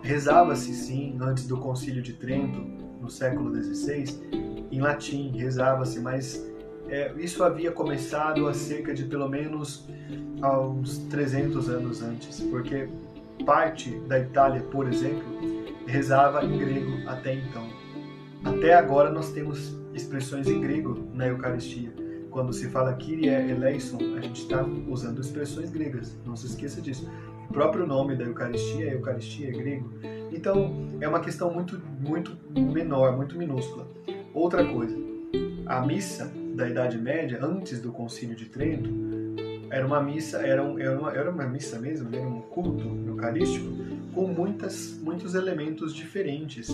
Rezava-se, 0.04 0.74
sim, 0.74 1.18
antes 1.20 1.48
do 1.48 1.58
Concílio 1.58 2.02
de 2.02 2.14
Trento, 2.14 2.60
no 3.02 3.10
século 3.10 3.54
XVI, 3.56 4.57
em 4.72 4.80
latim, 4.80 5.32
rezava-se, 5.36 6.00
mas 6.00 6.46
é, 6.90 7.12
isso 7.18 7.44
havia 7.44 7.72
começado 7.72 8.48
há 8.48 8.54
cerca 8.54 8.94
de 8.94 9.04
pelo 9.04 9.28
menos 9.28 9.88
uns 10.42 11.00
300 11.10 11.70
anos 11.70 12.02
antes, 12.02 12.40
porque 12.42 12.88
parte 13.46 13.92
da 14.08 14.20
Itália, 14.20 14.62
por 14.62 14.88
exemplo, 14.88 15.26
rezava 15.86 16.44
em 16.46 16.58
grego 16.58 17.08
até 17.08 17.34
então. 17.34 17.68
Até 18.44 18.74
agora 18.74 19.10
nós 19.10 19.32
temos 19.32 19.76
expressões 19.94 20.48
em 20.48 20.62
grego 20.62 21.08
na 21.14 21.28
Eucaristia. 21.28 21.92
Quando 22.30 22.54
se 22.54 22.70
fala 22.70 22.94
Kyrie 22.94 23.30
eleison, 23.30 23.98
a 24.16 24.22
gente 24.22 24.44
está 24.44 24.64
usando 24.88 25.20
expressões 25.20 25.70
gregas, 25.70 26.16
não 26.26 26.36
se 26.36 26.46
esqueça 26.48 26.82
disso. 26.82 27.10
O 27.50 27.54
próprio 27.54 27.88
nome 27.88 28.16
da 28.16 28.26
Eucaristia 28.26 28.90
é 28.90 28.94
Eucaristia, 28.94 29.48
é 29.48 29.52
grego. 29.52 29.92
Então, 30.32 30.90
é 31.02 31.08
uma 31.08 31.20
questão 31.20 31.52
muito, 31.52 31.82
muito 32.00 32.38
menor, 32.56 33.16
muito 33.16 33.38
minúscula. 33.38 33.88
Outra 34.38 34.64
coisa, 34.64 34.96
a 35.66 35.82
missa 35.82 36.32
da 36.54 36.70
Idade 36.70 36.96
Média, 36.96 37.40
antes 37.42 37.82
do 37.82 37.92
Concílio 37.92 38.36
de 38.36 38.46
Trento, 38.46 38.88
era 39.68 39.84
uma 39.84 40.00
missa, 40.00 40.38
era, 40.38 40.64
um, 40.64 40.78
era, 40.78 40.96
uma, 40.96 41.12
era 41.12 41.32
uma 41.32 41.44
missa 41.48 41.80
mesmo, 41.80 42.16
era 42.16 42.26
um 42.26 42.42
culto 42.42 42.88
eucarístico 43.08 43.66
com 44.14 44.28
muitas, 44.28 44.96
muitos 45.02 45.34
elementos 45.34 45.92
diferentes 45.92 46.68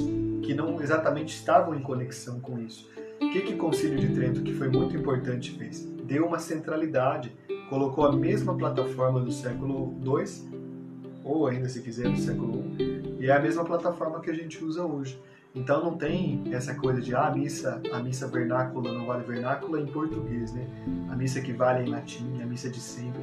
que 0.43 0.53
não 0.53 0.82
exatamente 0.82 1.34
estavam 1.34 1.74
em 1.74 1.82
conexão 1.82 2.38
com 2.41 2.59
isso. 2.59 2.91
O 3.22 3.32
que, 3.32 3.41
que 3.43 3.53
o 3.53 3.57
Concílio 3.57 3.97
de 3.97 4.14
Trento, 4.14 4.41
que 4.41 4.53
foi 4.53 4.68
muito 4.68 4.97
importante, 4.97 5.51
fez? 5.51 5.86
Deu 6.03 6.28
uma 6.28 6.39
centralidade, 6.39 7.32
colocou 7.70 8.05
a 8.05 8.11
mesma 8.11 8.57
plataforma 8.57 9.22
do 9.22 9.32
século 9.32 9.97
II, 10.03 10.64
ou 11.24 11.47
ainda 11.47 11.70
se 11.70 11.82
quiser 11.82 12.09
do 12.09 12.18
século 12.18 12.61
I, 12.78 13.22
e 13.22 13.28
é 13.28 13.32
a 13.32 13.39
mesma 13.39 13.64
plataforma 13.64 14.20
que 14.20 14.30
a 14.30 14.34
gente 14.34 14.61
usa 14.61 14.84
hoje. 14.84 15.18
Então 15.56 15.84
não 15.84 15.95
tem 15.95 16.43
essa 16.51 16.74
coisa 16.74 16.99
de 16.99 17.14
ah, 17.14 17.28
a 17.28 17.32
missa, 17.32 17.80
a 17.91 17.99
missa 17.99 18.28
vernácula 18.28 18.91
não 18.91 19.06
vale 19.06 19.24
vernácula 19.24 19.80
em 19.80 19.86
português, 19.86 20.51
né? 20.51 20.68
A 21.10 21.16
missa 21.16 21.41
que 21.41 21.54
vale 21.54 21.84
é 21.84 21.86
em 21.86 21.89
latim, 21.89 22.41
a 22.41 22.45
missa 22.45 22.70
de 22.70 22.80
sempre. 22.80 23.22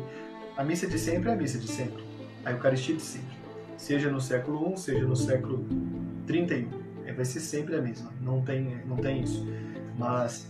A 0.56 0.62
missa 0.62 0.86
de 0.86 0.98
sempre 0.98 1.30
é 1.30 1.32
a 1.32 1.36
missa 1.36 1.58
de 1.58 1.66
sempre. 1.66 2.04
A 2.44 2.52
Eucaristia 2.52 2.94
de 2.94 3.02
sempre. 3.02 3.36
seja 3.76 4.10
no 4.10 4.20
século 4.20 4.72
I, 4.72 4.78
seja 4.78 5.04
no 5.04 5.16
século 5.16 5.66
31. 6.26 6.68
É, 7.04 7.12
vai 7.12 7.24
ser 7.24 7.40
sempre 7.40 7.74
a 7.74 7.82
mesma, 7.82 8.12
não 8.20 8.42
tem, 8.42 8.80
não 8.86 8.96
tem 8.96 9.22
isso. 9.22 9.44
Mas 9.98 10.48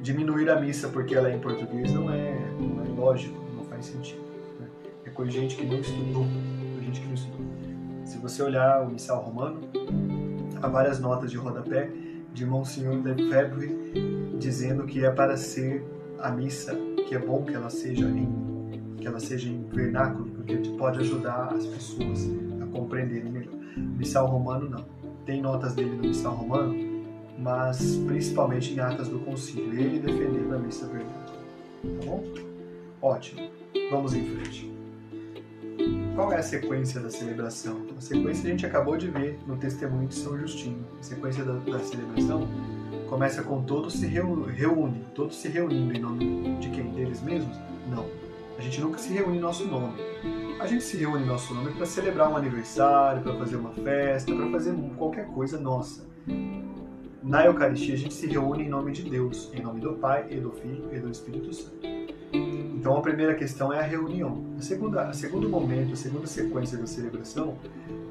diminuir 0.00 0.48
a 0.48 0.58
missa 0.58 0.88
porque 0.88 1.14
ela 1.14 1.30
é 1.30 1.36
em 1.36 1.40
português 1.40 1.92
não 1.92 2.10
é, 2.10 2.34
não 2.58 2.82
é 2.82 2.88
lógico, 2.88 3.38
não 3.54 3.64
faz 3.64 3.84
sentido. 3.84 4.22
Né? 4.58 4.66
É 5.04 5.10
com 5.10 5.28
gente 5.28 5.56
que 5.56 5.66
não 5.66 5.78
estudou, 5.78 6.26
gente 6.80 7.00
que 7.00 7.06
não 7.06 7.14
estudou. 7.14 7.40
Se 8.04 8.16
você 8.18 8.42
olhar 8.42 8.82
o 8.82 8.90
missal 8.90 9.22
romano, 9.22 9.60
há 10.62 10.68
várias 10.68 11.00
notas 11.00 11.30
de 11.30 11.36
rodapé 11.36 11.90
de 12.32 12.46
Monsenhor 12.46 13.02
de 13.02 13.28
Febre 13.28 13.92
dizendo 14.38 14.84
que 14.84 15.04
é 15.04 15.10
para 15.10 15.36
ser 15.36 15.84
a 16.18 16.30
missa, 16.30 16.74
que 17.08 17.14
é 17.14 17.18
bom 17.18 17.44
que 17.44 17.52
ela 17.52 17.68
seja 17.68 18.08
em 18.08 18.52
que 18.96 19.08
ela 19.08 19.18
seja 19.18 19.48
em 19.48 19.64
vernáculo, 19.64 20.30
porque 20.30 20.56
pode 20.78 21.00
ajudar 21.00 21.52
as 21.52 21.66
pessoas 21.66 22.30
a 22.60 22.66
compreenderem 22.66 23.32
melhor. 23.32 23.54
Missal 23.76 24.28
romano 24.28 24.70
não. 24.70 24.84
Tem 25.26 25.42
notas 25.42 25.74
dele 25.74 25.96
no 25.96 26.02
missal 26.02 26.32
romano, 26.34 26.72
mas 27.36 27.96
principalmente 28.06 28.72
em 28.72 28.78
atas 28.78 29.08
do 29.08 29.18
concílio, 29.18 29.74
ele 29.74 29.98
defendendo 29.98 30.54
a 30.54 30.58
missa 30.58 30.86
vernácula. 30.86 31.38
Tá 31.82 32.06
bom? 32.06 32.22
Ótimo. 33.02 33.50
Vamos 33.90 34.14
em 34.14 34.24
frente. 34.24 34.72
Qual 36.14 36.30
é 36.30 36.36
a 36.36 36.42
sequência 36.42 37.00
da 37.00 37.08
celebração? 37.08 37.86
A 37.96 38.00
sequência 38.00 38.46
a 38.46 38.50
gente 38.50 38.66
acabou 38.66 38.98
de 38.98 39.08
ver 39.08 39.38
no 39.46 39.56
testemunho 39.56 40.08
de 40.08 40.14
São 40.14 40.38
Justino. 40.38 40.84
A 41.00 41.02
sequência 41.02 41.42
da, 41.42 41.54
da 41.54 41.78
celebração 41.78 42.46
começa 43.08 43.42
com 43.42 43.62
todos 43.62 43.94
se 43.94 44.06
reúnem, 44.06 45.06
todos 45.14 45.36
se 45.36 45.48
reunindo 45.48 45.96
em 45.96 46.00
nome 46.00 46.56
de 46.60 46.68
quem? 46.68 46.90
Deles 46.90 47.22
mesmos? 47.22 47.56
Não. 47.88 48.04
A 48.58 48.60
gente 48.60 48.78
nunca 48.82 48.98
se 48.98 49.10
reúne 49.10 49.38
em 49.38 49.40
nosso 49.40 49.66
nome. 49.66 49.94
A 50.60 50.66
gente 50.66 50.84
se 50.84 50.98
reúne 50.98 51.24
em 51.24 51.26
nosso 51.26 51.54
nome 51.54 51.72
para 51.72 51.86
celebrar 51.86 52.30
um 52.30 52.36
aniversário, 52.36 53.22
para 53.22 53.34
fazer 53.34 53.56
uma 53.56 53.70
festa, 53.70 54.34
para 54.34 54.50
fazer 54.50 54.74
qualquer 54.98 55.26
coisa 55.28 55.58
nossa. 55.58 56.06
Na 57.22 57.46
Eucaristia 57.46 57.94
a 57.94 57.98
gente 57.98 58.12
se 58.12 58.26
reúne 58.26 58.64
em 58.64 58.68
nome 58.68 58.92
de 58.92 59.08
Deus, 59.08 59.50
em 59.54 59.62
nome 59.62 59.80
do 59.80 59.94
Pai 59.94 60.26
e 60.28 60.36
do 60.36 60.50
Filho 60.52 60.90
e 60.92 60.98
do 61.00 61.08
Espírito 61.08 61.54
Santo. 61.54 62.01
Então 62.82 62.96
a 62.96 63.00
primeira 63.00 63.32
questão 63.36 63.72
é 63.72 63.78
a 63.78 63.82
reunião. 63.82 64.44
A 64.58 64.60
segunda, 64.60 65.02
a 65.02 65.12
segundo 65.12 65.48
momento, 65.48 65.92
a 65.92 65.96
segunda 65.96 66.26
sequência 66.26 66.76
da 66.76 66.84
celebração 66.84 67.56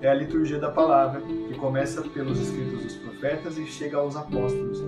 é 0.01 0.07
a 0.07 0.13
liturgia 0.13 0.57
da 0.59 0.71
palavra, 0.71 1.19
que 1.19 1.55
começa 1.55 2.01
pelos 2.01 2.39
escritos 2.39 2.81
dos 2.81 2.95
profetas 2.95 3.57
e 3.57 3.65
chega 3.65 3.97
aos 3.97 4.15
apóstolos. 4.15 4.81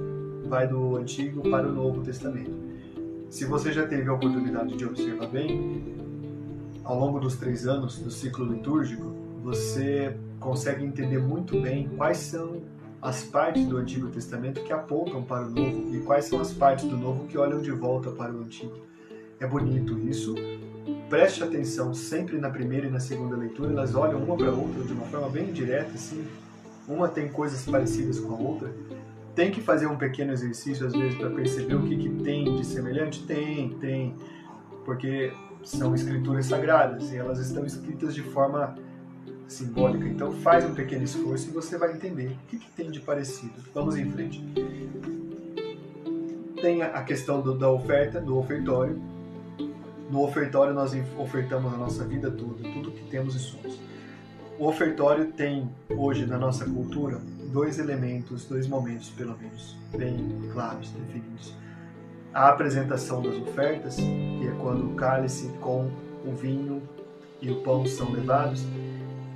Vai 0.48 0.70
do 0.70 0.96
Antigo 0.96 1.50
para 1.50 1.68
o 1.68 1.72
Novo 1.74 2.02
Testamento. 2.02 2.58
Se 3.30 3.44
você 3.44 3.74
já 3.74 3.86
teve 3.86 4.08
a 4.10 4.14
oportunidade 4.14 4.74
de 4.78 4.86
observar 4.86 5.28
bem, 5.28 5.84
ao 6.86 6.98
longo 6.98 7.20
dos 7.20 7.36
três 7.36 7.68
anos 7.68 8.00
do 8.00 8.10
ciclo 8.10 8.46
litúrgico, 8.46 9.14
você 9.44 10.16
consegue 10.40 10.86
entender 10.86 11.20
muito 11.20 11.60
bem 11.60 11.90
quais 11.98 12.20
são 12.20 12.62
as 13.02 13.26
partes 13.26 13.66
do 13.66 13.76
Antigo 13.76 14.08
Testamento 14.08 14.64
que 14.64 14.72
apontam 14.72 15.22
para 15.22 15.46
o 15.46 15.50
Novo 15.50 15.94
e 15.94 16.00
quais 16.00 16.24
são 16.24 16.40
as 16.40 16.54
partes 16.54 16.86
do 16.86 16.96
Novo 16.96 17.28
que 17.28 17.38
olham 17.38 17.62
de 17.62 17.72
volta 17.72 18.12
para 18.12 18.32
o 18.32 18.40
Antigo 18.40 18.93
é 19.44 19.48
bonito 19.48 20.00
isso. 20.00 20.36
Preste 21.10 21.44
atenção 21.44 21.94
sempre 21.94 22.38
na 22.38 22.50
primeira 22.50 22.88
e 22.88 22.89
na 22.89 23.00
segunda 23.00 23.36
leitura, 23.36 23.72
elas 23.72 23.94
olham 23.94 24.24
uma 24.24 24.36
para 24.36 24.48
a 24.48 24.54
outra 24.54 24.84
de 24.84 24.94
uma 24.94 25.06
forma 25.06 25.30
bem 25.30 25.52
direta, 25.52 25.91
assim. 25.94 26.26
Uma 26.88 27.08
tem 27.08 27.30
coisas 27.30 27.64
parecidas 27.66 28.20
com 28.20 28.34
a 28.34 28.38
outra. 28.38 28.74
Tem 29.36 29.52
que 29.52 29.62
fazer 29.62 29.88
um 29.88 29.98
pequeno 29.98 30.32
exercício 30.32 30.88
às 30.88 30.94
vezes 30.94 31.16
para 31.16 31.30
perceber 31.30 31.76
o 31.76 31.84
que, 31.84 31.98
que 31.98 32.10
tem 32.24 32.56
de 32.56 32.66
semelhante? 32.66 33.24
Tem, 33.26 33.70
tem. 33.80 34.16
Porque 34.86 35.32
são 35.64 35.94
escrituras 35.94 36.46
sagradas 36.46 37.12
e 37.12 37.18
elas 37.18 37.39
estão 37.39 37.66
escritas 37.66 38.16
de 38.16 38.22
forma 38.22 38.76
simbólica. 39.48 40.08
Então 40.08 40.32
faz 40.32 40.66
um 40.66 40.74
pequeno 40.74 41.04
esforço 41.04 41.50
e 41.50 41.52
você 41.52 41.78
vai 41.78 41.94
entender 41.94 42.32
o 42.32 42.48
que, 42.48 42.58
que 42.60 42.72
tem 42.72 42.89
de 42.89 43.00
parecido. 43.00 43.54
Vamos 43.74 43.98
em 43.98 44.10
frente. 44.10 44.44
Tem 46.62 46.82
a 46.82 47.04
questão 47.04 47.41
do, 47.41 47.58
da 47.58 47.70
oferta, 47.70 48.22
do 48.22 48.38
ofertório, 48.38 49.02
no 50.10 50.24
ofertório 50.24 50.74
nós 50.74 50.95
ofertamos 51.18 51.74
a 51.74 51.78
nossa 51.78 52.04
vida 52.04 52.30
toda, 52.30 52.62
tudo 52.64 52.91
que 52.91 53.04
temos 53.10 53.36
e 53.36 53.39
somos. 53.39 53.80
O 54.60 54.68
ofertório 54.68 55.32
tem 55.32 55.70
hoje 55.89 56.26
na 56.26 56.38
nossa 56.38 56.66
cultura 56.66 57.20
dois 57.51 57.80
elementos, 57.80 58.45
dois 58.45 58.68
momentos 58.68 59.10
pelo 59.10 59.38
menos, 59.38 59.78
bem 59.95 60.18
claros, 60.51 60.91
definidos. 60.91 61.54
A 62.34 62.49
apresentação 62.49 63.22
das 63.22 63.36
ofertas, 63.36 63.95
que 63.95 64.47
é 64.47 64.51
quando 64.60 64.91
o 64.91 64.95
cálice 64.95 65.49
com 65.60 65.89
o 66.26 66.32
vinho 66.34 66.82
e 67.41 67.51
o 67.51 67.62
pão 67.62 67.86
são 67.86 68.12
levados, 68.12 68.66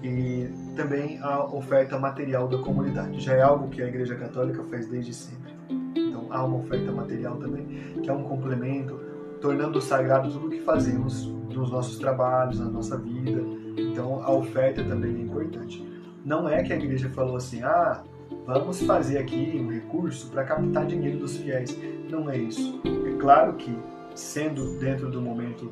e 0.04 0.50
também 0.76 1.20
a 1.22 1.44
oferta 1.44 1.98
material 1.98 2.48
da 2.48 2.58
comunidade. 2.60 3.20
Já 3.20 3.34
é 3.34 3.42
algo 3.42 3.70
que 3.70 3.82
a 3.82 3.88
Igreja 3.88 4.16
Católica 4.16 4.64
faz 4.70 4.88
desde 4.88 5.14
sempre. 5.14 5.54
Então 5.96 6.28
há 6.30 6.44
uma 6.44 6.58
oferta 6.58 6.92
material 6.92 7.38
também, 7.38 7.66
que 8.02 8.10
é 8.10 8.14
um 8.14 8.24
complemento 8.24 9.00
tornando 9.42 9.82
sagrado 9.82 10.32
tudo 10.32 10.48
o 10.48 10.50
que 10.50 10.62
fazemos 10.62 11.26
nos 11.26 11.72
nossos 11.72 11.98
trabalhos, 11.98 12.60
na 12.60 12.66
nossa 12.66 12.98
vida. 12.98 13.42
Então 13.78 14.22
a 14.24 14.32
oferta 14.32 14.84
também 14.84 15.16
é 15.16 15.20
importante. 15.22 15.86
Não 16.24 16.48
é 16.48 16.64
que 16.64 16.74
a 16.74 16.76
igreja 16.76 17.10
falou 17.10 17.38
assim, 17.38 17.62
ah, 17.64 18.04
vamos 18.46 18.82
fazer 18.82 19.18
aqui 19.18 19.62
um 19.64 19.72
recurso 19.72 20.30
para 20.30 20.44
captar 20.44 20.86
dinheiro 20.86 21.20
dos 21.20 21.38
fiéis. 21.38 21.78
Não 22.10 22.30
é 22.30 22.38
isso. 22.38 22.82
É 22.86 23.18
claro 23.20 23.54
que, 23.54 23.78
sendo 24.14 24.78
dentro 24.80 25.10
do 25.10 25.22
momento 25.22 25.72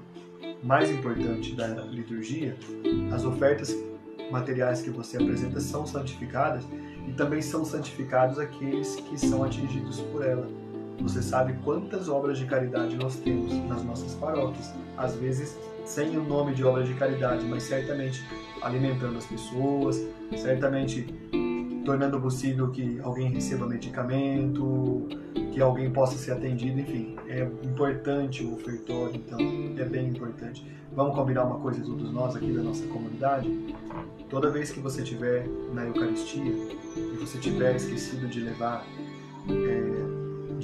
mais 0.63 0.89
importante 0.89 1.55
da 1.55 1.67
liturgia, 1.67 2.57
as 3.13 3.25
ofertas 3.25 3.75
materiais 4.31 4.81
que 4.81 4.89
você 4.89 5.17
apresenta 5.17 5.59
são 5.59 5.85
santificadas 5.85 6.63
e 7.07 7.11
também 7.13 7.41
são 7.41 7.63
santificados 7.63 8.39
aqueles 8.39 8.95
que 8.95 9.19
são 9.19 9.43
atingidos 9.43 10.01
por 10.01 10.25
ela. 10.25 10.47
Você 11.01 11.21
sabe 11.21 11.53
quantas 11.63 12.09
obras 12.09 12.37
de 12.37 12.45
caridade 12.45 12.95
nós 12.95 13.15
temos 13.17 13.53
nas 13.67 13.83
nossas 13.83 14.13
paróquias. 14.15 14.73
Às 14.97 15.15
vezes 15.15 15.57
sem 15.85 16.17
o 16.17 16.23
nome 16.23 16.53
de 16.53 16.63
obras 16.63 16.87
de 16.87 16.95
caridade, 16.95 17.45
mas 17.45 17.63
certamente 17.63 18.25
alimentando 18.61 19.17
as 19.17 19.25
pessoas, 19.25 20.01
certamente 20.35 21.07
tornando 21.85 22.19
possível 22.19 22.71
que 22.71 22.99
alguém 23.01 23.29
receba 23.29 23.67
medicamento, 23.67 25.07
que 25.53 25.61
alguém 25.61 25.91
possa 25.91 26.17
ser 26.17 26.31
atendido, 26.31 26.79
enfim, 26.79 27.15
é 27.27 27.43
importante 27.63 28.43
o 28.43 28.55
ofertório, 28.55 29.15
então 29.15 29.37
é 29.77 29.85
bem 29.85 30.09
importante. 30.09 30.65
Vamos 30.91 31.15
combinar 31.15 31.45
uma 31.45 31.59
coisa 31.59 31.81
todos 31.83 32.11
nós 32.11 32.35
aqui 32.35 32.51
da 32.51 32.63
nossa 32.63 32.85
comunidade? 32.87 33.75
Toda 34.29 34.49
vez 34.49 34.71
que 34.71 34.79
você 34.79 35.03
estiver 35.03 35.47
na 35.73 35.85
Eucaristia 35.85 36.41
e 36.43 37.17
você 37.19 37.37
tiver 37.37 37.75
esquecido 37.75 38.27
de 38.27 38.39
levar 38.39 38.83
é, 39.47 39.84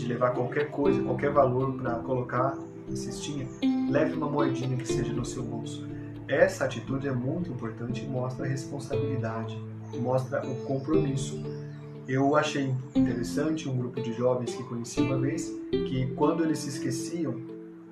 de 0.01 0.07
levar 0.07 0.31
qualquer 0.31 0.71
coisa, 0.71 1.01
qualquer 1.03 1.31
valor 1.31 1.73
para 1.73 1.95
colocar 1.99 2.57
na 2.89 2.95
cestinha, 2.95 3.47
leve 3.89 4.15
uma 4.15 4.27
moedinha 4.27 4.75
que 4.75 4.87
seja 4.87 5.13
no 5.13 5.23
seu 5.23 5.43
bolso. 5.43 5.87
Essa 6.27 6.65
atitude 6.65 7.07
é 7.07 7.11
muito 7.11 7.51
importante 7.51 8.03
e 8.03 8.07
mostra 8.07 8.47
responsabilidade, 8.47 9.61
mostra 9.99 10.45
o 10.45 10.55
compromisso. 10.65 11.43
Eu 12.07 12.35
achei 12.35 12.73
interessante 12.95 13.69
um 13.69 13.77
grupo 13.77 14.01
de 14.01 14.13
jovens 14.13 14.55
que 14.55 14.63
conheci 14.63 15.01
uma 15.01 15.19
vez 15.19 15.53
que 15.71 16.07
quando 16.15 16.43
eles 16.43 16.59
se 16.59 16.69
esqueciam 16.69 17.39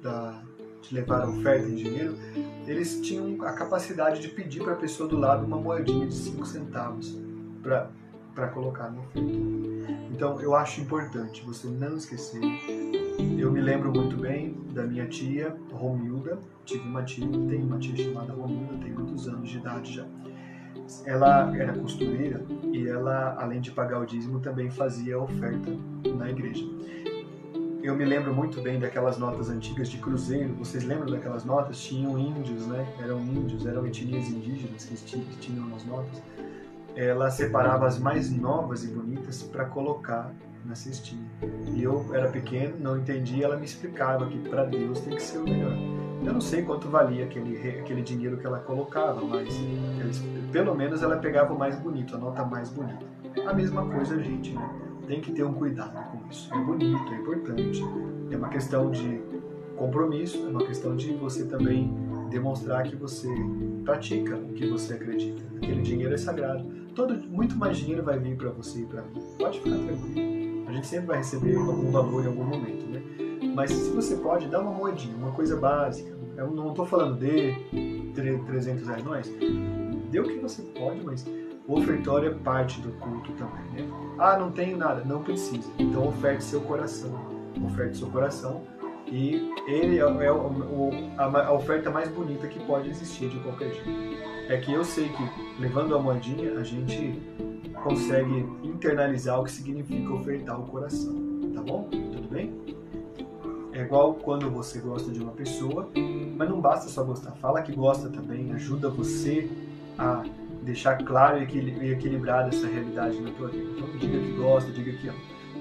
da, 0.01 0.41
de 0.81 0.95
levar 0.95 1.21
a 1.21 1.29
oferta 1.29 1.67
em 1.67 1.75
dinheiro, 1.75 2.15
eles 2.65 2.99
tinham 3.01 3.45
a 3.45 3.53
capacidade 3.53 4.19
de 4.19 4.29
pedir 4.29 4.63
para 4.63 4.73
a 4.73 4.77
pessoa 4.77 5.07
do 5.07 5.17
lado 5.17 5.45
uma 5.45 5.57
moedinha 5.57 6.07
de 6.07 6.15
5 6.15 6.45
centavos 6.45 7.15
para 7.61 7.91
colocar 8.49 8.89
no 8.89 9.01
oferta. 9.01 9.29
Então 10.11 10.39
eu 10.41 10.55
acho 10.55 10.81
importante 10.81 11.43
você 11.45 11.67
não 11.67 11.95
esquecer. 11.95 12.41
Eu 13.37 13.51
me 13.51 13.61
lembro 13.61 13.91
muito 13.91 14.17
bem 14.17 14.53
da 14.73 14.83
minha 14.83 15.07
tia 15.07 15.55
Romilda. 15.71 16.39
Tive 16.65 16.87
uma 16.87 17.03
tia, 17.03 17.25
tenho 17.25 17.65
uma 17.65 17.79
tia 17.79 17.95
chamada 17.95 18.33
Romilda, 18.33 18.77
tem 18.83 18.91
muitos 18.91 19.27
anos 19.27 19.49
de 19.49 19.57
idade 19.57 19.93
já. 19.93 20.05
Ela 21.05 21.55
era 21.55 21.73
costureira 21.73 22.43
e 22.73 22.87
ela, 22.87 23.35
além 23.39 23.61
de 23.61 23.71
pagar 23.71 23.99
o 23.99 24.05
dízimo, 24.05 24.39
também 24.39 24.69
fazia 24.69 25.19
oferta 25.19 25.71
na 26.17 26.29
igreja. 26.29 26.65
Eu 27.81 27.95
me 27.95 28.03
lembro 28.03 28.35
muito 28.35 28.61
bem 28.61 28.77
daquelas 28.77 29.17
notas 29.17 29.49
antigas 29.49 29.87
de 29.87 29.99
cruzeiro. 29.99 30.53
Vocês 30.55 30.83
lembram 30.83 31.09
daquelas 31.09 31.45
notas? 31.45 31.79
Tinham 31.81 32.19
índios, 32.19 32.67
né? 32.67 32.85
Eram 32.99 33.21
índios, 33.21 33.65
eram 33.65 33.85
etnias 33.87 34.27
indígenas 34.27 34.83
que 34.85 35.37
tinham 35.37 35.73
as 35.73 35.85
notas 35.85 36.21
ela 36.99 37.31
separava 37.31 37.87
as 37.87 37.97
mais 37.97 38.29
novas 38.29 38.83
e 38.83 38.87
bonitas 38.87 39.41
para 39.41 39.63
colocar 39.63 40.33
na 40.65 40.75
cestinha. 40.75 41.25
E 41.73 41.81
eu 41.81 42.05
era 42.13 42.29
pequeno, 42.29 42.75
não 42.77 42.97
entendia, 42.97 43.45
ela 43.45 43.55
me 43.55 43.63
explicava 43.63 44.25
que 44.27 44.37
para 44.49 44.65
Deus 44.65 44.99
tem 44.99 45.15
que 45.15 45.23
ser 45.23 45.37
o 45.37 45.43
melhor. 45.43 45.71
Eu 46.25 46.33
não 46.33 46.41
sei 46.41 46.61
quanto 46.61 46.89
valia 46.89 47.23
aquele, 47.23 47.55
aquele 47.79 48.01
dinheiro 48.01 48.37
que 48.37 48.45
ela 48.45 48.59
colocava, 48.59 49.21
mas 49.23 49.47
eles, 50.01 50.21
pelo 50.51 50.75
menos 50.75 51.01
ela 51.01 51.15
pegava 51.15 51.53
o 51.53 51.57
mais 51.57 51.79
bonito, 51.79 52.15
a 52.15 52.19
nota 52.19 52.43
mais 52.43 52.69
bonita. 52.69 53.05
A 53.47 53.53
mesma 53.53 53.85
coisa 53.85 54.15
a 54.15 54.21
gente, 54.21 54.53
né? 54.53 54.69
Tem 55.07 55.21
que 55.21 55.31
ter 55.31 55.43
um 55.43 55.53
cuidado 55.53 55.93
com 56.11 56.29
isso. 56.29 56.53
É 56.53 56.57
bonito, 56.57 57.13
é 57.13 57.15
importante. 57.15 57.81
É 58.29 58.35
uma 58.35 58.49
questão 58.49 58.91
de 58.91 59.21
compromisso, 59.77 60.45
é 60.45 60.49
uma 60.49 60.65
questão 60.65 60.97
de 60.97 61.13
você 61.13 61.45
também 61.45 61.97
demonstrar 62.29 62.83
que 62.83 62.95
você 62.95 63.29
pratica 63.85 64.35
o 64.35 64.53
que 64.53 64.67
você 64.69 64.95
acredita. 64.95 65.41
Aquele 65.55 65.81
dinheiro 65.81 66.13
é 66.13 66.17
sagrado. 66.17 66.78
Todo, 66.95 67.13
muito 67.29 67.55
mais 67.55 67.77
dinheiro 67.77 68.03
vai 68.03 68.19
vir 68.19 68.35
para 68.35 68.49
você 68.49 68.81
e 68.81 68.85
para 68.85 69.01
mim. 69.03 69.21
Pode 69.37 69.59
ficar 69.59 69.77
tranquilo. 69.77 70.67
A 70.67 70.71
gente 70.71 70.87
sempre 70.87 71.07
vai 71.07 71.17
receber 71.17 71.55
algum 71.55 71.91
valor 71.91 72.23
em 72.23 72.27
algum 72.27 72.43
momento, 72.43 72.85
né? 72.87 73.01
Mas 73.55 73.71
se 73.71 73.89
você 73.91 74.15
pode, 74.17 74.47
dá 74.47 74.59
uma 74.59 74.71
moedinha, 74.71 75.15
uma 75.15 75.31
coisa 75.31 75.57
básica. 75.57 76.17
Eu 76.37 76.51
não 76.51 76.69
estou 76.69 76.85
falando 76.85 77.19
de 77.19 77.53
300 78.45 78.87
reais, 78.87 79.03
não 79.03 79.15
é. 79.15 79.21
Dê 80.09 80.19
o 80.19 80.23
que 80.23 80.37
você 80.39 80.61
pode, 80.61 81.03
mas 81.03 81.25
o 81.67 81.77
ofertório 81.77 82.29
é 82.29 82.33
parte 82.33 82.79
do 82.81 82.91
culto 82.93 83.31
também, 83.33 83.83
né? 83.83 83.89
Ah, 84.17 84.37
não 84.37 84.51
tenho 84.51 84.77
nada. 84.77 85.03
Não 85.03 85.23
precisa. 85.23 85.69
Então 85.77 86.07
oferte 86.07 86.43
seu 86.43 86.61
coração. 86.61 87.11
Oferte 87.65 87.97
seu 87.97 88.07
coração 88.07 88.63
e 89.11 89.53
ele 89.67 89.99
é, 89.99 90.01
é 90.01 90.27
a, 90.27 91.51
oferta 91.51 91.89
mais 91.89 92.09
bonita 92.09 92.47
que 92.47 92.59
pode 92.65 92.89
existir 92.89 93.29
de 93.29 93.39
qualquer 93.39 93.73
jeito. 93.73 94.28
É 94.49 94.57
que 94.57 94.73
eu 94.73 94.83
sei 94.83 95.09
que 95.09 95.61
levando 95.61 95.95
a 95.95 95.99
moedinha 95.99 96.53
a 96.57 96.63
gente 96.63 97.21
consegue 97.83 98.47
internalizar 98.63 99.39
o 99.39 99.43
que 99.43 99.51
significa 99.51 100.11
ofertar 100.11 100.59
o 100.59 100.63
coração, 100.63 101.13
tá 101.53 101.61
bom? 101.61 101.83
Tudo 101.83 102.27
bem? 102.27 102.51
É 103.71 103.83
igual 103.83 104.15
quando 104.15 104.49
você 104.49 104.79
gosta 104.79 105.11
de 105.11 105.19
uma 105.21 105.33
pessoa, 105.33 105.87
mas 106.35 106.49
não 106.49 106.59
basta 106.59 106.89
só 106.89 107.03
gostar, 107.03 107.33
fala 107.33 107.61
que 107.61 107.71
gosta 107.73 108.09
também, 108.09 108.51
ajuda 108.51 108.89
você 108.89 109.47
a 109.99 110.23
deixar 110.63 110.97
claro 110.97 111.37
e 111.37 111.91
equilibrada 111.91 112.49
essa 112.49 112.65
realidade 112.65 113.21
na 113.21 113.29
tua 113.29 113.49
vida. 113.49 113.69
Então 113.77 113.97
diga 113.99 114.19
que 114.19 114.31
gosta, 114.31 114.71
diga 114.71 114.91
que 114.93 115.09
ama. 115.09 115.19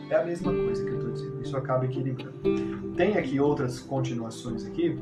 É 0.09 0.17
a 0.17 0.25
mesma 0.25 0.51
coisa 0.51 0.83
que 0.83 0.91
eu 0.91 0.97
estou 0.97 1.13
dizendo, 1.13 1.43
isso 1.43 1.57
acaba 1.59 1.85
equilibrando. 1.85 2.39
Tem 2.97 3.19
aqui 3.19 3.39
outras 3.39 3.81
continuações 3.81 4.65
aqui, 4.65 4.99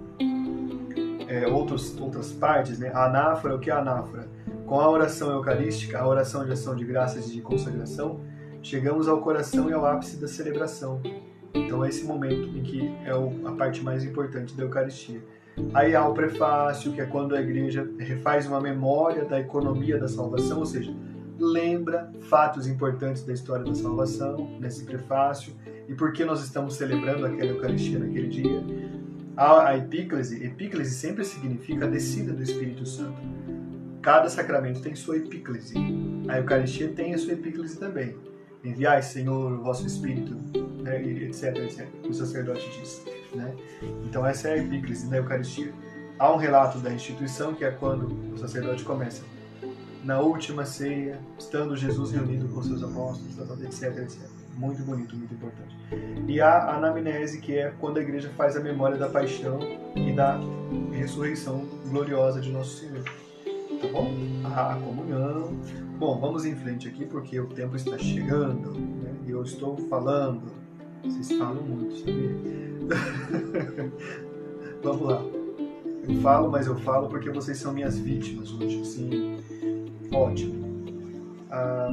é, 1.28 1.46
outros, 1.46 1.98
outras 2.00 2.32
partes, 2.32 2.78
né? 2.78 2.90
A 2.94 3.06
anáfora, 3.06 3.56
o 3.56 3.58
que 3.58 3.70
é 3.70 3.72
a 3.72 3.78
anáfora? 3.78 4.28
Com 4.66 4.80
a 4.80 4.90
oração 4.90 5.30
eucarística, 5.30 5.98
a 5.98 6.06
oração 6.06 6.44
de 6.44 6.52
ação 6.52 6.74
de 6.74 6.84
graças 6.84 7.28
e 7.28 7.32
de 7.34 7.40
consagração, 7.40 8.20
chegamos 8.62 9.08
ao 9.08 9.20
coração 9.20 9.70
e 9.70 9.72
ao 9.72 9.84
ápice 9.86 10.16
da 10.16 10.26
celebração. 10.26 11.00
Então 11.54 11.84
é 11.84 11.88
esse 11.88 12.04
momento 12.04 12.48
em 12.48 12.62
que 12.62 12.94
é 13.04 13.12
a 13.46 13.52
parte 13.52 13.82
mais 13.82 14.04
importante 14.04 14.54
da 14.54 14.64
Eucaristia. 14.64 15.22
Aí 15.72 15.94
há 15.94 16.06
o 16.06 16.12
prefácio, 16.12 16.92
que 16.92 17.00
é 17.00 17.06
quando 17.06 17.34
a 17.34 17.40
igreja 17.40 17.88
refaz 17.98 18.46
uma 18.46 18.60
memória 18.60 19.24
da 19.24 19.40
economia 19.40 19.98
da 19.98 20.06
salvação, 20.06 20.58
ou 20.58 20.66
seja, 20.66 20.94
lembra 21.38 22.10
fatos 22.22 22.66
importantes 22.66 23.22
da 23.22 23.32
história 23.32 23.64
da 23.64 23.74
salvação 23.74 24.50
nesse 24.60 24.84
prefácio 24.84 25.54
e 25.88 25.94
por 25.94 26.12
que 26.12 26.24
nós 26.24 26.42
estamos 26.42 26.74
celebrando 26.74 27.24
aquela 27.24 27.52
Eucaristia 27.52 27.98
naquele 27.98 28.28
dia. 28.28 28.62
A, 29.36 29.68
a 29.68 29.76
epíclese, 29.76 30.42
epíclese 30.42 30.94
sempre 30.94 31.22
significa 31.22 31.84
a 31.84 31.88
descida 31.88 32.32
do 32.32 32.42
Espírito 32.42 32.86
Santo. 32.86 33.20
Cada 34.00 34.30
sacramento 34.30 34.80
tem 34.80 34.94
sua 34.94 35.18
epíclese. 35.18 35.74
A 36.28 36.38
Eucaristia 36.38 36.88
tem 36.88 37.12
a 37.12 37.18
sua 37.18 37.34
epíclese 37.34 37.78
também. 37.78 38.16
Enviai, 38.64 39.02
Senhor, 39.02 39.52
o 39.52 39.62
vosso 39.62 39.86
Espírito, 39.86 40.34
né, 40.82 41.02
etc, 41.02 41.54
etc. 41.56 41.86
O 42.08 42.14
sacerdote 42.14 42.66
diz. 42.80 43.04
Né? 43.34 43.54
Então 44.04 44.24
essa 44.24 44.48
é 44.48 44.54
a 44.54 44.56
epíclese 44.56 45.10
da 45.10 45.18
Eucaristia. 45.18 45.72
Há 46.18 46.32
um 46.32 46.36
relato 46.38 46.78
da 46.78 46.90
instituição 46.90 47.54
que 47.54 47.64
é 47.64 47.70
quando 47.70 48.32
o 48.32 48.38
sacerdote 48.38 48.84
começa 48.84 49.22
na 50.02 50.20
última 50.20 50.64
ceia, 50.64 51.20
estando 51.38 51.76
Jesus 51.76 52.12
reunido 52.12 52.48
com 52.48 52.62
seus 52.62 52.82
apóstolos, 52.82 53.38
etc, 53.62 53.98
etc. 53.98 54.35
Muito 54.56 54.82
bonito, 54.82 55.14
muito 55.14 55.34
importante. 55.34 55.76
E 56.26 56.40
a 56.40 56.76
anamnese, 56.76 57.40
que 57.40 57.58
é 57.58 57.72
quando 57.78 57.98
a 57.98 58.00
igreja 58.00 58.30
faz 58.36 58.56
a 58.56 58.60
memória 58.60 58.96
da 58.96 59.08
paixão 59.08 59.58
e 59.94 60.12
da 60.12 60.40
ressurreição 60.92 61.66
gloriosa 61.88 62.40
de 62.40 62.50
nosso 62.50 62.78
Senhor. 62.78 63.04
Tá 63.04 63.88
bom? 63.92 64.10
A, 64.44 64.72
a 64.72 64.76
comunhão. 64.76 65.52
Bom, 65.98 66.18
vamos 66.18 66.46
em 66.46 66.54
frente 66.54 66.88
aqui 66.88 67.04
porque 67.04 67.38
o 67.38 67.46
tempo 67.46 67.76
está 67.76 67.98
chegando 67.98 68.70
né? 68.72 69.14
e 69.26 69.30
eu 69.30 69.42
estou 69.42 69.76
falando. 69.88 70.42
Vocês 71.04 71.38
falam 71.38 71.62
muito, 71.62 71.98
sabia? 71.98 72.30
vamos 74.82 75.02
lá. 75.02 75.22
Eu 76.08 76.20
falo, 76.22 76.50
mas 76.50 76.66
eu 76.66 76.76
falo 76.76 77.08
porque 77.08 77.28
vocês 77.30 77.58
são 77.58 77.74
minhas 77.74 77.98
vítimas 77.98 78.50
hoje. 78.52 78.84
Sim, 78.86 79.38
Ótimo. 80.12 80.64
A 81.50 81.92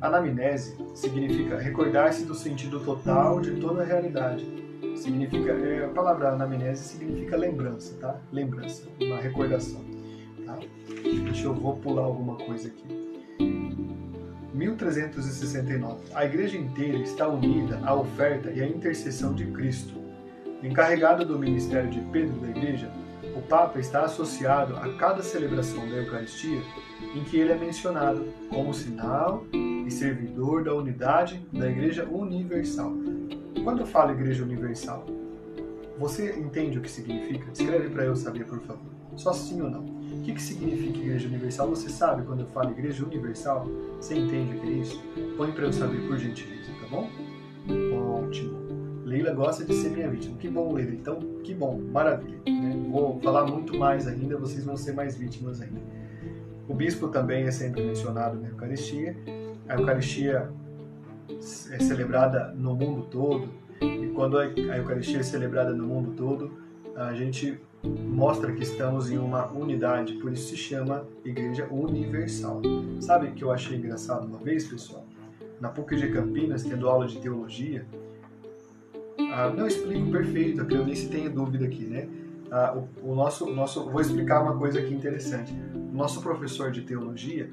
anamnese 0.00 0.76
significa 0.94 1.58
recordar-se 1.58 2.24
do 2.24 2.34
sentido 2.34 2.80
total 2.80 3.40
de 3.40 3.60
toda 3.60 3.82
a 3.82 3.84
realidade. 3.84 4.46
Significa, 4.96 5.52
é, 5.52 5.84
a 5.84 5.88
palavra 5.88 6.30
anamnese 6.30 6.84
significa 6.84 7.36
lembrança, 7.36 7.96
tá? 8.00 8.20
Lembrança, 8.32 8.88
uma 9.00 9.20
recordação. 9.20 9.84
Tá? 10.46 10.58
Deixa 11.24 11.46
eu 11.46 11.54
vou 11.54 11.76
pular 11.76 12.02
alguma 12.02 12.36
coisa 12.36 12.68
aqui. 12.68 13.00
1369. 14.54 16.00
A 16.14 16.24
igreja 16.24 16.56
inteira 16.56 16.98
está 16.98 17.28
unida 17.28 17.78
à 17.82 17.94
oferta 17.94 18.50
e 18.50 18.60
à 18.60 18.66
intercessão 18.66 19.34
de 19.34 19.46
Cristo. 19.46 19.94
Encarregado 20.62 21.24
do 21.24 21.38
ministério 21.38 21.88
de 21.88 22.00
Pedro 22.12 22.38
da 22.40 22.48
igreja, 22.48 22.90
o 23.36 23.40
Papa 23.42 23.78
está 23.78 24.04
associado 24.04 24.76
a 24.76 24.92
cada 24.96 25.22
celebração 25.22 25.88
da 25.88 25.96
Eucaristia 25.96 26.60
em 27.14 27.24
que 27.24 27.38
ele 27.38 27.52
é 27.52 27.56
mencionado 27.56 28.26
como 28.50 28.74
sinal 28.74 29.46
e 29.86 29.90
servidor 29.90 30.64
da 30.64 30.74
unidade 30.74 31.44
da 31.52 31.70
Igreja 31.70 32.08
Universal. 32.08 32.92
Quando 33.62 33.80
eu 33.80 33.86
falo 33.86 34.12
Igreja 34.12 34.42
Universal, 34.44 35.06
você 35.98 36.38
entende 36.38 36.78
o 36.78 36.80
que 36.80 36.90
significa? 36.90 37.50
Escreve 37.52 37.90
para 37.90 38.04
eu 38.04 38.16
saber, 38.16 38.46
por 38.46 38.58
favor. 38.60 38.90
Só 39.16 39.32
sim 39.32 39.60
ou 39.60 39.70
não. 39.70 39.84
O 39.84 40.22
que, 40.22 40.32
que 40.32 40.42
significa 40.42 40.98
Igreja 40.98 41.28
Universal? 41.28 41.68
Você 41.68 41.88
sabe 41.88 42.22
quando 42.22 42.40
eu 42.40 42.46
falo 42.46 42.70
Igreja 42.70 43.04
Universal? 43.04 43.66
Você 44.00 44.16
entende 44.16 44.56
o 44.56 44.60
que 44.60 44.66
é 44.66 44.72
isso? 44.72 45.02
Põe 45.36 45.52
para 45.52 45.64
eu 45.64 45.72
saber, 45.72 46.06
por 46.06 46.16
gentileza, 46.16 46.70
tá 46.80 46.86
bom? 46.88 47.08
Ótimo. 48.18 48.58
Leila 49.04 49.32
gosta 49.32 49.64
de 49.64 49.74
ser 49.74 49.90
minha 49.90 50.08
vítima. 50.08 50.36
Que 50.38 50.48
bom, 50.48 50.72
Leila. 50.72 50.92
Então, 50.92 51.18
que 51.42 51.52
bom, 51.52 51.80
maravilha. 51.92 52.38
Né? 52.46 52.76
Vou 52.90 53.20
falar 53.20 53.44
muito 53.44 53.76
mais 53.76 54.06
ainda, 54.06 54.36
vocês 54.36 54.64
vão 54.64 54.76
ser 54.76 54.92
mais 54.92 55.16
vítimas 55.16 55.60
ainda. 55.60 55.80
O 56.68 56.74
bispo 56.74 57.08
também 57.08 57.44
é 57.44 57.50
sempre 57.50 57.82
mencionado 57.82 58.38
na 58.38 58.48
Eucaristia. 58.48 59.16
A 59.70 59.74
Eucaristia 59.74 60.50
é 61.70 61.78
celebrada 61.78 62.52
no 62.56 62.74
mundo 62.74 63.06
todo, 63.08 63.48
e 63.80 64.08
quando 64.08 64.36
a 64.36 64.46
Eucaristia 64.46 65.20
é 65.20 65.22
celebrada 65.22 65.72
no 65.72 65.86
mundo 65.86 66.12
todo, 66.16 66.50
a 66.96 67.14
gente 67.14 67.60
mostra 67.84 68.52
que 68.52 68.64
estamos 68.64 69.12
em 69.12 69.18
uma 69.18 69.46
unidade, 69.52 70.14
por 70.14 70.32
isso 70.32 70.48
se 70.48 70.56
chama 70.56 71.06
Igreja 71.24 71.68
Universal. 71.70 72.60
Sabe 72.98 73.30
que 73.30 73.44
eu 73.44 73.52
achei 73.52 73.76
engraçado 73.76 74.26
uma 74.26 74.38
vez, 74.38 74.66
pessoal? 74.66 75.06
Na 75.60 75.68
PUC 75.68 75.94
de 75.94 76.08
Campinas, 76.08 76.64
tendo 76.64 76.88
aula 76.88 77.06
de 77.06 77.20
teologia, 77.20 77.86
ah, 79.32 79.50
não 79.56 79.68
explico 79.68 80.10
perfeito, 80.10 80.62
a 80.62 80.64
nem 80.64 80.96
se 80.96 81.08
tenha 81.08 81.30
dúvida 81.30 81.66
aqui, 81.66 81.84
né? 81.84 82.08
Ah, 82.50 82.76
o, 82.76 83.12
o, 83.12 83.14
nosso, 83.14 83.44
o 83.44 83.54
nosso, 83.54 83.88
vou 83.88 84.00
explicar 84.00 84.42
uma 84.42 84.58
coisa 84.58 84.80
aqui 84.80 84.92
interessante. 84.92 85.54
O 85.76 85.96
nosso 85.96 86.20
professor 86.20 86.72
de 86.72 86.82
teologia 86.82 87.48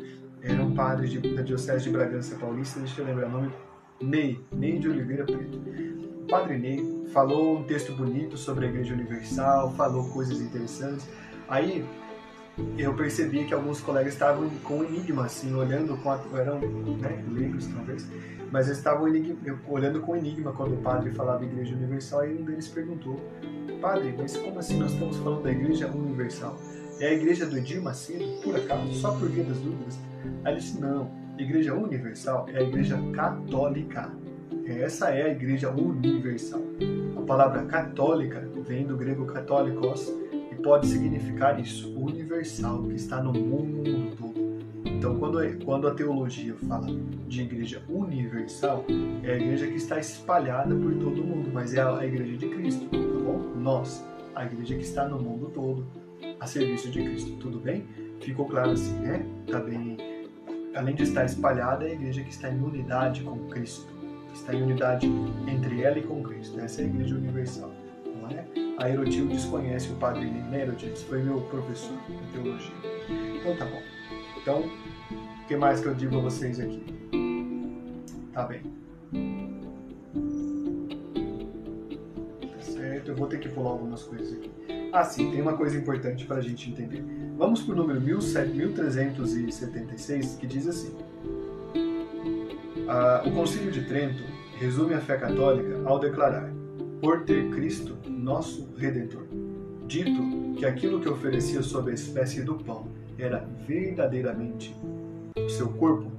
era 0.47 0.63
um 0.63 0.73
padre 0.73 1.07
de, 1.07 1.35
da 1.35 1.41
Diocese 1.41 1.83
de 1.83 1.89
Bragança 1.89 2.35
Paulista, 2.35 2.79
deixa 2.79 3.01
eu 3.01 3.05
lembrar 3.05 3.27
o 3.27 3.31
nome, 3.31 3.51
Ney, 4.01 4.43
Ney 4.51 4.79
de 4.79 4.87
Oliveira 4.87 5.25
Preto. 5.25 5.57
O 5.57 6.27
padre 6.27 6.57
Ney 6.57 7.07
falou 7.11 7.57
um 7.57 7.63
texto 7.63 7.93
bonito 7.93 8.37
sobre 8.37 8.65
a 8.65 8.69
Igreja 8.69 8.93
Universal, 8.93 9.73
falou 9.75 10.09
coisas 10.09 10.39
interessantes. 10.39 11.07
Aí 11.47 11.85
eu 12.77 12.93
percebi 12.93 13.45
que 13.45 13.53
alguns 13.53 13.81
colegas 13.81 14.13
estavam 14.13 14.49
com 14.63 14.83
enigma, 14.83 15.25
assim, 15.25 15.53
olhando 15.53 15.95
com 15.97 16.11
a, 16.11 16.19
eram 16.35 16.59
né, 16.59 17.23
leigos 17.29 17.67
talvez, 17.67 18.07
mas 18.51 18.67
eles 18.67 18.77
estavam 18.77 19.07
olhando 19.67 20.01
com 20.01 20.15
enigma 20.15 20.51
quando 20.53 20.73
o 20.73 20.81
padre 20.81 21.11
falava 21.11 21.43
Igreja 21.43 21.75
Universal 21.75 22.27
e 22.27 22.33
um 22.33 22.43
deles 22.43 22.67
perguntou 22.67 23.19
Padre, 23.81 24.15
mas 24.17 24.35
como 24.35 24.57
assim 24.57 24.79
nós 24.79 24.91
estamos 24.91 25.17
falando 25.17 25.43
da 25.43 25.51
Igreja 25.51 25.87
Universal? 25.87 26.57
É 26.99 27.09
a 27.09 27.13
igreja 27.13 27.45
do 27.45 27.57
Edir 27.57 27.81
Macedo, 27.81 28.41
por 28.41 28.55
acaso, 28.55 28.91
só 28.93 29.11
por 29.11 29.29
via 29.29 29.43
das 29.43 29.57
dúvidas? 29.59 29.99
Aí 30.43 30.53
ele 30.53 30.59
disse, 30.59 30.80
não, 30.80 31.09
Igreja 31.38 31.74
Universal 31.74 32.47
é 32.51 32.59
a 32.59 32.63
Igreja 32.63 32.97
Católica. 33.13 34.11
Essa 34.65 35.09
é 35.09 35.24
a 35.24 35.30
Igreja 35.30 35.70
Universal. 35.72 36.61
A 37.18 37.22
palavra 37.22 37.65
católica 37.65 38.47
vem 38.65 38.86
do 38.86 38.97
grego 38.97 39.26
católicos 39.26 40.11
e 40.51 40.55
pode 40.55 40.88
significar 40.88 41.59
isso, 41.59 41.93
universal, 41.97 42.84
que 42.84 42.95
está 42.95 43.22
no 43.22 43.34
mundo 43.34 44.15
todo. 44.18 44.47
Então, 44.86 45.20
quando, 45.20 45.63
quando 45.63 45.88
a 45.88 45.93
teologia 45.93 46.55
fala 46.68 46.88
de 47.28 47.41
igreja 47.43 47.84
universal, 47.88 48.84
é 49.24 49.34
a 49.34 49.36
igreja 49.36 49.68
que 49.68 49.76
está 49.76 49.99
espalhada 49.99 50.76
por 50.76 50.93
todo 50.95 51.24
mundo, 51.24 51.51
mas 51.53 51.74
é 51.74 51.82
a, 51.82 51.99
a 51.99 52.05
igreja 52.05 52.38
de 52.38 52.49
Cristo, 52.49 52.86
tá 52.89 52.97
bom? 52.97 53.53
Nós, 53.55 54.03
a 54.34 54.45
igreja 54.45 54.76
que 54.76 54.84
está 54.84 55.07
no 55.07 55.22
mundo 55.22 55.51
todo, 55.53 55.86
a 56.39 56.47
serviço 56.47 56.89
de 56.89 57.03
Cristo. 57.03 57.32
Tudo 57.39 57.59
bem? 57.59 57.86
Ficou 58.22 58.47
claro 58.47 58.72
assim, 58.72 58.97
né? 58.99 59.26
Tá 59.49 59.59
bem. 59.59 59.97
Além 60.76 60.95
de 60.95 61.03
estar 61.03 61.26
espalhada, 61.26 61.86
é 61.86 61.91
a 61.91 61.93
igreja 61.93 62.24
que 62.24 62.30
está 62.30 62.49
em 62.49 62.61
unidade 62.61 63.24
com 63.24 63.38
Cristo. 63.49 63.88
Está 64.34 64.53
em 64.53 64.61
unidade 64.61 65.07
entre 65.47 65.82
ela 65.82 65.97
e 65.97 66.03
com 66.03 66.22
Cristo. 66.22 66.59
Essa 66.59 66.82
é 66.82 66.86
a 66.86 66.88
igreja 66.88 67.15
universal, 67.15 67.72
não 68.05 68.30
é? 68.30 68.45
a 68.78 68.89
Erotil 68.89 69.28
desconhece 69.28 69.91
o 69.91 69.95
padre 69.95 70.32
Erotil? 70.53 70.95
Foi 70.95 71.22
meu 71.22 71.41
professor 71.41 71.97
de 72.07 72.32
teologia. 72.32 72.76
Então 73.39 73.55
tá 73.57 73.65
bom. 73.65 73.82
Então, 74.39 74.61
o 74.61 75.47
que 75.47 75.55
mais 75.55 75.82
que 75.82 75.88
eu 75.88 75.95
digo 75.95 76.18
a 76.18 76.22
vocês 76.22 76.59
aqui? 76.59 76.84
Tá 78.34 78.43
bem. 78.43 78.61
Tá 82.51 82.61
certo, 82.61 83.09
eu 83.09 83.15
vou 83.15 83.28
ter 83.28 83.39
que 83.39 83.49
pular 83.49 83.72
algumas 83.72 84.03
coisas 84.03 84.38
aqui. 84.38 84.76
Ah, 84.91 85.03
sim, 85.03 85.31
tem 85.31 85.41
uma 85.41 85.53
coisa 85.53 85.77
importante 85.77 86.25
para 86.25 86.38
a 86.38 86.41
gente 86.41 86.69
entender. 86.69 87.03
Vamos 87.38 87.61
para 87.61 87.73
o 87.73 87.77
número 87.77 88.01
1376, 88.01 90.35
que 90.35 90.47
diz 90.47 90.67
assim: 90.67 90.93
ah, 92.88 93.23
O 93.25 93.31
Concílio 93.31 93.71
de 93.71 93.85
Trento 93.85 94.23
resume 94.57 94.93
a 94.93 95.01
fé 95.01 95.17
católica 95.17 95.81
ao 95.85 95.99
declarar: 95.99 96.51
por 97.01 97.23
ter 97.23 97.49
Cristo, 97.49 97.97
nosso 98.09 98.69
Redentor, 98.77 99.25
dito 99.85 100.55
que 100.57 100.65
aquilo 100.65 100.99
que 100.99 101.09
oferecia 101.09 101.61
sob 101.61 101.91
a 101.91 101.93
espécie 101.93 102.41
do 102.41 102.55
pão 102.55 102.88
era 103.19 103.47
verdadeiramente 103.67 104.75
o 105.38 105.49
seu 105.49 105.67
corpo, 105.69 106.11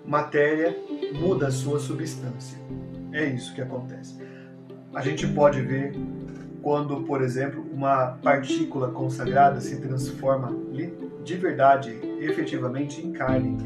matéria 0.04 0.76
muda 1.14 1.46
a 1.46 1.50
sua 1.50 1.78
substância. 1.78 2.58
É 3.12 3.24
isso 3.24 3.54
que 3.54 3.62
acontece. 3.62 4.16
A 4.92 5.00
gente 5.02 5.24
pode 5.28 5.62
ver 5.62 5.94
quando, 6.62 7.02
por 7.02 7.22
exemplo, 7.22 7.64
uma 7.72 8.18
partícula 8.22 8.90
consagrada 8.90 9.60
se 9.60 9.80
transforma 9.80 10.54
de 11.24 11.36
verdade, 11.36 11.98
efetivamente, 12.20 13.04
em 13.04 13.12
carne. 13.12 13.56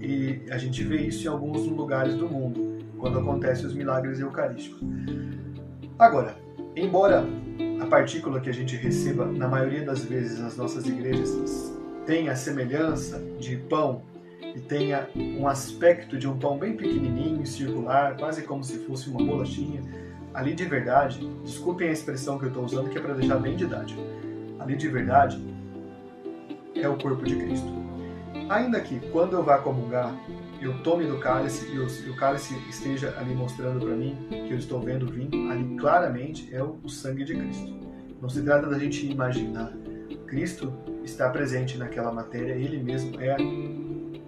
E 0.00 0.42
a 0.50 0.58
gente 0.58 0.82
vê 0.84 1.02
isso 1.02 1.26
em 1.26 1.30
alguns 1.30 1.66
lugares 1.66 2.14
do 2.14 2.28
mundo, 2.28 2.78
quando 2.98 3.18
acontecem 3.18 3.66
os 3.66 3.74
milagres 3.74 4.20
eucarísticos. 4.20 4.80
Agora, 5.98 6.36
embora 6.76 7.24
a 7.80 7.86
partícula 7.86 8.40
que 8.40 8.50
a 8.50 8.54
gente 8.54 8.76
receba, 8.76 9.26
na 9.26 9.48
maioria 9.48 9.84
das 9.84 10.04
vezes 10.04 10.40
nas 10.40 10.56
nossas 10.56 10.86
igrejas, 10.86 11.72
tenha 12.04 12.32
a 12.32 12.36
semelhança 12.36 13.22
de 13.38 13.56
pão 13.56 14.02
e 14.54 14.60
tenha 14.60 15.08
um 15.16 15.48
aspecto 15.48 16.18
de 16.18 16.28
um 16.28 16.38
pão 16.38 16.58
bem 16.58 16.76
pequenininho 16.76 17.46
circular, 17.46 18.16
quase 18.16 18.42
como 18.42 18.62
se 18.62 18.78
fosse 18.80 19.08
uma 19.08 19.24
bolachinha, 19.24 19.82
ali 20.34 20.52
de 20.52 20.64
verdade, 20.64 21.26
desculpem 21.44 21.88
a 21.88 21.92
expressão 21.92 22.38
que 22.38 22.44
eu 22.44 22.48
estou 22.48 22.64
usando, 22.64 22.90
que 22.90 22.98
é 22.98 23.00
para 23.00 23.14
deixar 23.14 23.38
bem 23.38 23.56
didático, 23.56 24.00
ali 24.58 24.76
de 24.76 24.88
verdade 24.88 25.40
é 26.74 26.88
o 26.88 26.98
corpo 26.98 27.24
de 27.24 27.36
Cristo. 27.36 27.68
Ainda 28.50 28.80
que, 28.80 28.98
quando 29.10 29.34
eu 29.34 29.44
vá 29.44 29.58
comungar, 29.58 30.14
eu 30.60 30.82
tome 30.82 31.06
do 31.06 31.18
cálice 31.18 31.66
e 31.72 31.78
o, 31.78 31.86
e 31.86 32.10
o 32.10 32.16
cálice 32.16 32.54
esteja 32.68 33.14
ali 33.18 33.34
mostrando 33.34 33.84
para 33.84 33.94
mim 33.94 34.16
que 34.28 34.52
eu 34.52 34.58
estou 34.58 34.80
vendo 34.80 35.06
o 35.06 35.12
vinho, 35.12 35.50
ali 35.50 35.76
claramente 35.76 36.54
é 36.54 36.62
o, 36.62 36.78
o 36.82 36.88
sangue 36.88 37.24
de 37.24 37.34
Cristo. 37.34 37.72
Não 38.20 38.28
se 38.28 38.42
trata 38.42 38.68
da 38.68 38.78
gente 38.78 39.06
imaginar. 39.06 39.72
Cristo 40.26 40.72
está 41.04 41.30
presente 41.30 41.78
naquela 41.78 42.10
matéria, 42.10 42.54
ele 42.54 42.82
mesmo 42.82 43.20
é 43.20 43.36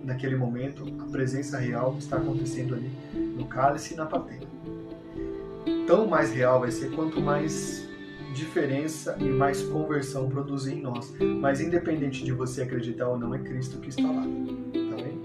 naquele 0.05 0.37
momento, 0.37 0.85
a 1.01 1.11
presença 1.11 1.59
real 1.59 1.97
está 1.99 2.17
acontecendo 2.17 2.75
ali 2.75 2.91
no 3.37 3.47
cálice 3.47 3.95
e 3.95 3.97
na 3.97 4.07
patena. 4.07 4.56
Tão 5.87 6.07
mais 6.07 6.33
real 6.33 6.61
vai 6.61 6.71
ser 6.73 6.91
quanto 6.91 7.21
mais 7.21 7.87
diferença 8.35 9.17
e 9.21 9.25
mais 9.25 9.63
conversão 9.63 10.29
produzir 10.29 10.75
em 10.75 10.83
nós. 10.83 11.15
Mas 11.41 11.61
independente 11.61 12.25
de 12.25 12.33
você 12.33 12.63
acreditar 12.63 13.09
ou 13.09 13.19
não, 13.19 13.35
é 13.35 13.39
Cristo 13.39 13.79
que 13.79 13.91
está 13.91 14.03
lá. 14.03 14.23
Tá 14.23 15.03
bem? 15.03 15.21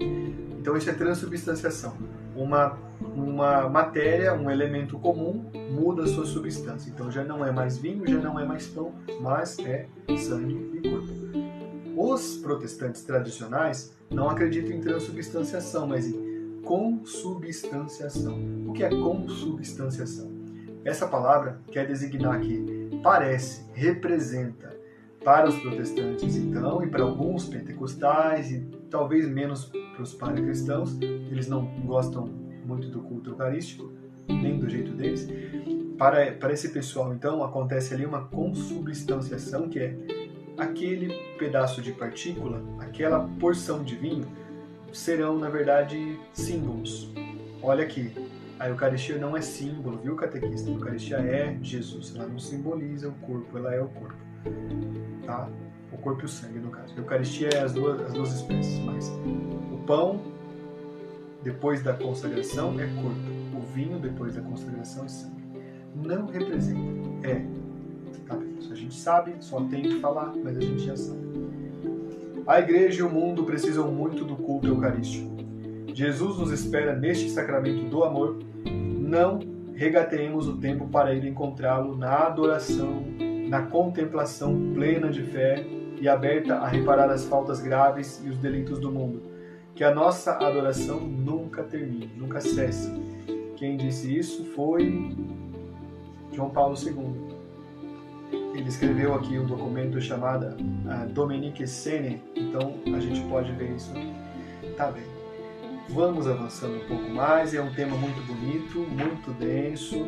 Então 0.58 0.76
isso 0.76 0.88
é 0.88 0.92
transubstanciação. 0.92 1.96
Uma, 2.36 2.78
uma 3.00 3.68
matéria, 3.68 4.32
um 4.34 4.50
elemento 4.50 4.98
comum, 4.98 5.44
muda 5.70 6.04
a 6.04 6.06
sua 6.06 6.24
substância. 6.24 6.90
Então 6.90 7.10
já 7.10 7.24
não 7.24 7.44
é 7.44 7.50
mais 7.50 7.76
vinho, 7.76 8.06
já 8.06 8.18
não 8.18 8.38
é 8.38 8.46
mais 8.46 8.68
pão, 8.68 8.94
mas 9.20 9.58
é 9.58 9.86
sangue 10.16 10.80
e 10.80 10.88
corpo. 10.88 11.12
Os 11.96 12.36
protestantes 12.36 13.02
tradicionais 13.02 13.94
não 14.08 14.30
acreditam 14.30 14.76
em 14.76 14.80
transubstanciação, 14.80 15.86
mas 15.86 16.06
em 16.06 16.60
consubstanciação. 16.62 18.38
O 18.66 18.72
que 18.72 18.84
é 18.84 18.88
consubstanciação? 18.88 20.31
Essa 20.84 21.06
palavra 21.06 21.60
quer 21.70 21.86
designar 21.86 22.40
que 22.40 22.90
parece, 23.02 23.64
representa 23.72 24.72
para 25.24 25.48
os 25.48 25.56
protestantes, 25.58 26.36
então, 26.36 26.82
e 26.82 26.88
para 26.88 27.04
alguns 27.04 27.48
pentecostais, 27.48 28.50
e 28.50 28.60
talvez 28.90 29.28
menos 29.28 29.66
para 29.66 30.02
os 30.02 30.12
paracristãos, 30.12 30.98
eles 31.00 31.46
não 31.46 31.64
gostam 31.84 32.26
muito 32.64 32.88
do 32.88 33.00
culto 33.00 33.30
eucarístico, 33.30 33.92
nem 34.28 34.58
do 34.58 34.68
jeito 34.68 34.92
deles. 34.92 35.28
Para, 35.96 36.32
para 36.32 36.52
esse 36.52 36.70
pessoal, 36.70 37.14
então, 37.14 37.44
acontece 37.44 37.94
ali 37.94 38.04
uma 38.04 38.24
consubstanciação, 38.24 39.68
que 39.68 39.78
é 39.78 39.96
aquele 40.58 41.14
pedaço 41.38 41.80
de 41.80 41.92
partícula, 41.92 42.60
aquela 42.80 43.20
porção 43.38 43.84
de 43.84 43.94
vinho, 43.94 44.26
serão, 44.92 45.38
na 45.38 45.48
verdade, 45.48 46.18
símbolos. 46.32 47.10
Olha 47.62 47.84
aqui, 47.84 48.12
a 48.62 48.68
Eucaristia 48.68 49.18
não 49.18 49.36
é 49.36 49.40
símbolo, 49.40 49.98
viu, 49.98 50.14
catequista? 50.14 50.70
A 50.70 50.74
Eucaristia 50.74 51.16
é 51.16 51.58
Jesus, 51.60 52.14
ela 52.14 52.28
não 52.28 52.38
simboliza 52.38 53.08
o 53.08 53.12
corpo, 53.14 53.58
ela 53.58 53.74
é 53.74 53.80
o 53.80 53.88
corpo. 53.88 54.14
Tá? 55.26 55.48
O 55.92 55.98
corpo 55.98 56.22
e 56.22 56.24
o 56.26 56.28
sangue, 56.28 56.60
no 56.60 56.70
caso. 56.70 56.94
A 56.94 56.98
Eucaristia 57.00 57.48
é 57.48 57.58
as 57.60 57.72
duas, 57.72 58.00
as 58.00 58.12
duas 58.12 58.32
espécies, 58.32 58.78
mas 58.84 59.08
o 59.72 59.78
pão, 59.84 60.22
depois 61.42 61.82
da 61.82 61.92
consagração, 61.92 62.78
é 62.78 62.86
corpo. 63.02 63.58
O 63.58 63.60
vinho, 63.74 63.98
depois 63.98 64.36
da 64.36 64.42
consagração, 64.42 65.06
é 65.06 65.08
sangue. 65.08 65.42
Não 65.96 66.26
representa, 66.26 67.26
é. 67.26 67.44
Tá 68.28 68.36
a 68.36 68.74
gente 68.76 68.94
sabe, 68.94 69.34
só 69.40 69.60
tem 69.64 69.82
que 69.82 69.98
falar, 69.98 70.32
mas 70.36 70.56
a 70.56 70.60
gente 70.60 70.84
já 70.84 70.96
sabe. 70.96 71.20
A 72.46 72.60
igreja 72.60 73.00
e 73.00 73.02
o 73.02 73.10
mundo 73.10 73.42
precisam 73.42 73.90
muito 73.90 74.24
do 74.24 74.36
culto 74.36 74.68
eucarístico. 74.68 75.32
Jesus 75.92 76.38
nos 76.38 76.52
espera 76.52 76.94
neste 76.94 77.28
sacramento 77.28 77.90
do 77.90 78.04
amor 78.04 78.51
não 79.12 79.40
regateemos 79.74 80.48
o 80.48 80.56
tempo 80.56 80.88
para 80.88 81.14
ir 81.14 81.26
encontrá-lo 81.26 81.94
na 81.94 82.26
adoração, 82.26 83.04
na 83.46 83.60
contemplação 83.60 84.72
plena 84.72 85.10
de 85.10 85.22
fé 85.22 85.66
e 86.00 86.08
aberta 86.08 86.54
a 86.54 86.66
reparar 86.66 87.10
as 87.10 87.24
faltas 87.24 87.60
graves 87.60 88.22
e 88.24 88.30
os 88.30 88.38
delitos 88.38 88.78
do 88.78 88.90
mundo. 88.90 89.22
Que 89.74 89.84
a 89.84 89.94
nossa 89.94 90.32
adoração 90.32 90.98
nunca 91.00 91.62
termine, 91.62 92.10
nunca 92.16 92.40
cesse. 92.40 92.90
Quem 93.56 93.76
disse 93.76 94.16
isso 94.16 94.46
foi 94.46 95.14
João 96.32 96.48
Paulo 96.48 96.74
II. 96.74 97.32
Ele 98.54 98.68
escreveu 98.68 99.14
aqui 99.14 99.38
um 99.38 99.44
documento 99.44 100.00
chamado 100.00 100.46
uh, 100.46 101.08
Dominique 101.12 101.66
Sene, 101.66 102.22
então 102.34 102.76
a 102.94 102.98
gente 102.98 103.20
pode 103.28 103.52
ver 103.52 103.76
isso 103.76 103.90
aqui. 103.92 104.12
Tá 104.76 104.90
bem. 104.90 105.11
Vamos 105.88 106.26
avançando 106.26 106.76
um 106.76 106.88
pouco 106.88 107.10
mais. 107.10 107.54
É 107.54 107.60
um 107.60 107.72
tema 107.72 107.96
muito 107.96 108.20
bonito, 108.26 108.78
muito 108.78 109.30
denso. 109.32 110.06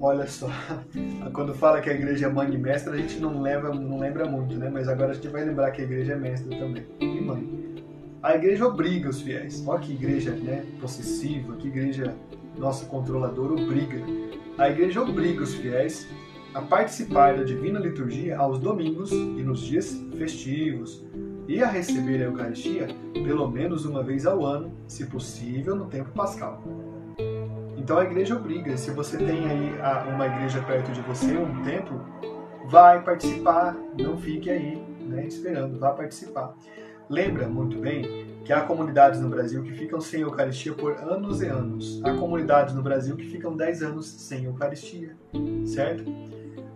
Olha 0.00 0.26
só, 0.26 0.50
quando 1.32 1.54
fala 1.54 1.80
que 1.80 1.88
a 1.88 1.94
igreja 1.94 2.26
é 2.26 2.28
mãe 2.28 2.52
e 2.52 2.58
mestra, 2.58 2.92
a 2.92 2.96
gente 2.96 3.18
não, 3.18 3.40
leva, 3.40 3.72
não 3.72 3.98
lembra 3.98 4.26
muito, 4.26 4.54
né? 4.56 4.68
Mas 4.70 4.88
agora 4.88 5.12
a 5.12 5.14
gente 5.14 5.28
vai 5.28 5.44
lembrar 5.44 5.70
que 5.70 5.80
a 5.80 5.84
igreja 5.84 6.12
é 6.12 6.16
mestra 6.16 6.56
também. 6.58 6.84
E 7.00 7.20
mãe. 7.20 7.74
A 8.22 8.34
igreja 8.34 8.66
obriga 8.66 9.08
os 9.08 9.20
fiéis. 9.20 9.62
Olha 9.66 9.80
que 9.80 9.92
igreja 9.92 10.32
né, 10.32 10.64
possessiva, 10.80 11.56
que 11.56 11.68
igreja 11.68 12.14
nossa 12.58 12.86
controladora 12.86 13.52
obriga. 13.52 13.98
A 14.58 14.68
igreja 14.70 15.02
obriga 15.02 15.42
os 15.42 15.54
fiéis 15.54 16.08
a 16.54 16.62
participar 16.62 17.36
da 17.36 17.42
divina 17.42 17.80
liturgia 17.80 18.38
aos 18.38 18.60
domingos 18.60 19.10
e 19.10 19.42
nos 19.42 19.60
dias 19.60 20.00
festivos, 20.16 21.04
e 21.48 21.62
a 21.62 21.66
receber 21.66 22.22
a 22.22 22.26
Eucaristia 22.26 22.86
pelo 23.12 23.50
menos 23.50 23.84
uma 23.84 24.02
vez 24.02 24.24
ao 24.24 24.46
ano, 24.46 24.72
se 24.86 25.04
possível, 25.06 25.74
no 25.74 25.86
tempo 25.86 26.10
pascal. 26.12 26.62
Então 27.76 27.98
a 27.98 28.04
igreja 28.04 28.36
obriga, 28.36 28.76
se 28.76 28.90
você 28.92 29.18
tem 29.18 29.46
aí 29.46 29.72
uma 30.14 30.26
igreja 30.26 30.62
perto 30.62 30.92
de 30.92 31.02
você, 31.02 31.36
um 31.36 31.62
templo, 31.62 32.00
vai 32.66 33.02
participar, 33.02 33.76
não 34.00 34.16
fique 34.16 34.48
aí 34.48 34.80
né, 35.00 35.26
esperando, 35.26 35.78
vá 35.78 35.90
participar. 35.90 36.54
Lembra 37.10 37.46
muito 37.46 37.78
bem 37.78 38.26
que 38.44 38.52
há 38.52 38.62
comunidades 38.62 39.20
no 39.20 39.28
Brasil 39.28 39.62
que 39.62 39.72
ficam 39.72 40.00
sem 40.00 40.22
Eucaristia 40.22 40.72
por 40.72 40.94
anos 40.98 41.42
e 41.42 41.46
anos. 41.46 42.00
Há 42.04 42.14
comunidades 42.14 42.74
no 42.74 42.82
Brasil 42.82 43.16
que 43.16 43.26
ficam 43.26 43.54
10 43.54 43.82
anos 43.82 44.06
sem 44.06 44.44
Eucaristia, 44.44 45.14
certo? 45.66 46.04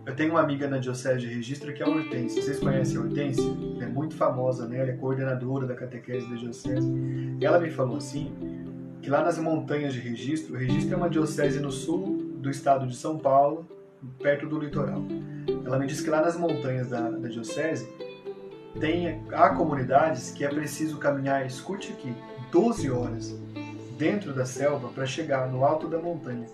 Eu 0.09 0.15
tenho 0.15 0.31
uma 0.31 0.41
amiga 0.41 0.67
na 0.67 0.79
Diocese 0.79 1.19
de 1.19 1.27
Registro 1.27 1.71
que 1.71 1.83
é 1.83 1.85
a 1.85 1.89
Hortência. 1.89 2.41
Vocês 2.41 2.57
conhecem 2.57 2.97
a 2.97 3.01
Hortência? 3.01 3.43
Ela 3.75 3.83
é 3.83 3.87
muito 3.87 4.15
famosa, 4.15 4.67
né? 4.67 4.79
Ela 4.79 4.89
é 4.89 4.93
coordenadora 4.93 5.67
da 5.67 5.75
catequese 5.75 6.27
da 6.27 6.35
Diocese. 6.35 6.91
E 7.39 7.45
ela 7.45 7.59
me 7.59 7.69
falou 7.69 7.95
assim, 7.95 8.33
que 9.03 9.07
lá 9.07 9.23
nas 9.23 9.37
montanhas 9.37 9.93
de 9.93 9.99
Registro, 9.99 10.57
Registro 10.57 10.95
é 10.95 10.97
uma 10.97 11.11
diocese 11.11 11.59
no 11.59 11.71
sul 11.71 12.23
do 12.39 12.49
estado 12.49 12.87
de 12.87 12.95
São 12.95 13.19
Paulo, 13.19 13.67
perto 14.17 14.47
do 14.47 14.57
litoral. 14.57 15.03
Ela 15.63 15.77
me 15.77 15.85
disse 15.85 16.03
que 16.03 16.09
lá 16.09 16.23
nas 16.23 16.35
montanhas 16.35 16.89
da, 16.89 17.11
da 17.11 17.27
diocese 17.27 17.87
tem, 18.79 19.23
há 19.31 19.49
comunidades 19.51 20.31
que 20.31 20.43
é 20.43 20.47
preciso 20.47 20.97
caminhar, 20.97 21.45
escute 21.45 21.91
aqui, 21.91 22.11
12 22.51 22.89
horas 22.89 23.39
dentro 23.95 24.33
da 24.33 24.43
selva 24.43 24.87
para 24.87 25.05
chegar 25.05 25.47
no 25.51 25.63
alto 25.63 25.87
da 25.87 25.99
montanha 25.99 26.47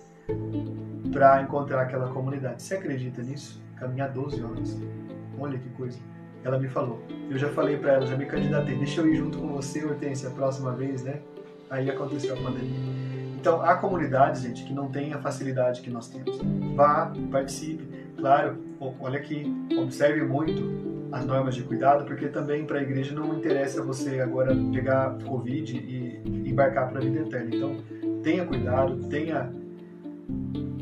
para 1.16 1.40
encontrar 1.40 1.80
aquela 1.80 2.10
comunidade. 2.10 2.62
Você 2.62 2.74
acredita 2.74 3.22
nisso? 3.22 3.58
Caminhar 3.76 4.10
12 4.10 4.42
horas. 4.44 4.78
Olha 5.38 5.58
que 5.58 5.70
coisa. 5.70 5.98
Ela 6.44 6.58
me 6.58 6.68
falou. 6.68 7.00
Eu 7.30 7.38
já 7.38 7.48
falei 7.48 7.78
para 7.78 7.94
ela, 7.94 8.06
já 8.06 8.14
me 8.14 8.26
candidatei. 8.26 8.76
Deixa 8.76 9.00
eu 9.00 9.08
ir 9.08 9.16
junto 9.16 9.38
com 9.38 9.48
você, 9.48 9.82
Hortência, 9.82 10.28
a 10.28 10.32
próxima 10.32 10.72
vez, 10.72 11.04
né? 11.04 11.20
Aí 11.70 11.88
aconteceu 11.88 12.34
a 12.34 12.36
pandemia. 12.36 12.78
Então, 13.34 13.62
há 13.62 13.76
comunidades, 13.76 14.42
gente, 14.42 14.62
que 14.64 14.74
não 14.74 14.88
têm 14.90 15.14
a 15.14 15.18
facilidade 15.18 15.80
que 15.80 15.88
nós 15.88 16.06
temos. 16.10 16.38
Vá, 16.74 17.10
participe. 17.30 17.88
Claro, 18.18 18.58
olha 19.00 19.18
aqui, 19.18 19.50
observe 19.78 20.22
muito 20.22 21.08
as 21.12 21.24
normas 21.24 21.54
de 21.54 21.62
cuidado, 21.62 22.04
porque 22.04 22.28
também 22.28 22.66
para 22.66 22.78
a 22.78 22.82
igreja 22.82 23.14
não 23.14 23.38
interessa 23.38 23.82
você 23.82 24.20
agora 24.20 24.54
pegar 24.70 25.16
Covid 25.24 25.78
e 25.78 26.50
embarcar 26.50 26.90
para 26.90 26.98
a 26.98 27.02
vida 27.02 27.20
eterna. 27.20 27.56
Então, 27.56 27.76
tenha 28.22 28.44
cuidado, 28.44 29.08
tenha 29.08 29.50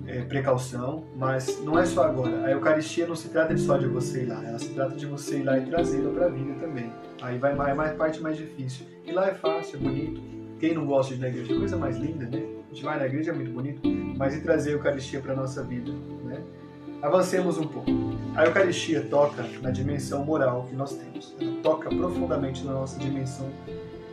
é, 0.07 0.23
precaução, 0.23 1.05
mas 1.17 1.61
não 1.63 1.79
é 1.79 1.85
só 1.85 2.05
agora. 2.05 2.47
A 2.47 2.51
Eucaristia 2.51 3.07
não 3.07 3.17
se 3.17 3.29
trata 3.29 3.57
só 3.57 3.77
de 3.77 3.87
você 3.87 4.23
ir 4.23 4.27
lá, 4.27 4.45
ela 4.45 4.59
se 4.59 4.71
trata 4.71 4.95
de 4.95 5.07
você 5.07 5.39
ir 5.39 5.43
lá 5.43 5.59
e 5.59 5.67
trazê-la 5.67 6.11
para 6.13 6.27
a 6.27 6.29
vida 6.29 6.55
também. 6.61 6.93
Aí 7.21 7.39
vai 7.39 7.55
mais, 7.55 7.77
mais 7.77 7.97
parte 7.97 8.21
mais 8.21 8.37
difícil. 8.37 8.87
E 9.05 9.13
lá 9.13 9.29
é 9.29 9.35
fácil, 9.35 9.77
é 9.77 9.81
bonito. 9.81 10.21
Quem 10.61 10.75
não 10.75 10.87
gosta 10.87 11.15
de 11.15 11.21
ir 11.21 11.23
na 11.23 11.29
igreja, 11.29 11.53
é 11.53 11.59
coisa 11.59 11.77
mais 11.77 11.97
linda, 11.97 12.27
né? 12.27 12.43
A 12.71 12.75
gente 12.75 12.85
vai 12.85 12.99
na 12.99 13.07
igreja 13.07 13.31
é 13.31 13.35
muito 13.35 13.51
bonito, 13.51 13.81
mas 14.17 14.35
e 14.35 14.41
trazer 14.41 14.71
a 14.71 14.73
Eucaristia 14.75 15.21
para 15.21 15.35
nossa 15.35 15.63
vida, 15.63 15.93
né? 16.25 16.41
Avancemos 17.03 17.59
um 17.59 17.67
pouco. 17.67 17.91
A 18.35 18.47
Eucaristia 18.47 19.03
toca 19.03 19.45
na 19.61 19.71
dimensão 19.71 20.25
moral 20.25 20.67
que 20.69 20.75
nós 20.75 20.95
temos. 20.95 21.37
Ela 21.41 21.61
toca 21.63 21.89
profundamente 21.91 22.65
na 22.65 22.73
nossa 22.73 22.99
dimensão 22.99 23.51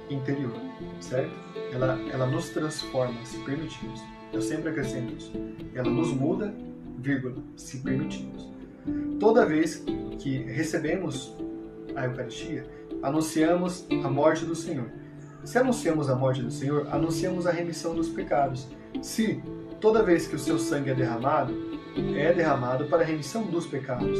interior, 0.09 0.53
certo? 0.99 1.31
Ela, 1.73 1.97
ela 2.11 2.25
nos 2.25 2.49
transforma, 2.49 3.23
se 3.23 3.37
permitirmos. 3.39 4.01
Eu 4.33 4.41
sempre 4.41 4.69
acrescento 4.69 5.13
isso. 5.13 5.31
Ela 5.73 5.89
nos 5.89 6.13
muda, 6.13 6.53
vírgula, 6.97 7.35
se 7.55 7.79
permitirmos. 7.79 8.49
Toda 9.19 9.45
vez 9.45 9.83
que 10.19 10.37
recebemos 10.39 11.35
a 11.95 12.05
Eucaristia, 12.05 12.65
anunciamos 13.03 13.85
a 14.03 14.09
morte 14.09 14.45
do 14.45 14.55
Senhor. 14.55 14.89
Se 15.43 15.57
anunciamos 15.57 16.09
a 16.09 16.15
morte 16.15 16.41
do 16.41 16.51
Senhor, 16.51 16.87
anunciamos 16.91 17.47
a 17.47 17.51
remissão 17.51 17.95
dos 17.95 18.09
pecados. 18.09 18.67
Se 19.01 19.41
toda 19.79 20.03
vez 20.03 20.27
que 20.27 20.35
o 20.35 20.39
seu 20.39 20.59
sangue 20.59 20.91
é 20.91 20.93
derramado, 20.93 21.53
é 22.15 22.31
derramado 22.33 22.85
para 22.85 23.03
a 23.03 23.05
remissão 23.05 23.43
dos 23.43 23.65
pecados. 23.65 24.17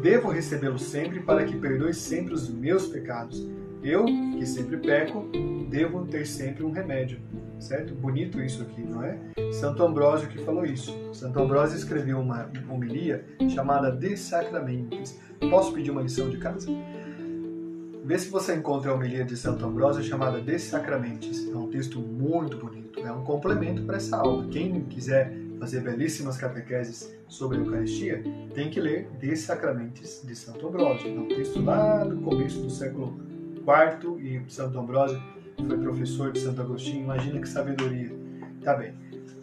Devo 0.00 0.30
recebê-lo 0.30 0.78
sempre 0.78 1.20
para 1.20 1.44
que 1.44 1.56
perdoe 1.56 1.92
sempre 1.92 2.32
os 2.32 2.48
meus 2.48 2.86
pecados. 2.86 3.46
Eu, 3.82 4.04
que 4.04 4.44
sempre 4.44 4.76
peco, 4.76 5.26
devo 5.68 6.04
ter 6.06 6.26
sempre 6.26 6.62
um 6.62 6.70
remédio. 6.70 7.18
Certo? 7.58 7.94
Bonito 7.94 8.40
isso 8.40 8.62
aqui, 8.62 8.80
não 8.82 9.02
é? 9.02 9.18
Santo 9.52 9.82
Ambrósio 9.82 10.28
que 10.28 10.38
falou 10.38 10.64
isso. 10.64 10.96
Santo 11.12 11.38
Ambrósio 11.40 11.76
escreveu 11.76 12.18
uma 12.18 12.50
homilia 12.68 13.24
chamada 13.48 13.90
De 13.90 14.16
Sacramentis. 14.16 15.18
Posso 15.50 15.72
pedir 15.72 15.90
uma 15.90 16.02
lição 16.02 16.30
de 16.30 16.38
casa? 16.38 16.68
Vê 18.02 18.18
se 18.18 18.30
você 18.30 18.54
encontra 18.54 18.90
a 18.90 18.94
homilia 18.94 19.24
de 19.24 19.36
Santo 19.36 19.64
Ambrósio 19.64 20.02
chamada 20.02 20.40
De 20.40 20.58
Sacramentis. 20.58 21.48
É 21.48 21.56
um 21.56 21.68
texto 21.68 22.00
muito 22.00 22.56
bonito. 22.56 22.98
É 23.00 23.12
um 23.12 23.22
complemento 23.24 23.82
para 23.82 23.96
essa 23.96 24.16
aula. 24.16 24.46
Quem 24.50 24.82
quiser 24.84 25.32
fazer 25.58 25.80
belíssimas 25.80 26.38
catequeses 26.38 27.14
sobre 27.28 27.58
a 27.58 27.60
Eucaristia, 27.60 28.24
tem 28.54 28.70
que 28.70 28.80
ler 28.80 29.08
De 29.20 29.36
Sacramentis 29.36 30.22
de 30.24 30.34
Santo 30.34 30.66
Ambrósio. 30.66 31.08
É 31.08 31.20
um 31.20 31.28
texto 31.28 31.62
lá 31.62 32.02
do 32.02 32.16
começo 32.22 32.60
do 32.62 32.70
século 32.70 33.20
IV 33.60 34.18
e 34.18 34.42
Santo 34.50 34.78
Ambrósio 34.78 35.20
foi 35.66 35.78
professor 35.78 36.32
de 36.32 36.40
Santo 36.40 36.60
Agostinho. 36.62 37.04
Imagina 37.04 37.40
que 37.40 37.48
sabedoria. 37.48 38.10
Tá 38.62 38.74
bem. 38.74 38.94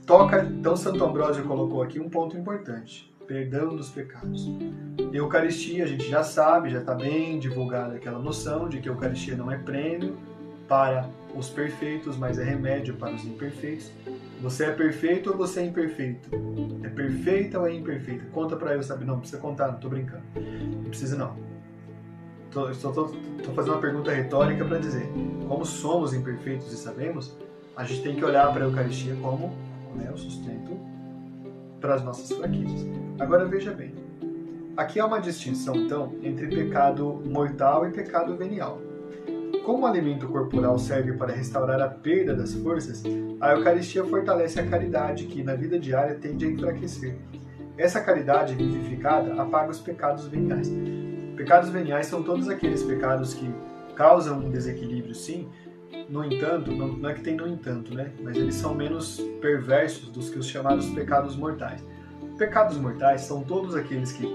Toca, 0.06 0.44
então 0.44 0.76
Santo 0.76 1.04
Ambrósio 1.04 1.44
colocou 1.44 1.82
aqui 1.82 2.00
um 2.00 2.10
ponto 2.10 2.38
importante: 2.38 3.14
perdão 3.28 3.76
dos 3.76 3.90
pecados. 3.90 4.48
Eucaristia, 5.12 5.84
a 5.84 5.88
gente 5.88 6.10
já 6.10 6.24
sabe, 6.24 6.70
já 6.70 6.80
está 6.80 6.96
bem 6.96 7.40
divulgada 7.40 7.96
aquela 7.96 8.20
noção 8.20 8.70
de 8.70 8.80
que 8.80 8.90
a 8.90 8.92
Eucaristia 8.92 9.36
não 9.36 9.52
é 9.52 9.58
prêmio 9.58 10.18
para 10.68 11.10
os 11.36 11.50
perfeitos, 11.50 12.18
mas 12.18 12.40
é 12.40 12.44
remédio 12.44 12.96
para 12.96 13.14
os 13.14 13.24
imperfeitos. 13.26 13.92
Você 14.42 14.66
é 14.66 14.72
perfeito 14.72 15.32
ou 15.32 15.38
você 15.38 15.62
é 15.62 15.66
imperfeito? 15.66 16.30
É 16.84 16.90
perfeita 16.90 17.60
ou 17.60 17.68
é 17.68 17.74
imperfeita? 17.74 18.26
Conta 18.32 18.56
para 18.56 18.76
eu, 18.76 18.84
sabe? 18.84 19.06
Não, 19.06 19.20
precisa 19.20 19.42
contar, 19.42 19.72
não 19.72 19.80
tô 19.80 19.90
brincando. 19.90 20.24
Não 20.36 20.90
precisa 20.90 21.18
não. 21.18 21.36
Estou 22.72 23.14
fazendo 23.56 23.74
uma 23.74 23.82
pergunta 23.82 24.12
retórica 24.12 24.66
para 24.66 24.80
dizer, 24.80 25.08
como 25.48 25.66
somos 25.66 26.14
imperfeitos 26.14 26.74
e 26.74 26.78
sabemos, 26.78 27.38
a 27.76 27.84
gente 27.84 28.02
tem 28.02 28.16
que 28.16 28.26
olhar 28.26 28.52
para 28.52 28.66
a 28.66 28.68
Eucaristia 28.68 29.16
como 29.22 29.54
né, 29.96 30.12
o 30.12 30.18
sustento 30.18 30.78
para 31.80 31.96
as 31.96 32.04
nossas 32.04 32.36
fraquezas. 32.36 32.86
Agora 33.20 33.46
veja 33.46 33.72
bem, 33.72 33.94
aqui 34.76 35.00
há 35.00 35.06
uma 35.06 35.20
distinção 35.20 35.76
então 35.76 36.14
entre 36.24 36.48
pecado 36.48 37.22
mortal 37.26 37.88
e 37.88 37.92
pecado 37.92 38.36
venial. 38.36 38.82
Como 39.64 39.84
o 39.84 39.86
alimento 39.86 40.28
corporal 40.28 40.80
serve 40.80 41.14
para 41.14 41.34
restaurar 41.34 41.80
a 41.82 41.88
perda 41.88 42.34
das 42.34 42.54
forças, 42.54 43.04
a 43.40 43.52
Eucaristia 43.52 44.04
fortalece 44.04 44.60
a 44.60 44.66
caridade 44.66 45.26
que, 45.26 45.44
na 45.44 45.56
vida 45.56 45.78
diária, 45.78 46.16
tende 46.16 46.46
a 46.46 46.50
enfraquecer. 46.50 47.18
Essa 47.78 48.02
caridade 48.02 48.56
vivificada 48.56 49.40
apaga 49.40 49.70
os 49.70 49.80
pecados 49.80 50.26
veniais. 50.28 50.72
Pecados 51.48 51.70
veniais 51.70 52.08
são 52.08 52.22
todos 52.22 52.50
aqueles 52.50 52.84
pecados 52.84 53.34
que 53.34 53.50
causam 53.96 54.40
um 54.40 54.52
desequilíbrio, 54.52 55.16
sim. 55.16 55.48
No 56.10 56.26
entanto, 56.26 56.74
não, 56.74 56.90
não 56.90 57.10
é 57.10 57.14
que 57.14 57.22
tem 57.22 57.38
no 57.38 57.48
entanto, 57.48 57.96
né? 57.96 58.12
Mas 58.22 58.36
eles 58.36 58.54
são 58.54 58.76
menos 58.76 59.22
perversos 59.40 60.10
dos 60.10 60.30
que 60.30 60.38
os 60.38 60.46
chamados 60.46 60.90
pecados 60.90 61.38
mortais. 61.38 61.82
Pecados 62.38 62.78
mortais 62.78 63.22
são 63.22 63.46
todos 63.46 63.76
aqueles 63.76 64.12
que 64.12 64.28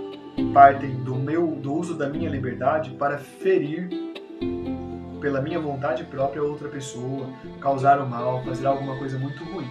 partem 0.54 1.04
do 1.04 1.14
meu 1.14 1.48
do 1.48 1.74
uso 1.74 1.98
da 1.98 2.08
minha 2.08 2.30
liberdade 2.30 2.92
para 2.92 3.18
ferir 3.18 3.90
pela 5.20 5.42
minha 5.42 5.60
vontade 5.60 6.04
própria 6.04 6.42
outra 6.42 6.70
pessoa, 6.70 7.28
causar 7.60 8.00
o 8.00 8.08
mal, 8.08 8.42
fazer 8.42 8.66
alguma 8.66 8.96
coisa 8.96 9.18
muito 9.18 9.44
ruim. 9.44 9.70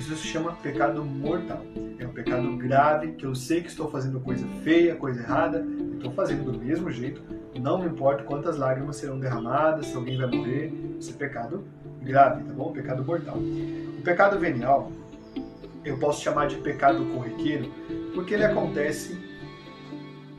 Isso 0.00 0.16
se 0.16 0.28
chama 0.28 0.52
pecado 0.62 1.04
mortal. 1.04 1.62
É 1.98 2.06
um 2.06 2.10
pecado 2.10 2.56
grave 2.56 3.12
que 3.12 3.26
eu 3.26 3.34
sei 3.34 3.60
que 3.60 3.68
estou 3.68 3.90
fazendo 3.90 4.18
coisa 4.18 4.46
feia, 4.64 4.96
coisa 4.96 5.20
errada, 5.20 5.62
estou 5.92 6.10
fazendo 6.12 6.50
do 6.50 6.58
mesmo 6.58 6.90
jeito, 6.90 7.22
não 7.60 7.78
me 7.78 7.86
importa 7.86 8.24
quantas 8.24 8.56
lágrimas 8.56 8.96
serão 8.96 9.20
derramadas, 9.20 9.88
se 9.88 9.94
alguém 9.94 10.16
vai 10.16 10.26
morrer, 10.26 10.72
isso 10.98 11.10
é 11.10 11.12
pecado 11.12 11.64
grave, 12.00 12.42
tá 12.44 12.52
bom? 12.54 12.72
Pecado 12.72 13.04
mortal. 13.04 13.36
O 13.36 14.00
pecado 14.02 14.38
venial, 14.38 14.90
eu 15.84 15.98
posso 15.98 16.22
chamar 16.22 16.48
de 16.48 16.56
pecado 16.56 17.04
corriqueiro, 17.12 17.70
porque 18.14 18.32
ele 18.32 18.44
acontece 18.44 19.20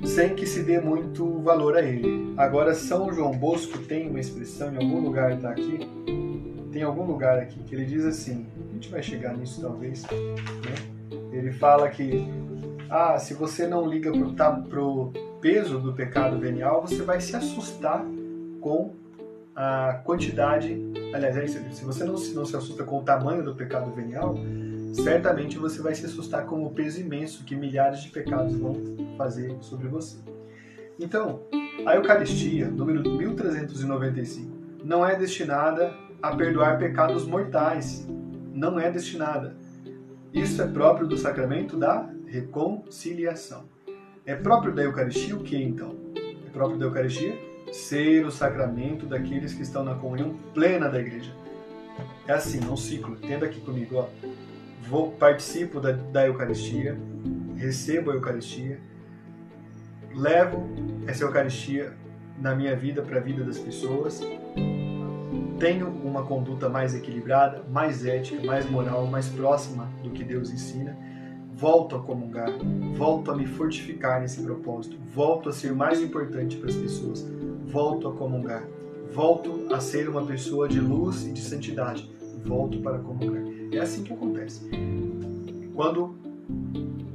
sem 0.03 0.33
que 0.33 0.47
se 0.47 0.63
dê 0.63 0.81
muito 0.81 1.39
valor 1.43 1.77
a 1.77 1.83
ele. 1.83 2.33
Agora, 2.35 2.73
São 2.73 3.13
João 3.13 3.31
Bosco 3.31 3.77
tem 3.77 4.09
uma 4.09 4.19
expressão, 4.19 4.73
em 4.73 4.77
algum 4.77 5.01
lugar 5.01 5.33
está 5.33 5.51
aqui, 5.51 5.87
tem 6.71 6.81
algum 6.81 7.05
lugar 7.05 7.37
aqui, 7.37 7.59
que 7.63 7.75
ele 7.75 7.85
diz 7.85 8.03
assim, 8.05 8.47
gente 8.81 8.89
vai 8.89 9.03
chegar 9.03 9.37
nisso 9.37 9.61
talvez, 9.61 10.01
né? 10.01 11.19
ele 11.31 11.51
fala 11.51 11.87
que, 11.87 12.27
ah, 12.89 13.19
se 13.19 13.35
você 13.35 13.67
não 13.67 13.87
liga 13.87 14.11
pro, 14.11 14.33
tá, 14.33 14.51
peso 15.39 15.79
do 15.79 15.93
pecado 15.93 16.39
venial, 16.39 16.81
você 16.81 17.03
vai 17.03 17.21
se 17.21 17.35
assustar 17.35 18.03
com 18.59 18.93
a 19.55 20.01
quantidade, 20.03 20.79
aliás, 21.13 21.37
é 21.37 21.47
se 21.47 21.85
você 21.85 22.03
não 22.03 22.13
não 22.13 22.45
se 22.45 22.55
assusta 22.55 22.83
com 22.83 22.99
o 22.99 23.03
tamanho 23.03 23.43
do 23.43 23.53
pecado 23.53 23.91
venial, 23.91 24.35
certamente 24.93 25.59
você 25.59 25.79
vai 25.79 25.93
se 25.93 26.05
assustar 26.05 26.45
com 26.45 26.63
o 26.63 26.71
peso 26.71 26.99
imenso 26.99 27.43
que 27.43 27.55
milhares 27.55 28.01
de 28.01 28.09
pecados 28.09 28.55
vão 28.55 28.75
fazer 29.15 29.55
sobre 29.61 29.87
você. 29.87 30.17
Então, 30.99 31.41
a 31.85 31.95
Eucaristia, 31.95 32.67
número 32.67 33.07
1395, 33.07 34.51
não 34.83 35.05
é 35.05 35.15
destinada 35.15 35.93
a 36.21 36.35
perdoar 36.35 36.77
pecados 36.77 37.25
mortais. 37.25 38.07
Não 38.61 38.79
é 38.79 38.91
destinada. 38.91 39.55
Isso 40.31 40.61
é 40.61 40.67
próprio 40.67 41.07
do 41.07 41.17
sacramento 41.17 41.75
da 41.75 42.07
reconciliação. 42.27 43.67
É 44.23 44.35
próprio 44.35 44.71
da 44.71 44.83
Eucaristia 44.83 45.35
o 45.35 45.41
que 45.41 45.57
então? 45.57 45.95
É 46.15 46.49
próprio 46.51 46.77
da 46.77 46.85
Eucaristia 46.85 47.35
ser 47.73 48.23
o 48.23 48.29
sacramento 48.29 49.07
daqueles 49.07 49.55
que 49.55 49.63
estão 49.63 49.83
na 49.83 49.95
comunhão 49.95 50.37
plena 50.53 50.87
da 50.87 50.99
igreja. 50.99 51.33
É 52.27 52.33
assim, 52.33 52.59
é 52.63 52.69
um 52.71 52.77
ciclo. 52.77 53.15
Entenda 53.15 53.47
aqui 53.47 53.59
comigo, 53.61 53.95
ó. 53.95 54.07
Vou, 54.87 55.11
participo 55.13 55.79
da, 55.79 55.93
da 55.93 56.27
Eucaristia, 56.27 56.95
recebo 57.55 58.11
a 58.11 58.13
Eucaristia, 58.13 58.79
levo 60.13 60.69
essa 61.07 61.23
Eucaristia 61.23 61.93
na 62.39 62.53
minha 62.53 62.75
vida 62.75 63.01
para 63.01 63.17
a 63.17 63.21
vida 63.21 63.43
das 63.43 63.57
pessoas, 63.57 64.21
tenho 65.61 65.89
uma 65.89 66.23
conduta 66.23 66.67
mais 66.67 66.95
equilibrada, 66.95 67.63
mais 67.69 68.03
ética, 68.03 68.43
mais 68.43 68.67
moral, 68.67 69.05
mais 69.05 69.29
próxima 69.29 69.87
do 70.01 70.09
que 70.09 70.23
Deus 70.23 70.49
ensina, 70.49 70.97
volto 71.53 71.95
a 71.95 71.99
comungar, 71.99 72.49
volto 72.95 73.29
a 73.29 73.35
me 73.35 73.45
fortificar 73.45 74.19
nesse 74.19 74.41
propósito, 74.41 74.97
volto 75.13 75.49
a 75.49 75.53
ser 75.53 75.71
mais 75.73 76.01
importante 76.01 76.57
para 76.57 76.67
as 76.67 76.75
pessoas, 76.75 77.23
volto 77.67 78.07
a 78.07 78.11
comungar, 78.11 78.63
volto 79.13 79.71
a 79.71 79.79
ser 79.79 80.09
uma 80.09 80.25
pessoa 80.25 80.67
de 80.67 80.79
luz 80.79 81.27
e 81.27 81.31
de 81.31 81.41
santidade, 81.41 82.09
volto 82.43 82.79
para 82.79 82.97
comungar. 82.97 83.43
É 83.71 83.77
assim 83.77 84.01
que 84.01 84.11
acontece. 84.11 84.67
Quando 85.75 86.15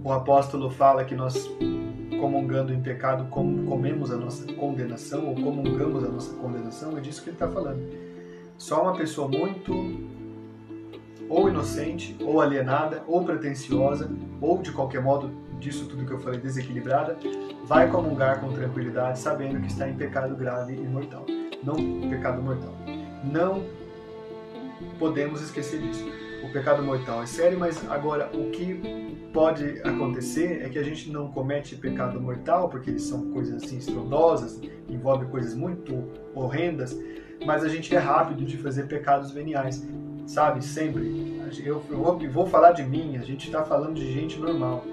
o 0.04 0.12
apóstolo 0.12 0.70
fala 0.70 1.04
que 1.04 1.16
nós 1.16 1.50
comungando 2.20 2.72
em 2.72 2.80
pecado 2.80 3.26
comemos 3.28 4.12
a 4.12 4.16
nossa 4.16 4.46
condenação 4.52 5.26
ou 5.26 5.34
comungamos 5.34 6.04
a 6.04 6.08
nossa 6.08 6.32
condenação, 6.36 6.96
é 6.96 7.00
disso 7.00 7.24
que 7.24 7.30
ele 7.30 7.34
está 7.34 7.48
falando. 7.48 8.05
Só 8.58 8.82
uma 8.82 8.94
pessoa 8.94 9.28
muito 9.28 10.06
ou 11.28 11.48
inocente, 11.48 12.16
ou 12.20 12.40
alienada, 12.40 13.02
ou 13.06 13.24
pretensiosa, 13.24 14.10
ou 14.40 14.58
de 14.58 14.72
qualquer 14.72 15.02
modo 15.02 15.30
disso 15.58 15.86
tudo 15.86 16.04
que 16.04 16.12
eu 16.12 16.18
falei 16.20 16.38
desequilibrada, 16.38 17.18
vai 17.64 17.90
comungar 17.90 18.40
com 18.40 18.52
tranquilidade, 18.52 19.18
sabendo 19.18 19.60
que 19.60 19.66
está 19.66 19.88
em 19.88 19.94
pecado 19.94 20.36
grave 20.36 20.74
e 20.74 20.86
mortal. 20.86 21.26
Não 21.64 22.08
pecado 22.08 22.40
mortal. 22.42 22.74
Não 23.24 23.64
podemos 24.98 25.42
esquecer 25.42 25.80
disso. 25.80 26.04
O 26.44 26.52
pecado 26.52 26.82
mortal 26.82 27.22
é 27.22 27.26
sério, 27.26 27.58
mas 27.58 27.82
agora 27.90 28.30
o 28.32 28.50
que 28.50 29.26
pode 29.32 29.80
acontecer 29.82 30.62
é 30.62 30.68
que 30.68 30.78
a 30.78 30.82
gente 30.82 31.10
não 31.10 31.30
comete 31.30 31.74
pecado 31.76 32.20
mortal, 32.20 32.68
porque 32.68 32.90
eles 32.90 33.02
são 33.02 33.32
coisas 33.32 33.62
assim 33.62 33.78
estrondosas, 33.78 34.60
envolvem 34.88 35.28
coisas 35.28 35.54
muito 35.54 36.04
horrendas, 36.34 36.96
mas 37.44 37.64
a 37.64 37.68
gente 37.68 37.94
é 37.94 37.98
rápido 37.98 38.44
de 38.44 38.56
fazer 38.56 38.84
pecados 38.84 39.30
veniais, 39.30 39.86
sabe? 40.26 40.64
Sempre. 40.64 41.36
Eu, 41.64 41.82
vou 42.32 42.46
falar 42.46 42.72
de 42.72 42.82
mim, 42.82 43.16
a 43.16 43.22
gente 43.22 43.46
está 43.46 43.64
falando 43.64 43.94
de 43.94 44.12
gente 44.12 44.38
normal. 44.38 44.84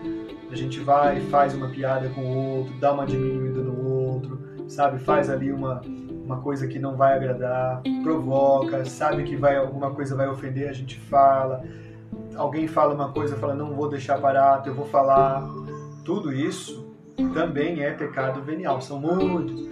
A 0.52 0.56
gente 0.56 0.80
vai, 0.80 1.20
faz 1.22 1.56
uma 1.56 1.70
piada 1.70 2.10
com 2.10 2.22
o 2.22 2.58
outro, 2.58 2.80
dá 2.80 2.94
uma 2.94 3.08
diminuída 3.08 3.60
no 3.60 3.90
outro, 3.90 4.40
sabe? 4.68 5.00
Faz 5.00 5.30
ali 5.30 5.52
uma, 5.52 5.82
uma 6.24 6.42
coisa 6.42 6.68
que 6.68 6.78
não 6.78 6.96
vai 6.96 7.16
agradar, 7.16 7.82
provoca, 8.04 8.86
sabe 8.86 9.24
que 9.24 9.36
vai 9.36 9.58
alguma 9.58 9.92
coisa 9.92 10.16
vai 10.16 10.28
ofender, 10.28 10.70
a 10.70 10.74
gente 10.74 11.00
fala. 11.00 11.64
Alguém 12.36 12.68
fala 12.68 12.94
uma 12.94 13.12
coisa, 13.12 13.36
fala 13.36 13.56
não 13.56 13.74
vou 13.74 13.90
deixar 13.90 14.20
barato, 14.20 14.70
eu 14.70 14.76
vou 14.76 14.86
falar. 14.86 15.44
Tudo 16.06 16.32
isso 16.32 16.94
também 17.34 17.84
é 17.84 17.92
pecado 17.92 18.42
venial, 18.42 18.80
são 18.80 19.00
muitos. 19.00 19.68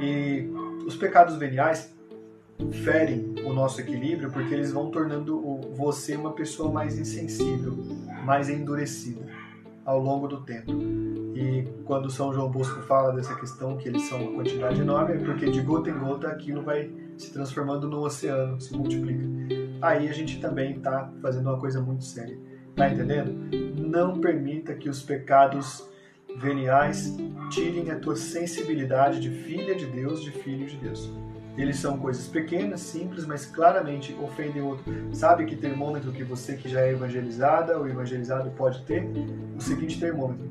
E 0.00 0.48
os 0.86 0.96
pecados 0.96 1.36
veniais 1.36 1.94
ferem 2.84 3.34
o 3.44 3.52
nosso 3.52 3.80
equilíbrio 3.80 4.30
porque 4.30 4.52
eles 4.52 4.72
vão 4.72 4.90
tornando 4.90 5.40
você 5.74 6.16
uma 6.16 6.32
pessoa 6.32 6.70
mais 6.70 6.98
insensível, 6.98 7.76
mais 8.24 8.48
endurecida 8.48 9.26
ao 9.84 9.98
longo 9.98 10.28
do 10.28 10.42
tempo. 10.42 10.72
E 11.34 11.66
quando 11.84 12.10
São 12.10 12.32
João 12.32 12.50
Bosco 12.50 12.80
fala 12.82 13.12
dessa 13.12 13.34
questão, 13.34 13.76
que 13.76 13.88
eles 13.88 14.02
são 14.02 14.20
uma 14.22 14.32
quantidade 14.32 14.80
enorme, 14.80 15.14
é 15.14 15.18
porque 15.18 15.50
de 15.50 15.62
gota 15.62 15.90
em 15.90 15.98
gota 15.98 16.28
aquilo 16.28 16.62
vai 16.62 16.92
se 17.16 17.32
transformando 17.32 17.88
no 17.88 18.04
oceano, 18.04 18.60
se 18.60 18.76
multiplica. 18.76 19.26
Aí 19.80 20.08
a 20.08 20.12
gente 20.12 20.40
também 20.40 20.76
está 20.76 21.10
fazendo 21.22 21.48
uma 21.48 21.58
coisa 21.58 21.80
muito 21.80 22.04
séria. 22.04 22.38
Tá 22.76 22.88
entendendo? 22.88 23.32
Não 23.76 24.20
permita 24.20 24.74
que 24.74 24.88
os 24.88 25.02
pecados 25.02 25.89
veniais 26.36 27.16
tirem 27.50 27.90
a 27.90 27.98
tua 27.98 28.16
sensibilidade 28.16 29.20
de 29.20 29.30
filha 29.30 29.74
de 29.74 29.86
Deus, 29.86 30.22
de 30.22 30.30
filho 30.30 30.66
de 30.66 30.76
Deus. 30.76 31.12
Eles 31.58 31.76
são 31.76 31.98
coisas 31.98 32.26
pequenas, 32.26 32.80
simples, 32.80 33.26
mas 33.26 33.44
claramente 33.44 34.16
ofendem 34.22 34.62
o 34.62 34.68
outro. 34.68 34.84
Sabe 35.12 35.44
que 35.44 35.56
termômetro 35.56 36.12
que 36.12 36.22
você 36.22 36.56
que 36.56 36.68
já 36.68 36.80
é 36.80 36.92
evangelizada 36.92 37.76
ou 37.78 37.88
evangelizado 37.88 38.50
pode 38.50 38.82
ter? 38.84 39.04
O 39.56 39.60
seguinte 39.60 39.98
termômetro. 39.98 40.48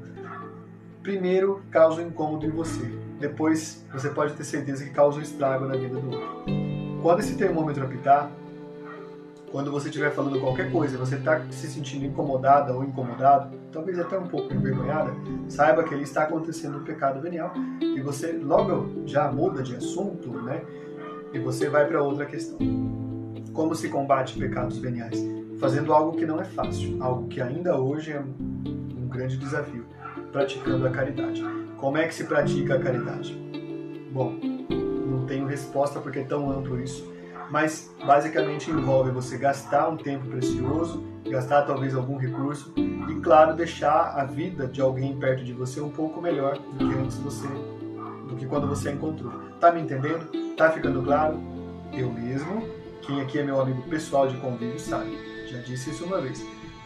Primeiro, 1.02 1.64
causa 1.72 2.02
um 2.02 2.08
incômodo 2.08 2.46
em 2.46 2.50
você. 2.50 2.86
Depois, 3.20 3.86
você 3.92 4.10
pode 4.10 4.34
ter 4.34 4.44
certeza 4.44 4.84
que 4.84 4.92
causa 4.92 5.20
um 5.20 5.22
estrago 5.22 5.66
na 5.66 5.76
vida 5.76 6.00
do 6.00 6.12
outro. 6.12 6.44
Quando 7.02 7.22
esse 7.22 7.36
termômetro 7.36 7.86
apitar, 7.86 8.30
quando 9.52 9.72
você 9.72 9.89
estiver 9.89 10.12
falando 10.12 10.39
qualquer 10.39 10.72
coisa, 10.72 10.97
você 10.97 11.16
está 11.16 11.41
se 11.50 11.68
sentindo 11.68 12.06
incomodada 12.06 12.74
ou 12.74 12.84
incomodado, 12.84 13.58
talvez 13.72 14.00
até 14.00 14.18
um 14.18 14.28
pouco 14.28 14.54
envergonhada, 14.54 15.12
saiba 15.47 15.84
que 15.84 15.93
ali 15.93 16.04
está 16.04 16.24
acontecendo 16.24 16.78
um 16.78 16.84
pecado 16.84 17.20
venial 17.20 17.54
e 17.82 18.00
você 18.02 18.32
logo 18.32 19.04
já 19.06 19.32
muda 19.32 19.64
de 19.64 19.76
assunto, 19.76 20.30
né? 20.30 20.62
E 21.34 21.39
você 21.39 21.70
vai 21.70 21.88
para 21.88 22.02
outra 22.02 22.26
questão. 22.26 22.58
Como 23.54 23.76
se 23.76 23.89
combate 23.89 24.38
pecados 24.38 24.78
veniais? 24.78 25.18
Fazendo 25.60 25.93
algo 25.93 26.18
que 26.18 26.26
não 26.26 26.39
é 26.39 26.45
fácil, 26.45 27.02
algo 27.02 27.28
que 27.28 27.41
ainda 27.41 27.78
hoje 27.78 28.12
é 28.12 28.20
um 28.20 29.08
grande 29.08 29.38
desafio, 29.38 29.86
praticando 30.32 30.88
a 30.88 30.89
caridade. 30.89 31.43
Como 31.78 31.97
é 31.97 32.08
que 32.08 32.14
se 32.14 32.24
pratica 32.24 32.76
a 32.76 32.80
caridade? 32.80 33.34
Bom, 34.12 34.34
não 34.70 35.26
tenho 35.26 35.45
resposta 35.45 36.00
porque 36.00 36.20
é 36.20 36.24
tão 36.24 36.50
amplo 36.50 36.82
isso 36.82 37.19
mas 37.50 37.93
basicamente 38.06 38.70
envolve 38.70 39.12
você 39.12 39.38
gastar 39.38 39.89
um 39.89 39.97
tempo 39.97 40.26
precioso, 40.28 41.04
gastar 41.30 41.64
talvez 41.64 41.95
algum 41.95 42.18
recurso 42.18 42.74
e, 42.78 43.16
claro, 43.22 43.56
deixar 43.56 44.14
a 44.16 44.24
vida 44.24 44.68
de 44.68 44.82
alguém 44.82 45.18
perto 45.18 45.43
de 45.43 45.54
você 45.54 45.82
um 45.82 45.89
pouco 45.89 46.22
melhor 46.22 46.58
do 46.58 46.78
que 46.78 46.97
antes 46.97 47.18
você, 47.18 47.47
do 48.28 48.36
que 48.36 48.45
quando 48.45 48.68
você 48.68 48.91
encontrou. 48.91 49.32
Tá 49.60 49.72
me 49.72 49.82
entendendo? 49.82 50.56
Tá 50.56 50.72
ficando 50.72 51.02
claro? 51.02 51.39
Eu 51.93 52.12
mesmo, 52.12 52.64
quem 53.02 53.22
aqui 53.22 53.39
é 53.39 53.43
meu 53.43 53.60
amigo 53.60 53.82
pessoal 53.89 54.28
de 54.28 54.38
convívio 54.38 54.80
sabe, 54.80 55.18
já 55.47 55.60
disse 55.60 55.89
isso 55.89 56.06
uma 56.06 56.22
vez. 56.22 56.45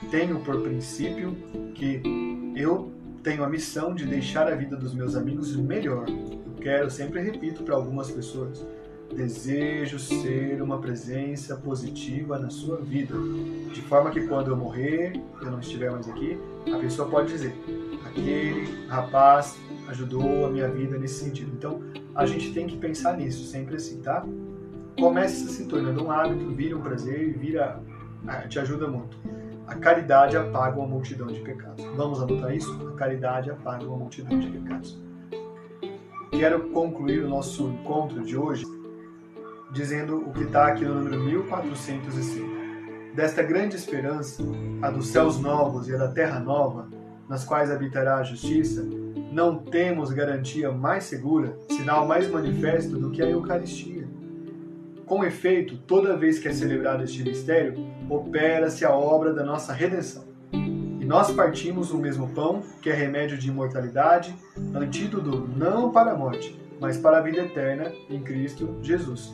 Tenho 0.09 0.39
por 0.39 0.61
princípio 0.61 1.35
que 1.75 2.01
eu 2.55 2.91
tenho 3.21 3.43
a 3.43 3.49
missão 3.49 3.93
de 3.95 4.05
deixar 4.05 4.51
a 4.51 4.55
vida 4.55 4.75
dos 4.75 4.93
meus 4.93 5.15
amigos 5.15 5.55
melhor. 5.55 6.05
Eu 6.09 6.53
quero, 6.61 6.89
sempre 6.89 7.21
repito 7.21 7.63
para 7.63 7.75
algumas 7.75 8.11
pessoas, 8.11 8.65
Desejo 9.15 9.99
ser 9.99 10.61
uma 10.61 10.79
presença 10.79 11.55
positiva 11.55 12.39
na 12.39 12.49
sua 12.49 12.77
vida, 12.77 13.13
de 13.71 13.81
forma 13.83 14.09
que 14.09 14.25
quando 14.27 14.49
eu 14.49 14.57
morrer, 14.57 15.13
eu 15.39 15.51
não 15.51 15.59
estiver 15.59 15.91
mais 15.91 16.09
aqui, 16.09 16.37
a 16.73 16.77
pessoa 16.79 17.07
pode 17.07 17.29
dizer: 17.29 17.55
aquele 18.05 18.87
rapaz 18.87 19.55
ajudou 19.89 20.47
a 20.47 20.49
minha 20.49 20.67
vida 20.67 20.97
nesse 20.97 21.23
sentido. 21.23 21.51
Então, 21.55 21.81
a 22.15 22.25
gente 22.25 22.53
tem 22.53 22.65
que 22.65 22.75
pensar 22.75 23.15
nisso, 23.15 23.45
sempre 23.45 23.75
assim, 23.75 24.01
tá? 24.01 24.25
Começa 24.99 25.47
se 25.47 25.65
tornando 25.67 26.03
um 26.03 26.11
hábito, 26.11 26.49
vira 26.49 26.75
um 26.75 26.81
prazer 26.81 27.21
e 27.21 27.31
vira, 27.31 27.79
ah, 28.27 28.47
te 28.47 28.59
ajuda 28.59 28.87
muito. 28.87 29.17
A 29.67 29.75
caridade 29.75 30.35
apaga 30.35 30.77
uma 30.77 30.87
multidão 30.87 31.27
de 31.27 31.39
pecados. 31.39 31.85
Vamos 31.95 32.21
anotar 32.21 32.55
isso? 32.55 32.71
A 32.87 32.95
caridade 32.95 33.51
apaga 33.51 33.85
uma 33.85 33.97
multidão 33.97 34.39
de 34.39 34.47
pecados. 34.47 35.01
Quero 36.31 36.69
concluir 36.69 37.23
o 37.23 37.29
nosso 37.29 37.69
encontro 37.69 38.23
de 38.23 38.35
hoje 38.35 38.65
dizendo 39.73 40.17
o 40.17 40.31
que 40.31 40.43
está 40.43 40.67
aqui 40.67 40.85
no 40.85 40.93
número 40.93 41.19
1405. 41.19 42.63
Desta 43.15 43.41
grande 43.41 43.75
esperança, 43.75 44.43
a 44.81 44.89
dos 44.91 45.07
céus 45.07 45.39
novos 45.39 45.87
e 45.87 45.95
a 45.95 45.97
da 45.97 46.07
terra 46.07 46.39
nova, 46.39 46.87
nas 47.27 47.43
quais 47.43 47.71
habitará 47.71 48.17
a 48.17 48.23
justiça, 48.23 48.87
não 49.31 49.57
temos 49.57 50.11
garantia 50.11 50.71
mais 50.71 51.05
segura, 51.05 51.57
sinal 51.69 52.07
mais 52.07 52.29
manifesto 52.29 52.97
do 52.99 53.09
que 53.09 53.21
a 53.21 53.29
Eucaristia. 53.29 54.07
Com 55.07 55.23
efeito, 55.23 55.77
toda 55.77 56.15
vez 56.15 56.37
que 56.37 56.47
é 56.47 56.53
celebrado 56.53 57.03
este 57.03 57.23
mistério, 57.23 57.73
opera-se 58.09 58.85
a 58.85 58.91
obra 58.91 59.33
da 59.33 59.43
nossa 59.43 59.73
redenção. 59.73 60.23
E 60.51 61.05
nós 61.05 61.31
partimos 61.31 61.91
o 61.91 61.97
mesmo 61.97 62.29
pão, 62.29 62.61
que 62.81 62.89
é 62.89 62.93
remédio 62.93 63.37
de 63.37 63.49
imortalidade, 63.49 64.35
antídoto 64.73 65.49
não 65.55 65.91
para 65.91 66.11
a 66.11 66.15
morte, 66.15 66.57
mas 66.79 66.97
para 66.97 67.17
a 67.17 67.21
vida 67.21 67.41
eterna 67.41 67.91
em 68.09 68.21
Cristo 68.21 68.77
Jesus. 68.81 69.33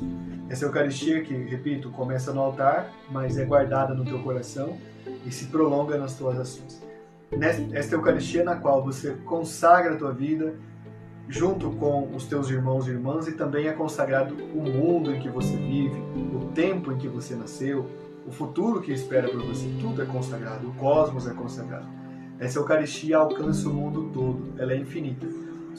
Essa 0.50 0.66
Eucaristia 0.66 1.22
que, 1.22 1.34
repito, 1.34 1.90
começa 1.92 2.34
no 2.34 2.42
altar, 2.42 2.92
mas 3.12 3.38
é 3.38 3.46
guardada 3.46 3.94
no 3.94 4.06
teu 4.06 4.20
coração 4.20 4.78
e 5.26 5.32
se 5.32 5.46
prolonga 5.46 5.98
nas 5.98 6.16
tuas 6.16 6.40
ações. 6.40 6.82
Esta 7.74 7.96
Eucaristia 7.96 8.44
na 8.44 8.56
qual 8.56 8.84
você 8.84 9.14
consagra 9.26 9.94
a 9.94 9.98
tua 9.98 10.12
vida 10.12 10.56
junto 11.28 11.70
com 11.72 12.10
os 12.16 12.26
teus 12.26 12.50
irmãos 12.50 12.88
e 12.88 12.92
irmãs 12.92 13.28
e 13.28 13.34
também 13.34 13.68
é 13.68 13.74
consagrado 13.74 14.34
o 14.34 14.62
mundo 14.62 15.14
em 15.14 15.20
que 15.20 15.30
você 15.30 15.56
vive, 15.56 16.02
o 16.34 16.52
tempo 16.56 16.92
em 16.92 16.98
que 16.98 17.08
você 17.08 17.36
nasceu, 17.36 17.86
o 18.26 18.32
futuro 18.32 18.82
que 18.82 18.92
espera 18.92 19.30
por 19.30 19.42
você, 19.44 19.68
tudo 19.80 20.02
é 20.02 20.06
consagrado, 20.06 20.68
o 20.68 20.74
cosmos 20.74 21.28
é 21.28 21.34
consagrado. 21.34 21.88
Essa 22.40 22.58
Eucaristia 22.58 23.18
alcança 23.18 23.70
o 23.70 23.74
mundo 23.74 24.10
todo, 24.12 24.54
ela 24.58 24.74
é 24.74 24.78
infinita. 24.78 25.28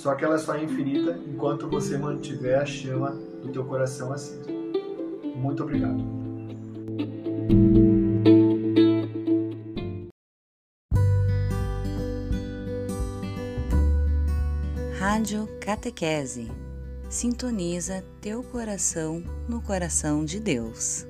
Só 0.01 0.15
que 0.15 0.25
ela 0.25 0.39
só 0.39 0.55
é 0.55 0.65
infinita 0.65 1.21
enquanto 1.29 1.69
você 1.69 1.99
mantiver 1.99 2.59
a 2.59 2.65
chama 2.65 3.11
do 3.11 3.53
teu 3.53 3.63
coração 3.67 4.11
acesa. 4.11 4.51
Muito 5.37 5.63
obrigado. 5.63 6.03
Rádio 14.99 15.47
Catequese. 15.61 16.51
Sintoniza 17.11 18.03
teu 18.23 18.43
coração 18.43 19.23
no 19.47 19.61
coração 19.61 20.25
de 20.25 20.41
Deus. 20.41 21.10